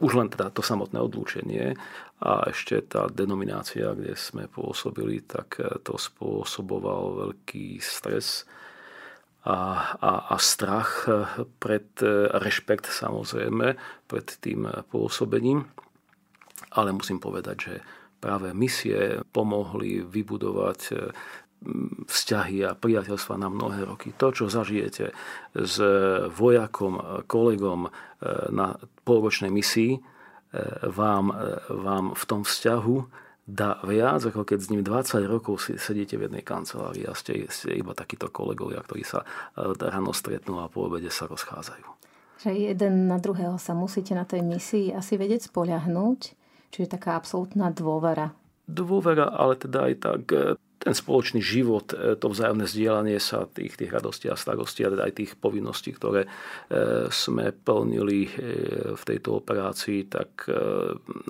už 0.00 0.12
len 0.16 0.28
teda 0.32 0.50
to 0.50 0.64
samotné 0.64 0.96
odlúčenie 0.96 1.76
a 2.24 2.50
ešte 2.50 2.82
tá 2.88 3.06
denominácia, 3.08 3.94
kde 3.94 4.16
sme 4.16 4.48
pôsobili, 4.50 5.22
tak 5.22 5.60
to 5.84 5.94
spôsoboval 5.96 7.30
veľký 7.30 7.80
stres 7.80 8.48
a, 9.46 9.56
a, 9.96 10.12
a 10.28 10.36
strach 10.36 11.08
pred 11.56 11.88
rešpekt 12.36 12.92
samozrejme, 12.92 13.80
pred 14.04 14.26
tým 14.44 14.68
pôsobením 14.92 15.64
ale 16.70 16.92
musím 16.92 17.18
povedať, 17.18 17.56
že 17.58 17.74
práve 18.20 18.52
misie 18.52 19.24
pomohli 19.32 20.04
vybudovať 20.04 20.80
e, 20.92 20.94
vzťahy 22.04 22.68
a 22.68 22.76
priateľstva 22.76 23.40
na 23.40 23.48
mnohé 23.48 23.88
roky. 23.88 24.12
To, 24.16 24.32
čo 24.32 24.52
zažijete 24.52 25.12
s 25.56 25.76
vojakom, 26.36 27.24
kolegom 27.24 27.88
e, 27.88 27.90
na 28.52 28.76
polročnej 29.08 29.48
misii, 29.48 29.96
e, 29.96 30.00
vám, 30.92 31.32
vám 31.72 32.12
v 32.12 32.24
tom 32.28 32.44
vzťahu 32.44 32.96
dá 33.50 33.82
viac, 33.82 34.30
ako 34.30 34.46
keď 34.46 34.58
s 34.62 34.70
ním 34.70 34.82
20 34.86 35.26
rokov 35.26 35.58
sedíte 35.74 36.14
v 36.14 36.30
jednej 36.30 36.44
kancelárii 36.46 37.02
a 37.08 37.18
ste, 37.18 37.50
ste 37.50 37.74
iba 37.74 37.98
takíto 37.98 38.30
kolegovia, 38.30 38.78
ktorí 38.78 39.02
sa 39.02 39.26
ráno 39.58 40.14
stretnú 40.14 40.62
a 40.62 40.70
po 40.70 40.86
obede 40.86 41.10
sa 41.10 41.26
rozchádzajú. 41.26 41.82
Že 42.46 42.50
jeden 42.56 43.10
na 43.10 43.18
druhého 43.18 43.58
sa 43.58 43.74
musíte 43.74 44.14
na 44.14 44.22
tej 44.22 44.46
misii 44.46 44.94
asi 44.94 45.18
vedieť 45.18 45.50
spoľahnúť 45.50 46.39
Čiže 46.70 46.96
taká 46.98 47.18
absolútna 47.18 47.74
dôvera. 47.74 48.30
Dôvera, 48.70 49.34
ale 49.34 49.58
teda 49.58 49.90
aj 49.90 49.94
tak 49.98 50.22
e, 50.30 50.54
ten 50.78 50.94
spoločný 50.94 51.42
život, 51.42 51.90
e, 51.90 52.14
to 52.14 52.30
vzájomné 52.30 52.70
zdieľanie 52.70 53.18
sa 53.18 53.50
tých, 53.50 53.74
tých 53.74 53.90
radostí 53.90 54.30
a 54.30 54.38
starostí 54.38 54.86
a 54.86 54.94
teda 54.94 55.10
aj 55.10 55.14
tých 55.18 55.32
povinností, 55.34 55.90
ktoré 55.90 56.24
e, 56.24 56.28
sme 57.10 57.50
plnili 57.50 58.30
v 58.94 59.02
tejto 59.02 59.42
operácii, 59.42 60.06
tak 60.06 60.46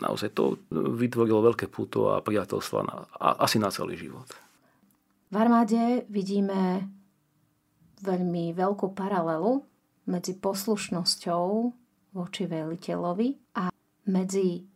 naozaj 0.05 0.37
to 0.37 0.61
vytvorilo 0.71 1.41
veľké 1.41 1.73
puto 1.73 2.13
a 2.13 2.21
priateľstva 2.21 2.81
na, 2.85 2.97
a, 3.17 3.29
asi 3.49 3.57
na 3.57 3.73
celý 3.73 3.97
život. 3.97 4.29
V 5.33 5.37
armáde 5.39 6.05
vidíme 6.13 6.85
veľmi 8.05 8.53
veľkú 8.53 8.93
paralelu 8.93 9.65
medzi 10.11 10.37
poslušnosťou 10.37 11.45
voči 12.13 12.43
veliteľovi 12.45 13.57
a 13.57 13.71
medzi 14.11 14.70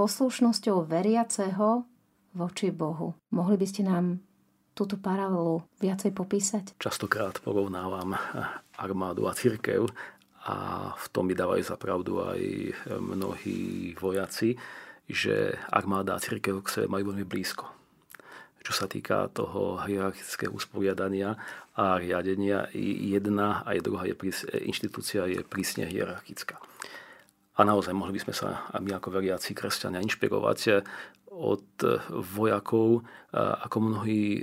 poslušnosťou 0.00 0.88
veriaceho 0.88 1.84
voči 2.32 2.72
Bohu. 2.72 3.12
Mohli 3.36 3.56
by 3.60 3.66
ste 3.68 3.84
nám 3.84 4.24
túto 4.72 4.96
paralelu 4.96 5.60
viacej 5.76 6.16
popísať? 6.16 6.64
Častokrát 6.80 7.36
porovnávam 7.44 8.16
armádu 8.80 9.28
a 9.28 9.36
církev 9.36 9.84
a 10.48 10.56
v 10.96 11.06
tom 11.12 11.28
mi 11.28 11.36
dávajú 11.36 11.60
za 11.60 11.76
pravdu 11.76 12.16
aj 12.16 12.40
mnohí 12.96 13.92
vojaci, 14.00 14.56
že 15.04 15.52
armáda 15.68 16.16
a 16.16 16.22
církev 16.22 16.64
k 16.64 16.72
sebe 16.80 16.88
majú 16.88 17.12
veľmi 17.12 17.28
blízko. 17.28 17.68
Čo 18.64 18.72
sa 18.72 18.88
týka 18.88 19.28
toho 19.36 19.84
hierarchického 19.84 20.56
usporiadania 20.56 21.36
a 21.76 22.00
riadenia, 22.00 22.72
jedna 22.72 23.68
aj 23.68 23.84
druhá 23.84 24.08
je, 24.08 24.16
inštitúcia 24.64 25.28
je 25.28 25.44
prísne 25.44 25.84
hierarchická. 25.84 26.56
A 27.60 27.68
naozaj 27.68 27.92
mohli 27.92 28.16
by 28.16 28.24
sme 28.24 28.34
sa 28.34 28.48
my 28.80 28.96
ako 28.96 29.20
veriaci 29.20 29.52
kresťania 29.52 30.00
inšpirovať 30.00 30.80
od 31.28 31.68
vojakov, 32.10 33.04
ako 33.36 33.76
mnohí 33.78 34.42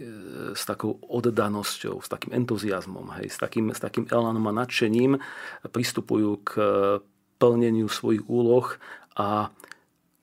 s 0.54 0.64
takou 0.70 1.02
oddanosťou, 1.02 1.98
s 1.98 2.08
takým 2.08 2.38
entuziasmom, 2.38 3.18
hej, 3.18 3.34
s, 3.34 3.42
takým, 3.42 3.74
s 3.74 3.82
takým 3.82 4.06
elánom 4.08 4.46
a 4.54 4.58
nadšením 4.64 5.18
pristupujú 5.66 6.46
k 6.46 6.52
plneniu 7.42 7.90
svojich 7.90 8.22
úloh 8.30 8.70
a 9.18 9.50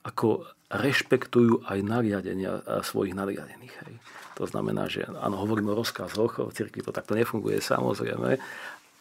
ako 0.07 0.47
rešpektujú 0.71 1.67
aj 1.67 1.79
nariadenia 1.85 2.63
svojich 2.81 3.13
nariadených. 3.13 3.75
Hej. 3.85 3.93
To 4.35 4.43
znamená, 4.49 4.91
že 4.91 5.07
áno, 5.07 5.39
hovoríme 5.39 5.71
o 5.71 5.79
rozkazoch, 5.79 6.43
v 6.43 6.51
cirkvi 6.51 6.83
to 6.83 6.91
takto 6.91 7.15
nefunguje 7.15 7.61
samozrejme, 7.61 8.35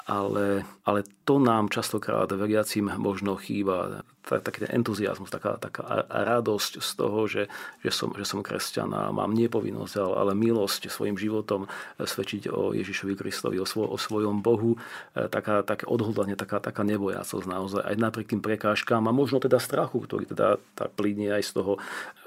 ale, 0.06 0.64
ale 0.84 1.02
to 1.24 1.38
nám 1.38 1.68
častokrát 1.68 2.32
veriacim 2.32 2.92
možno 2.96 3.36
chýba. 3.36 4.02
Taký 4.24 4.64
ten 4.64 4.80
entuziasmus, 4.80 5.28
taká, 5.28 5.60
taká 5.60 6.08
radosť 6.08 6.80
z 6.80 6.90
toho, 6.96 7.20
že, 7.28 7.44
že, 7.84 7.90
som, 7.92 8.08
že 8.16 8.24
som 8.24 8.40
kresťan 8.40 8.88
a 8.96 9.12
mám 9.12 9.36
nepovinnosť, 9.36 9.94
ale, 10.00 10.14
ale 10.16 10.32
milosť 10.32 10.88
svojim 10.88 11.20
životom 11.20 11.68
svedčiť 12.00 12.48
o 12.48 12.72
Ježišovi 12.72 13.14
Kristovi, 13.14 13.60
o, 13.60 13.68
svoj, 13.68 13.92
o 13.92 13.98
svojom 14.00 14.40
Bohu, 14.40 14.80
e, 15.12 15.28
taká, 15.28 15.60
také 15.60 15.84
odhodlanie, 15.84 16.34
taká, 16.40 16.58
taká 16.58 16.82
nebojacosť 16.88 17.44
naozaj, 17.44 17.82
aj 17.84 17.96
napriek 18.00 18.32
tým 18.32 18.40
prekážkám 18.40 19.04
a 19.04 19.12
možno 19.12 19.44
teda 19.44 19.60
strachu, 19.60 20.08
ktorý 20.08 20.24
teda 20.24 20.56
tak 20.72 20.90
plíne 20.96 21.36
aj 21.36 21.42
z 21.44 21.52
toho 21.60 21.72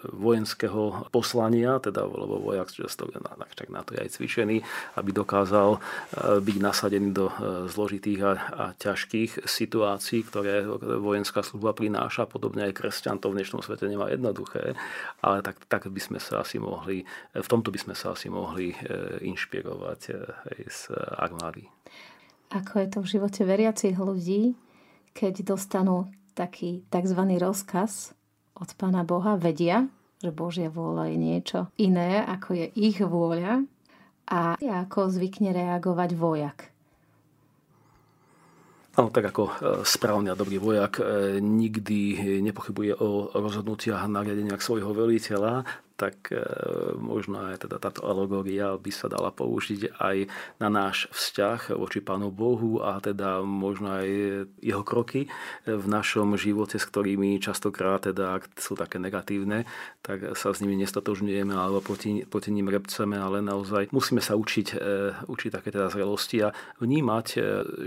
vojenského 0.05 1.09
poslania, 1.09 1.81
teda, 1.81 2.05
lebo 2.05 2.37
vojak 2.37 2.69
často 2.69 3.09
na, 3.17 3.81
to 3.81 3.97
je 3.97 4.03
aj 4.05 4.09
cvičený, 4.13 4.57
aby 5.01 5.09
dokázal 5.09 5.77
e, 5.77 5.79
byť 6.37 6.57
nasadený 6.61 7.09
do 7.11 7.27
e, 7.33 7.33
zložitých 7.65 8.21
a, 8.21 8.33
a 8.37 8.65
ťažkých 8.77 9.49
situácií, 9.49 10.21
ktoré 10.27 10.63
vojenská 10.77 11.41
služba 11.41 11.73
prináša. 11.87 12.27
Podobne 12.27 12.67
aj 12.67 12.83
kresťan 12.83 13.23
to 13.23 13.31
v 13.31 13.39
dnešnom 13.39 13.63
svete 13.63 13.87
nemá 13.87 14.11
jednoduché, 14.11 14.75
ale 15.23 15.39
tak, 15.39 15.63
tak 15.71 15.87
by 15.87 16.01
sme 16.03 16.19
sa 16.19 16.43
asi 16.43 16.59
mohli, 16.59 17.07
v 17.31 17.47
tomto 17.47 17.71
by 17.71 17.79
sme 17.79 17.95
sa 17.95 18.11
asi 18.11 18.27
mohli 18.27 18.75
e, 18.75 19.23
inšpirovať 19.23 20.01
aj 20.51 20.59
z 20.67 20.81
armády. 21.15 21.71
Ako 22.51 22.83
je 22.83 22.87
to 22.91 22.99
v 22.99 23.11
živote 23.15 23.41
veriacich 23.47 23.95
ľudí, 23.95 24.59
keď 25.15 25.47
dostanú 25.47 26.11
taký 26.35 26.83
tzv. 26.91 27.21
rozkaz 27.39 28.11
od 28.59 28.69
Pána 28.75 29.07
Boha, 29.07 29.39
vedia, 29.39 29.87
že 30.19 30.35
Božia 30.35 30.67
vôľa 30.67 31.07
je 31.07 31.17
niečo 31.17 31.59
iné, 31.79 32.19
ako 32.19 32.51
je 32.51 32.67
ich 32.75 32.99
vôľa 32.99 33.63
a 34.27 34.59
ako 34.59 35.07
zvykne 35.07 35.55
reagovať 35.55 36.09
vojak. 36.19 36.76
Áno, 38.97 39.13
tak 39.13 39.29
ako 39.29 39.43
e, 39.45 39.53
správny 39.85 40.33
a 40.33 40.39
dobrý 40.39 40.57
vojak 40.57 40.97
e, 40.97 41.03
nikdy 41.37 42.17
nepochybuje 42.41 42.97
o 42.97 43.29
rozhodnutiach 43.29 44.01
a 44.01 44.09
nariadeniach 44.09 44.57
svojho 44.57 44.89
veliteľa, 44.89 45.61
tak 45.97 46.29
e, 46.29 46.37
možno 47.01 47.49
aj 47.49 47.65
teda 47.65 47.81
táto 47.81 48.05
alegória 48.05 48.77
by 48.77 48.91
sa 48.93 49.09
dala 49.09 49.33
použiť 49.33 49.97
aj 49.97 50.29
na 50.61 50.69
náš 50.69 51.09
vzťah 51.09 51.73
voči 51.73 52.05
Pánu 52.05 52.29
Bohu 52.29 52.85
a 52.85 53.01
teda 53.01 53.41
možno 53.41 53.97
aj 53.97 54.07
jeho 54.61 54.83
kroky 54.85 55.25
v 55.65 55.85
našom 55.89 56.37
živote, 56.37 56.77
s 56.77 56.85
ktorými 56.85 57.41
častokrát 57.41 58.05
teda, 58.05 58.37
ak 58.37 58.61
sú 58.61 58.77
také 58.77 59.01
negatívne, 59.01 59.65
tak 60.05 60.37
sa 60.37 60.53
s 60.53 60.61
nimi 60.61 60.77
nestatožňujeme 60.85 61.57
alebo 61.57 61.81
proti, 61.81 62.53
ním 62.53 62.69
repceme, 62.69 63.17
ale 63.17 63.41
naozaj 63.41 63.89
musíme 63.89 64.21
sa 64.21 64.37
učiť, 64.37 64.67
e, 64.71 64.77
učiť 65.25 65.49
také 65.49 65.73
teda 65.73 65.89
zrelosti 65.89 66.45
a 66.45 66.53
vnímať 66.77 67.27
e, 67.35 67.39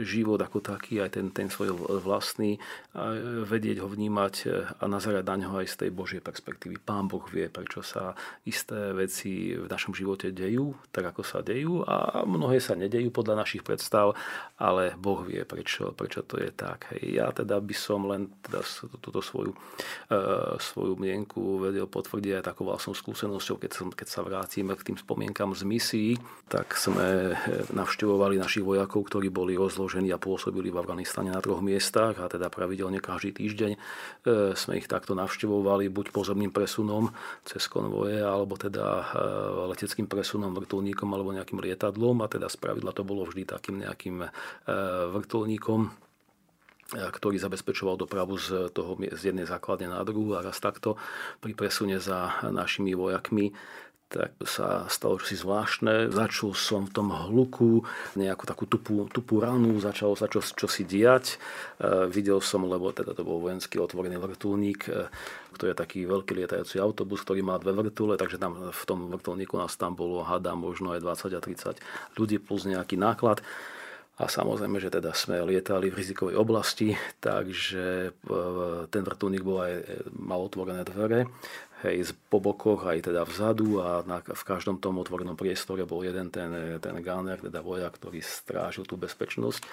život 0.02 0.42
ako 0.42 0.58
taký, 0.58 0.98
aj 0.98 1.14
ten, 1.14 1.30
ten 1.30 1.46
svoj 1.46 2.02
vlastný, 2.02 2.58
a 2.90 3.14
vedieť 3.46 3.86
ho 3.86 3.86
vnímať 3.86 4.34
a 4.82 4.84
nazerať 4.90 5.24
na 5.30 5.36
ňo 5.46 5.62
aj 5.62 5.66
z 5.70 5.74
tej 5.86 5.90
Božej 5.94 6.20
perspektívy. 6.24 6.82
Pán 6.82 7.06
Boh 7.06 7.22
vie, 7.30 7.46
prečo 7.46 7.86
sa 7.86 7.99
sa 8.00 8.16
isté 8.48 8.96
veci 8.96 9.52
v 9.52 9.68
našom 9.68 9.92
živote 9.92 10.32
dejú, 10.32 10.72
tak 10.88 11.12
ako 11.12 11.20
sa 11.20 11.44
dejú 11.44 11.84
a 11.84 12.24
mnohé 12.24 12.56
sa 12.56 12.72
nedejú 12.72 13.12
podľa 13.12 13.44
našich 13.44 13.60
predstav, 13.60 14.16
ale 14.56 14.96
Boh 14.96 15.20
vie, 15.20 15.44
prečo, 15.44 15.92
prečo 15.92 16.24
to 16.24 16.40
je 16.40 16.48
tak. 16.48 16.88
Hej. 16.96 17.20
Ja 17.20 17.28
teda 17.28 17.60
by 17.60 17.76
som 17.76 18.08
len 18.08 18.32
teda 18.40 18.64
túto 19.04 19.20
svoju, 19.20 19.52
e, 20.08 20.16
svoju 20.56 20.96
mienku 20.96 21.60
vedel 21.60 21.84
potvrdiť 21.84 22.40
aj 22.40 22.44
takou 22.48 22.64
vlastnou 22.64 22.96
skúsenosťou, 22.96 23.60
keď, 23.60 23.70
som, 23.76 23.88
keď 23.92 24.08
sa 24.08 24.24
vrátime 24.24 24.72
k 24.80 24.92
tým 24.92 24.96
spomienkam 24.96 25.52
z 25.52 25.62
misií, 25.68 26.12
tak 26.48 26.72
sme 26.80 27.36
navštevovali 27.74 28.40
našich 28.40 28.64
vojakov, 28.64 29.10
ktorí 29.12 29.28
boli 29.28 29.58
rozložení 29.58 30.08
a 30.14 30.22
pôsobili 30.22 30.72
v 30.72 30.80
Afganistane 30.80 31.28
na 31.28 31.42
troch 31.42 31.60
miestach 31.60 32.16
a 32.16 32.30
teda 32.30 32.48
pravidelne 32.48 33.02
každý 33.02 33.36
týždeň 33.36 33.72
e, 33.76 33.78
sme 34.56 34.80
ich 34.80 34.86
takto 34.88 35.12
navštevovali 35.12 35.90
buď 35.90 36.14
pozemným 36.14 36.54
presunom 36.54 37.10
cez 37.44 37.66
kon 37.66 37.89
konvoje 37.90 38.22
alebo 38.22 38.54
teda 38.54 38.86
e, 38.86 39.04
leteckým 39.74 40.06
presunom, 40.06 40.54
vrtulníkom 40.54 41.10
alebo 41.10 41.34
nejakým 41.34 41.58
lietadlom. 41.58 42.22
A 42.22 42.30
teda 42.30 42.46
spravidla 42.46 42.94
to 42.94 43.02
bolo 43.02 43.26
vždy 43.26 43.42
takým 43.50 43.82
nejakým 43.82 44.22
e, 44.22 44.28
vrtulníkom 45.10 45.80
e, 45.82 45.90
ktorý 47.10 47.42
zabezpečoval 47.42 47.98
dopravu 47.98 48.38
z, 48.38 48.70
toho, 48.70 48.94
z 48.94 49.34
jednej 49.34 49.50
základne 49.50 49.90
na 49.90 50.06
druhú 50.06 50.38
a 50.38 50.46
raz 50.46 50.62
takto 50.62 50.94
pri 51.42 51.58
presune 51.58 51.98
za 51.98 52.46
našimi 52.46 52.94
vojakmi 52.94 53.50
tak 54.10 54.34
sa 54.42 54.90
stalo 54.90 55.22
čosi 55.22 55.38
zvláštne. 55.38 56.10
Začul 56.10 56.50
som 56.58 56.90
v 56.90 56.92
tom 56.92 57.14
hluku 57.14 57.86
nejakú 58.18 58.42
takú 58.42 58.66
tupú, 58.66 59.06
tupú 59.06 59.38
ranu, 59.38 59.78
začalo 59.78 60.18
sa 60.18 60.26
čo, 60.26 60.42
čosi 60.42 60.82
diať. 60.82 61.38
E, 61.78 62.10
videl 62.10 62.42
som, 62.42 62.66
lebo 62.66 62.90
teda 62.90 63.14
to 63.14 63.22
bol 63.22 63.38
vojenský 63.38 63.78
otvorený 63.78 64.18
vrtulník, 64.18 64.90
e, 64.90 65.06
to 65.54 65.70
je 65.70 65.78
taký 65.78 66.10
veľký 66.10 66.42
lietajúci 66.42 66.82
autobus, 66.82 67.22
ktorý 67.22 67.46
má 67.46 67.54
dve 67.62 67.70
vrtule, 67.70 68.18
takže 68.18 68.42
tam 68.42 68.74
v 68.74 68.82
tom 68.82 69.14
vrtulníku 69.14 69.54
nás 69.54 69.78
tam 69.78 69.94
bolo, 69.94 70.26
hada, 70.26 70.58
možno 70.58 70.90
aj 70.98 71.06
20 71.06 71.38
a 71.38 71.40
30 71.78 72.18
ľudí 72.18 72.42
plus 72.42 72.66
nejaký 72.66 72.98
náklad. 72.98 73.46
A 74.20 74.28
samozrejme, 74.28 74.76
že 74.76 74.92
teda 74.92 75.16
sme 75.16 75.40
lietali 75.40 75.88
v 75.88 75.96
rizikovej 75.96 76.36
oblasti, 76.36 76.92
takže 77.24 78.10
e, 78.10 78.36
ten 78.92 79.00
vrtulník 79.06 79.40
bol 79.40 79.64
aj, 79.64 79.72
mal 80.12 80.44
otvorené 80.44 80.84
dvere, 80.84 81.24
hej, 81.84 82.12
po 82.28 82.38
bokoch 82.38 82.84
aj 82.88 83.10
teda 83.12 83.24
vzadu 83.24 83.80
a 83.80 84.04
na, 84.04 84.20
v 84.20 84.44
každom 84.44 84.80
tom 84.80 85.00
otvorenom 85.00 85.36
priestore 85.36 85.88
bol 85.88 86.04
jeden 86.04 86.28
ten, 86.28 86.78
ten 86.80 86.96
gunner, 87.00 87.40
teda 87.40 87.60
vojak, 87.64 87.96
ktorý 87.96 88.20
strážil 88.20 88.84
tú 88.84 89.00
bezpečnosť 89.00 89.60
e, 89.60 89.68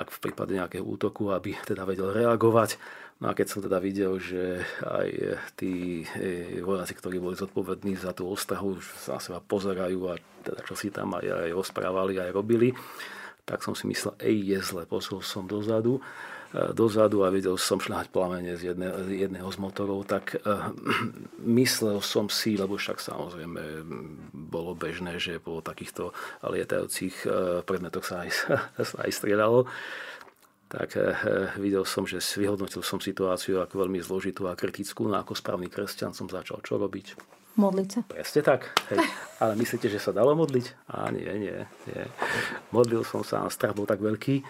ak 0.00 0.08
v 0.14 0.18
prípade 0.24 0.56
nejakého 0.56 0.84
útoku, 0.84 1.32
aby 1.32 1.56
teda 1.64 1.84
vedel 1.84 2.12
reagovať. 2.12 2.80
No 3.22 3.30
a 3.30 3.36
keď 3.36 3.46
som 3.46 3.60
teda 3.62 3.78
videl, 3.78 4.18
že 4.18 4.64
aj 4.82 5.08
tí 5.54 6.02
e, 6.18 6.58
vojaci, 6.64 6.92
ktorí 6.98 7.22
boli 7.22 7.38
zodpovední 7.38 7.94
za 7.94 8.16
tú 8.16 8.26
ostrahu, 8.26 8.80
sa 8.80 9.16
na 9.16 9.20
seba 9.22 9.38
pozerajú 9.38 10.00
a 10.10 10.18
teda 10.42 10.60
čo 10.66 10.74
si 10.74 10.90
tam 10.90 11.14
aj, 11.14 11.24
aj 11.24 11.50
rozprávali, 11.54 12.18
aj 12.18 12.34
robili, 12.34 12.74
tak 13.44 13.60
som 13.60 13.76
si 13.76 13.84
myslel, 13.86 14.16
ej, 14.24 14.56
je 14.56 14.58
zle, 14.64 14.82
posul 14.88 15.20
som 15.20 15.44
dozadu, 15.44 16.00
dozadu 16.72 17.26
a 17.26 17.34
videl 17.34 17.58
som 17.58 17.82
šľahať 17.82 18.08
plamene 18.14 18.54
z 18.54 18.74
jedne, 18.74 18.94
jedného 19.10 19.50
z 19.50 19.58
motorov, 19.58 20.06
tak 20.06 20.38
uh, 20.46 20.70
myslel 21.60 21.98
som 22.00 22.30
si, 22.30 22.54
lebo 22.54 22.78
však 22.78 23.02
samozrejme 23.02 23.84
bolo 24.32 24.78
bežné, 24.78 25.18
že 25.18 25.42
po 25.42 25.58
takýchto 25.58 26.14
lietajúcich 26.46 27.26
uh, 27.26 27.60
predmetoch 27.66 28.06
sa 28.06 28.22
aj, 28.22 28.30
sa 28.90 28.96
aj 29.02 29.10
strieľalo, 29.10 29.66
tak 30.64 30.96
videl 31.62 31.86
som, 31.86 32.02
že 32.02 32.18
vyhodnotil 32.18 32.82
som 32.82 32.98
situáciu 32.98 33.62
ako 33.62 33.86
veľmi 33.86 34.02
zložitú 34.02 34.50
a 34.50 34.58
kritickú, 34.58 35.06
no 35.06 35.14
ako 35.22 35.38
správny 35.38 35.70
kresťan 35.70 36.10
som 36.10 36.26
začal 36.26 36.58
čo 36.66 36.74
robiť 36.82 37.14
Modliť 37.54 37.88
sa. 37.88 38.00
Presne 38.02 38.42
tak. 38.42 38.74
Hej. 38.90 38.98
Ale 39.38 39.54
myslíte, 39.54 39.86
že 39.86 40.02
sa 40.02 40.10
dalo 40.10 40.34
modliť? 40.34 40.90
Á, 40.90 41.14
nie, 41.14 41.30
nie, 41.38 41.54
nie. 41.86 42.02
Modlil 42.74 43.06
som 43.06 43.22
sa 43.22 43.46
a 43.46 43.50
strach 43.50 43.78
bol 43.78 43.86
tak 43.86 44.02
veľký, 44.02 44.42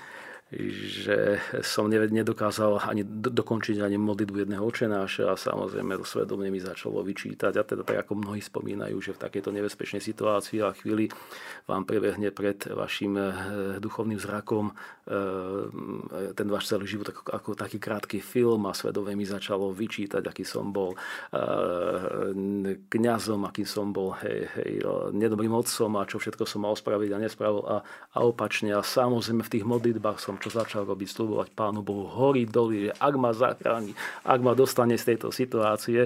že 0.70 1.42
som 1.66 1.90
nedokázal 1.90 2.78
ani 2.86 3.02
dokončiť 3.06 3.82
ani 3.82 3.98
modlitbu 3.98 4.46
jedného 4.46 4.62
očenáša 4.62 5.32
a 5.32 5.34
samozrejme 5.34 5.98
to 5.98 6.06
svedomie 6.06 6.52
mi 6.52 6.62
začalo 6.62 7.02
vyčítať. 7.02 7.52
A 7.58 7.62
teda 7.66 7.82
tak 7.82 8.06
ako 8.06 8.22
mnohí 8.22 8.38
spomínajú, 8.38 8.96
že 9.02 9.12
v 9.16 9.22
takejto 9.26 9.50
nebezpečnej 9.50 9.98
situácii 9.98 10.62
a 10.62 10.76
chvíli 10.76 11.10
vám 11.66 11.82
prebehne 11.88 12.30
pred 12.30 12.60
vašim 12.70 13.18
eh, 13.18 13.26
duchovným 13.82 14.20
zrakom 14.20 14.70
eh, 14.70 16.32
ten 16.36 16.48
váš 16.48 16.70
celý 16.70 16.86
život 16.86 17.10
ako, 17.10 17.22
ako 17.34 17.50
taký 17.58 17.82
krátky 17.82 18.18
film 18.22 18.70
a 18.70 18.76
svedomie 18.76 19.18
mi 19.18 19.26
začalo 19.26 19.74
vyčítať, 19.74 20.22
aký 20.22 20.46
som 20.46 20.70
bol 20.70 20.94
eh, 20.94 22.30
kňazom, 22.88 23.42
aký 23.48 23.66
som 23.66 23.90
bol 23.90 24.14
hej, 24.22 24.46
hej, 24.54 24.72
nedobrým 25.16 25.52
otcom 25.56 25.90
a 25.98 26.06
čo 26.06 26.22
všetko 26.22 26.46
som 26.46 26.62
mal 26.62 26.76
spraviť 26.76 27.10
a 27.10 27.22
nespravil 27.22 27.62
a, 27.64 27.76
a 28.14 28.18
opačne. 28.22 28.76
A 28.76 28.84
samozrejme 28.84 29.42
v 29.42 29.52
tých 29.52 29.64
modlitbách 29.66 30.22
som 30.22 30.36
čo 30.44 30.52
začal 30.52 30.84
robiť, 30.84 31.08
slúbovať 31.08 31.48
Pánu 31.56 31.80
Bohu 31.80 32.04
hory, 32.04 32.44
doly, 32.44 32.88
že 32.88 32.90
ak 33.00 33.14
ma 33.16 33.32
zachráni, 33.32 33.96
ak 34.28 34.40
ma 34.44 34.52
dostane 34.52 35.00
z 35.00 35.16
tejto 35.16 35.32
situácie, 35.32 36.04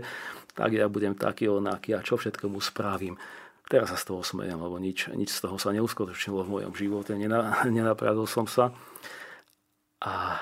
tak 0.54 0.78
ja 0.78 0.86
budem 0.86 1.18
taký 1.18 1.50
onaký 1.50 1.98
a 1.98 2.06
čo 2.06 2.14
všetkomu 2.14 2.62
spravím. 2.62 3.18
Teraz 3.66 3.90
sa 3.90 3.98
z 3.98 4.14
toho 4.14 4.22
smejem, 4.22 4.62
lebo 4.62 4.78
nič, 4.78 5.10
nič 5.10 5.34
z 5.34 5.42
toho 5.42 5.58
sa 5.58 5.74
neuskutočnilo 5.74 6.46
v 6.46 6.52
mojom 6.54 6.72
živote, 6.78 7.18
nenapravil 7.66 8.30
som 8.30 8.46
sa. 8.46 8.70
A, 9.98 10.38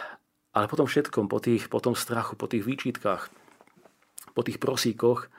ale 0.53 0.68
potom 0.68 0.84
všetkom, 0.84 1.32
po, 1.32 1.40
tých, 1.40 1.72
po 1.72 1.80
tom 1.80 1.97
strachu, 1.97 2.36
po 2.36 2.47
tých 2.47 2.68
výčitkách, 2.68 3.32
po 4.36 4.40
tých 4.44 4.61
prosíkoch, 4.61 5.32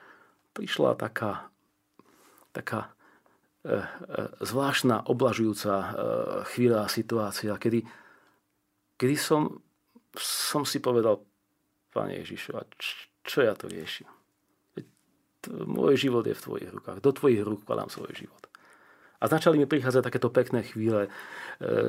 prišla 0.57 0.97
taká, 0.97 1.53
taká 2.49 2.89
e, 3.61 3.77
e, 3.77 3.85
zvláštna, 4.41 5.05
oblažujúca 5.05 5.73
e, 5.77 5.85
chvíľa 6.49 6.89
situácia, 6.89 7.53
kedy 7.53 7.85
kedy 8.97 9.15
som, 9.15 9.61
som 10.17 10.65
si 10.65 10.81
povedal, 10.81 11.21
Pane 11.93 12.19
Ježišu, 12.21 12.51
a 12.57 12.61
čo 13.23 13.39
ja 13.41 13.57
to 13.57 13.71
riešim? 13.71 14.05
Môj 15.47 15.95
život 15.95 16.27
je 16.27 16.35
v 16.35 16.43
tvojich 16.43 16.69
rukách. 16.69 16.99
Do 16.99 17.15
tvojich 17.15 17.41
rúk 17.41 17.63
kladám 17.63 17.87
svoj 17.87 18.11
život. 18.11 18.43
A 19.17 19.25
začali 19.25 19.57
mi 19.57 19.65
prichádzať 19.65 20.03
takéto 20.03 20.29
pekné 20.29 20.61
chvíle 20.61 21.07
e, 21.07 21.09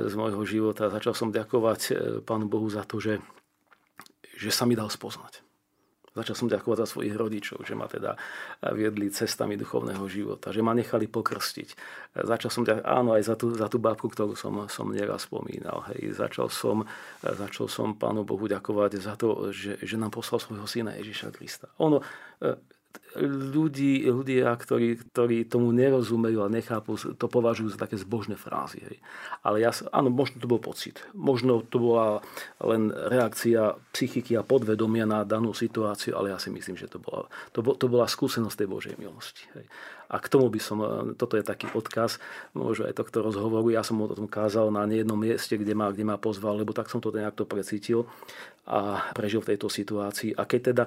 z 0.08 0.14
môjho 0.16 0.40
života. 0.48 0.88
Začal 0.88 1.12
som 1.12 1.34
ďakovať 1.34 1.80
e, 1.88 1.92
Pánu 2.24 2.48
Bohu 2.48 2.70
za 2.72 2.88
to, 2.88 3.02
že, 3.02 3.20
že 4.38 4.48
sa 4.48 4.64
mi 4.64 4.72
dal 4.72 4.88
spoznať. 4.88 5.44
Začal 6.18 6.34
som 6.34 6.48
ďakovať 6.50 6.78
za 6.82 6.86
svojich 6.90 7.14
rodičov, 7.14 7.62
že 7.62 7.78
ma 7.78 7.86
teda 7.86 8.18
viedli 8.74 9.08
cestami 9.14 9.54
duchovného 9.54 10.02
života, 10.10 10.50
že 10.50 10.60
ma 10.60 10.74
nechali 10.74 11.06
pokrstiť. 11.06 11.68
Začal 12.18 12.50
som 12.50 12.62
ďakovať, 12.66 12.86
áno, 12.86 13.14
aj 13.14 13.22
za 13.22 13.34
tú, 13.38 13.54
za 13.54 13.70
tú 13.70 13.78
bábku, 13.78 14.10
ktorú 14.10 14.34
som, 14.34 14.66
som 14.66 14.90
neraz 14.90 15.30
spomínal. 15.30 15.86
Hej. 15.94 16.18
Začal, 16.18 16.50
som, 16.50 16.82
začal 17.22 17.70
som 17.70 17.94
Pánu 17.94 18.26
Bohu 18.26 18.50
ďakovať 18.50 18.98
za 18.98 19.14
to, 19.14 19.54
že, 19.54 19.78
že 19.78 19.94
nám 19.94 20.10
poslal 20.10 20.42
svojho 20.42 20.66
syna 20.66 20.98
Ježiša 20.98 21.30
Krista. 21.30 21.70
Ono, 21.78 22.02
ľudí, 23.18 24.06
ľudia, 24.06 24.52
ktorí, 24.54 25.00
ktorí 25.10 25.48
tomu 25.48 25.72
nerozumejú 25.72 26.44
a 26.44 26.52
nechápu, 26.52 26.94
to 27.16 27.26
považujú 27.26 27.74
za 27.74 27.78
také 27.80 27.96
zbožné 27.96 28.36
frázy. 28.38 28.84
Hej. 28.84 28.96
Ale 29.42 29.64
ja, 29.64 29.72
áno, 29.90 30.12
možno 30.12 30.38
to 30.38 30.50
bol 30.50 30.60
pocit. 30.60 31.02
Možno 31.16 31.64
to 31.64 31.80
bola 31.80 32.20
len 32.62 32.92
reakcia 32.92 33.80
psychiky 33.96 34.36
a 34.36 34.46
podvedomia 34.46 35.08
na 35.08 35.24
danú 35.24 35.56
situáciu, 35.56 36.14
ale 36.14 36.30
ja 36.30 36.38
si 36.38 36.52
myslím, 36.52 36.76
že 36.76 36.90
to 36.90 37.00
bola, 37.00 37.26
to, 37.50 37.64
to 37.64 37.86
bola 37.88 38.06
skúsenosť 38.06 38.56
tej 38.64 38.68
Božej 38.68 38.94
milosti. 39.00 39.44
Hej. 39.56 39.66
A 40.08 40.16
k 40.24 40.30
tomu 40.32 40.48
by 40.48 40.60
som, 40.60 40.78
toto 41.20 41.36
je 41.36 41.44
taký 41.44 41.68
odkaz, 41.76 42.16
možno 42.56 42.88
aj 42.88 42.96
tohto 42.96 43.20
rozhovoru, 43.20 43.68
ja 43.68 43.84
som 43.84 44.00
o 44.00 44.08
tom 44.08 44.24
kázal 44.24 44.72
na 44.72 44.88
nejednom 44.88 45.20
mieste, 45.20 45.60
kde 45.60 45.76
ma, 45.76 45.92
kde 45.92 46.08
ma 46.08 46.16
pozval, 46.16 46.64
lebo 46.64 46.72
tak 46.72 46.88
som 46.88 46.96
to 46.96 47.12
nejak 47.12 47.36
to 47.36 47.44
precítil 47.44 48.08
a 48.64 49.04
prežil 49.12 49.44
v 49.44 49.52
tejto 49.52 49.68
situácii. 49.68 50.32
A 50.32 50.48
keď 50.48 50.60
teda 50.72 50.84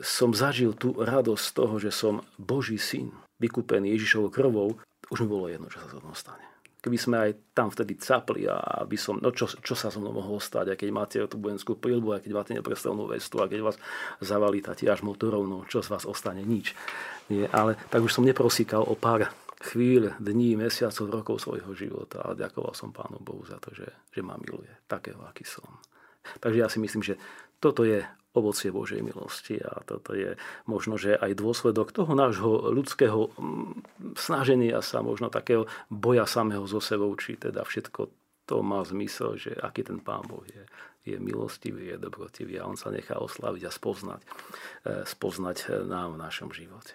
som 0.00 0.32
zažil 0.32 0.72
tú 0.72 0.96
radosť 0.96 1.46
toho, 1.52 1.76
že 1.76 1.92
som 1.92 2.24
Boží 2.40 2.80
syn, 2.80 3.12
vykúpený 3.42 3.92
Ježišovou 3.98 4.30
krvou, 4.32 4.78
už 5.12 5.26
mi 5.26 5.28
bolo 5.28 5.50
jedno, 5.50 5.68
čo 5.68 5.82
sa 5.82 5.90
so 5.92 6.00
mnou 6.00 6.16
stane. 6.16 6.46
Keby 6.82 6.98
sme 6.98 7.16
aj 7.18 7.54
tam 7.54 7.70
vtedy 7.70 7.94
capli 7.94 8.42
a 8.50 8.58
aby 8.82 8.98
som, 8.98 9.14
no 9.22 9.30
čo, 9.30 9.46
čo 9.46 9.78
sa 9.78 9.86
so 9.86 10.02
mnou 10.02 10.18
mohlo 10.18 10.42
stať, 10.42 10.74
a 10.74 10.78
keď 10.78 10.88
máte 10.90 11.16
tú 11.30 11.38
vojenskú 11.38 11.78
prílbu, 11.78 12.16
a 12.16 12.22
keď 12.22 12.32
máte 12.34 12.52
neprestrelnú 12.58 13.06
vestu, 13.06 13.38
a 13.38 13.46
keď 13.46 13.60
vás 13.62 13.76
zavalí 14.18 14.58
tá 14.58 14.74
tiež 14.74 15.06
motorov, 15.06 15.46
no 15.46 15.62
čo 15.70 15.78
z 15.78 15.94
vás 15.94 16.02
ostane, 16.02 16.42
nič. 16.42 16.74
Nie, 17.30 17.46
ale 17.54 17.78
tak 17.86 18.02
už 18.02 18.10
som 18.10 18.26
neprosíkal 18.26 18.82
o 18.82 18.98
pár 18.98 19.30
chvíľ, 19.62 20.18
dní, 20.18 20.58
mesiacov, 20.58 21.22
rokov 21.22 21.36
svojho 21.46 21.70
života 21.78 22.26
a 22.26 22.34
ďakoval 22.34 22.74
som 22.74 22.90
Pánu 22.90 23.22
Bohu 23.22 23.46
za 23.46 23.62
to, 23.62 23.70
že, 23.70 23.86
že 24.10 24.18
ma 24.18 24.34
miluje, 24.34 24.68
takého, 24.90 25.22
aký 25.22 25.46
som. 25.46 25.62
Takže 26.42 26.58
ja 26.58 26.66
si 26.66 26.82
myslím, 26.82 27.06
že 27.06 27.14
toto 27.62 27.86
je 27.86 28.02
ovocie 28.32 28.72
Božej 28.72 29.04
milosti 29.04 29.60
a 29.60 29.84
toto 29.84 30.16
je 30.16 30.40
možno, 30.64 30.96
že 30.96 31.20
aj 31.20 31.36
dôsledok 31.36 31.92
toho 31.92 32.16
nášho 32.16 32.72
ľudského 32.72 33.28
mm, 33.36 34.16
snaženia 34.16 34.80
sa, 34.80 35.04
možno 35.04 35.28
takého 35.28 35.68
boja 35.92 36.24
samého 36.24 36.64
so 36.64 36.80
sebou, 36.80 37.12
či 37.16 37.36
teda 37.36 37.64
všetko 37.64 38.08
to 38.48 38.60
má 38.60 38.82
zmysel, 38.82 39.38
že 39.38 39.54
aký 39.54 39.86
ten 39.86 40.02
Pán 40.02 40.26
Boh 40.26 40.42
je. 40.44 40.64
Je 41.02 41.18
milostivý, 41.18 41.94
je 41.94 41.96
dobrotivý 41.98 42.62
a 42.62 42.66
on 42.66 42.78
sa 42.78 42.90
nechá 42.94 43.18
oslaviť 43.18 43.62
a 43.66 43.74
spoznať, 43.74 44.20
e, 44.22 44.28
spoznať 45.02 45.86
nám 45.86 46.14
v 46.14 46.22
našom 46.22 46.50
živote. 46.54 46.94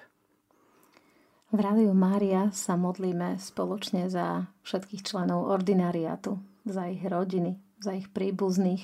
V 1.47 1.59
Rádiu 1.63 1.95
Mária 1.95 2.51
sa 2.51 2.75
modlíme 2.75 3.39
spoločne 3.39 4.11
za 4.11 4.51
všetkých 4.67 5.03
členov 5.03 5.47
ordinariátu, 5.47 6.39
za 6.67 6.91
ich 6.91 6.99
rodiny, 7.03 7.55
za 7.79 7.95
ich 7.95 8.11
príbuzných, 8.11 8.83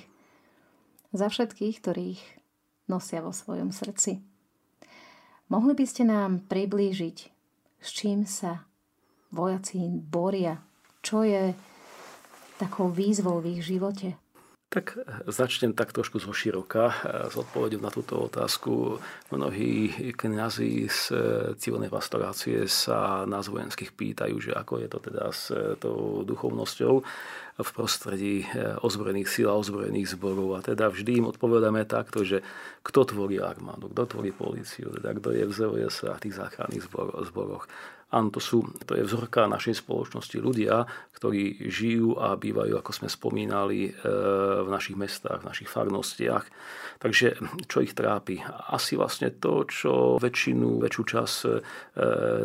za 1.11 1.27
všetkých, 1.27 1.75
ktorých 1.83 2.21
nosia 2.93 3.25
vo 3.25 3.33
svojom 3.33 3.73
srdci. 3.73 4.21
Mohli 5.49 5.73
by 5.73 5.85
ste 5.89 6.03
nám 6.05 6.45
priblížiť, 6.45 7.17
s 7.81 7.87
čím 7.89 8.29
sa 8.29 8.69
vojaci 9.33 9.81
boria, 9.97 10.61
čo 11.01 11.25
je 11.25 11.57
takou 12.61 12.93
výzvou 12.93 13.41
v 13.41 13.57
ich 13.57 13.61
živote? 13.65 14.22
Tak 14.73 14.97
začnem 15.29 15.77
tak 15.77 15.93
trošku 15.93 16.17
zo 16.17 16.33
široka 16.33 16.97
s 17.29 17.37
odpovedou 17.37 17.77
na 17.77 17.93
túto 17.93 18.17
otázku. 18.25 18.97
Mnohí 19.29 19.93
kniazy 20.17 20.89
z 20.89 21.13
civilnej 21.61 21.93
pastorácie 21.93 22.65
sa 22.65 23.21
nás 23.29 23.53
vojenských 23.53 23.93
pýtajú, 23.93 24.41
že 24.41 24.49
ako 24.57 24.81
je 24.81 24.87
to 24.89 24.97
teda 24.97 25.29
s 25.29 25.53
tou 25.77 26.25
duchovnosťou 26.25 27.05
v 27.53 27.69
prostredí 27.69 28.49
ozbrojených 28.81 29.29
síl 29.29 29.45
a 29.45 29.61
ozbrojených 29.61 30.17
zborov. 30.17 30.57
A 30.57 30.65
teda 30.65 30.89
vždy 30.89 31.21
im 31.21 31.29
odpovedáme 31.29 31.85
takto, 31.85 32.25
že 32.25 32.41
kto 32.81 33.13
tvorí 33.13 33.37
armádu, 33.37 33.93
kto 33.93 34.17
tvorí 34.17 34.33
políciu, 34.33 34.89
teda 34.89 35.13
kto 35.21 35.37
je 35.37 35.43
v 35.45 35.53
ZVS 35.53 36.09
a 36.09 36.17
tých 36.17 36.33
záchranných 36.33 36.89
zboroch. 37.29 37.69
Áno, 38.13 38.29
to, 38.29 38.37
sú, 38.37 38.61
to 38.85 38.93
je 38.93 39.01
vzorka 39.01 39.49
našej 39.49 39.81
spoločnosti. 39.81 40.37
Ľudia, 40.37 40.85
ktorí 41.17 41.65
žijú 41.65 42.13
a 42.21 42.37
bývajú, 42.37 42.77
ako 42.77 42.91
sme 42.93 43.09
spomínali, 43.09 43.89
e, 43.89 43.91
v 44.61 44.69
našich 44.69 44.93
mestách, 44.93 45.41
v 45.41 45.49
našich 45.49 45.65
farnostiach. 45.65 46.45
Takže 47.01 47.41
čo 47.65 47.81
ich 47.81 47.97
trápi? 47.97 48.37
Asi 48.69 48.93
vlastne 48.93 49.33
to, 49.33 49.65
čo 49.65 50.21
väčšinu, 50.21 50.85
väčšiu 50.85 51.03
časť 51.09 51.37
e, 51.41 51.49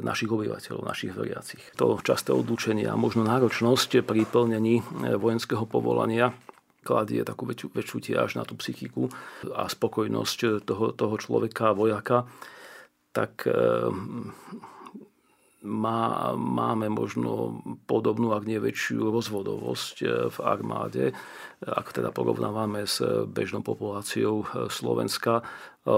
našich 0.01 0.33
obyvateľov, 0.33 0.89
našich 0.89 1.13
veriacich. 1.13 1.61
To 1.77 2.01
časté 2.01 2.33
odlúčenie 2.33 2.89
a 2.89 2.97
možno 2.97 3.29
náročnosť 3.29 4.09
pri 4.09 4.25
plnení 4.25 4.81
e, 4.81 5.21
vojenského 5.21 5.69
povolania 5.69 6.33
kladie 6.81 7.21
takú 7.29 7.45
väčšiu, 7.45 7.77
väčšiu 7.77 7.99
tiež 8.01 8.41
na 8.41 8.49
tú 8.49 8.57
psychiku 8.57 9.13
a 9.53 9.69
spokojnosť 9.69 10.65
toho, 10.65 10.97
toho 10.97 11.15
človeka, 11.21 11.77
vojaka, 11.77 12.25
tak 13.13 13.45
má, 15.63 16.33
máme 16.39 16.87
možno 16.87 17.59
podobnú, 17.91 18.31
ak 18.31 18.47
nie 18.47 18.63
väčšiu 18.63 19.11
rozvodovosť 19.11 19.97
eh, 20.07 20.11
v 20.31 20.39
armáde, 20.43 21.05
ak 21.59 21.91
teda 21.91 22.15
porovnávame 22.15 22.87
s 22.87 23.03
bežnou 23.27 23.67
populáciou 23.67 24.47
eh, 24.47 24.71
Slovenska, 24.71 25.43
eh, 25.43 25.91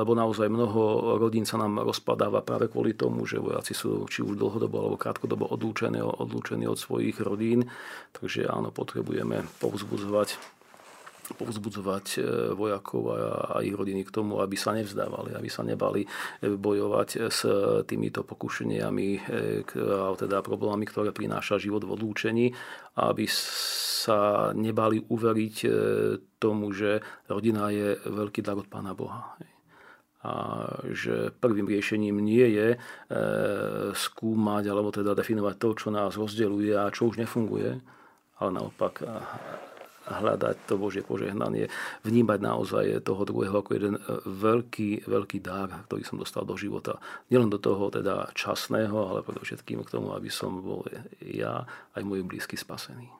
lebo 0.00 0.16
naozaj 0.16 0.48
mnoho 0.48 1.16
rodín 1.20 1.44
sa 1.44 1.60
nám 1.60 1.84
rozpadáva 1.84 2.40
práve 2.40 2.72
kvôli 2.72 2.96
tomu, 2.96 3.28
že 3.28 3.36
vojaci 3.36 3.76
sú 3.76 4.08
či 4.08 4.24
už 4.24 4.40
dlhodobo 4.40 4.76
alebo 4.80 4.96
krátkodobo 4.96 5.44
odlúčení, 5.52 6.00
odlúčení 6.00 6.64
od 6.64 6.80
svojich 6.80 7.20
rodín. 7.20 7.68
Takže 8.16 8.48
áno, 8.48 8.72
potrebujeme 8.72 9.44
povzbudzovať 9.60 10.55
povzbudzovať 11.34 12.06
e, 12.14 12.18
vojakov 12.54 13.02
a 13.50 13.58
ich 13.66 13.74
rodiny 13.74 14.06
k 14.06 14.14
tomu, 14.14 14.38
aby 14.38 14.54
sa 14.54 14.70
nevzdávali, 14.70 15.34
aby 15.34 15.50
sa 15.50 15.66
nebali 15.66 16.06
e, 16.06 16.08
bojovať 16.54 17.08
s 17.26 17.40
týmito 17.90 18.22
pokušeniami, 18.22 19.08
e, 19.10 19.20
a 19.74 20.14
teda 20.14 20.46
problémami, 20.46 20.86
ktoré 20.86 21.10
prináša 21.10 21.58
život 21.58 21.82
v 21.82 21.98
odlúčení, 21.98 22.46
aby 23.02 23.26
sa 23.26 24.54
nebali 24.54 25.02
uveriť 25.02 25.56
tomu, 26.38 26.70
že 26.70 27.02
rodina 27.26 27.74
je 27.74 27.98
veľký 28.06 28.40
dar 28.46 28.54
od 28.54 28.70
Pána 28.70 28.94
Boha. 28.94 29.34
A 30.22 30.32
že 30.90 31.34
prvým 31.34 31.66
riešením 31.66 32.22
nie 32.22 32.46
je 32.54 32.68
skúmať 33.94 34.64
alebo 34.70 34.94
teda 34.94 35.14
definovať 35.18 35.54
to, 35.58 35.68
čo 35.74 35.88
nás 35.90 36.14
rozdeluje 36.14 36.70
a 36.70 36.90
čo 36.94 37.10
už 37.10 37.18
nefunguje, 37.18 37.82
ale 38.38 38.50
naopak 38.54 39.02
hľadať 40.06 40.56
to 40.70 40.78
Božie 40.78 41.02
požehnanie, 41.02 41.66
vnímať 42.06 42.38
naozaj 42.38 42.84
toho 43.02 43.26
druhého 43.26 43.58
ako 43.58 43.70
jeden 43.74 43.94
e, 43.98 44.02
veľký, 44.24 45.04
veľký 45.04 45.38
dar, 45.42 45.84
ktorý 45.90 46.02
som 46.06 46.16
dostal 46.16 46.46
do 46.46 46.54
života. 46.54 47.02
Nielen 47.28 47.50
do 47.50 47.58
toho 47.58 47.90
teda 47.90 48.30
časného, 48.32 48.94
ale 48.94 49.26
predovšetkým 49.26 49.82
k 49.82 49.92
tomu, 49.92 50.14
aby 50.14 50.30
som 50.30 50.62
bol 50.62 50.86
ja 51.20 51.66
aj 51.98 52.02
moji 52.06 52.22
blízky 52.22 52.54
spasený. 52.54 53.10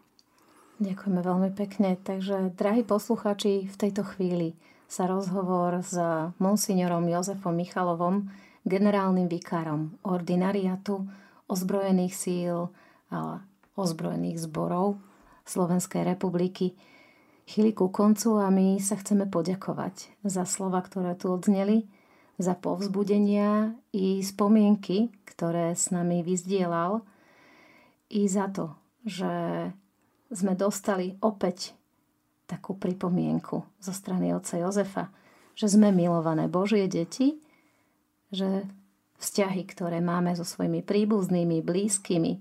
Ďakujeme 0.76 1.20
veľmi 1.24 1.51
pekne. 1.57 1.97
Takže, 1.97 2.53
drahí 2.53 2.84
posluchači, 2.84 3.66
v 3.66 3.76
tejto 3.76 4.05
chvíli 4.05 4.53
sa 4.87 5.09
rozhovor 5.09 5.82
s 5.82 5.97
monsignorom 6.39 7.09
Jozefom 7.09 7.57
Michalovom, 7.57 8.30
generálnym 8.66 9.26
vikárom 9.30 9.97
ordinariatu 10.05 11.07
ozbrojených 11.47 12.14
síl 12.14 12.57
a 13.09 13.41
ozbrojených 13.78 14.43
zborov 14.43 14.99
Slovenskej 15.47 16.03
republiky. 16.03 16.74
Chýli 17.47 17.70
ku 17.72 17.88
koncu 17.94 18.42
a 18.42 18.51
my 18.51 18.82
sa 18.82 18.99
chceme 18.99 19.30
poďakovať 19.30 20.18
za 20.26 20.42
slova, 20.42 20.82
ktoré 20.82 21.14
tu 21.14 21.30
odzneli, 21.30 21.86
za 22.36 22.53
povzbudenia 22.53 23.72
i 23.97 24.20
spomienky, 24.20 25.09
ktoré 25.24 25.72
s 25.72 25.88
nami 25.88 26.20
vyzdielal, 26.20 27.01
i 28.12 28.28
za 28.28 28.47
to, 28.53 28.76
že 29.03 29.32
sme 30.30 30.53
dostali 30.59 31.16
opäť 31.22 31.72
takú 32.47 32.78
pripomienku 32.78 33.62
zo 33.82 33.92
strany 33.94 34.30
otca 34.30 34.59
Jozefa, 34.59 35.11
že 35.59 35.66
sme 35.66 35.90
milované 35.90 36.47
Božie 36.47 36.86
deti, 36.86 37.38
že 38.30 38.66
vzťahy, 39.18 39.62
ktoré 39.66 39.99
máme 40.05 40.34
so 40.36 40.44
svojimi 40.44 40.84
príbuznými, 40.84 41.64
blízkymi, 41.64 42.32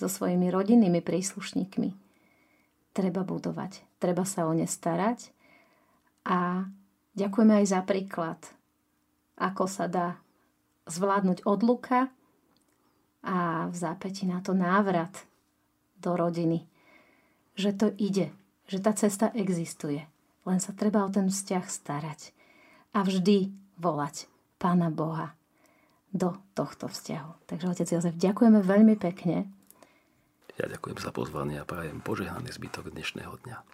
so 0.00 0.08
svojimi 0.08 0.48
rodinnými 0.48 1.04
príslušníkmi, 1.04 1.88
treba 2.92 3.22
budovať, 3.22 3.82
treba 4.02 4.26
sa 4.26 4.46
o 4.46 4.52
ne 4.52 4.66
starať. 4.66 5.30
A 6.26 6.68
ďakujeme 7.16 7.62
aj 7.62 7.66
za 7.66 7.80
príklad, 7.86 8.40
ako 9.40 9.64
sa 9.66 9.88
dá 9.88 10.20
zvládnuť 10.90 11.46
odluka 11.48 12.10
a 13.24 13.68
v 13.68 13.76
zápäti 13.76 14.24
na 14.26 14.40
to 14.40 14.52
návrat 14.56 15.24
do 16.00 16.16
rodiny. 16.16 16.66
Že 17.56 17.70
to 17.76 17.86
ide, 18.00 18.26
že 18.66 18.80
tá 18.80 18.96
cesta 18.96 19.28
existuje. 19.36 20.04
Len 20.48 20.58
sa 20.58 20.72
treba 20.72 21.04
o 21.04 21.12
ten 21.12 21.28
vzťah 21.28 21.64
starať. 21.68 22.32
A 22.96 23.04
vždy 23.04 23.52
volať 23.76 24.26
Pána 24.56 24.88
Boha 24.90 25.36
do 26.10 26.34
tohto 26.58 26.90
vzťahu. 26.90 27.46
Takže 27.46 27.70
otec 27.70 27.88
Jozef, 27.88 28.16
ďakujeme 28.18 28.60
veľmi 28.60 28.98
pekne 28.98 29.46
ja 30.60 30.68
ďakujem 30.68 31.00
za 31.00 31.08
pozvanie 31.08 31.56
a 31.56 31.64
prajem 31.64 32.04
požehnaný 32.04 32.52
zbytok 32.52 32.92
dnešného 32.92 33.32
dňa. 33.48 33.64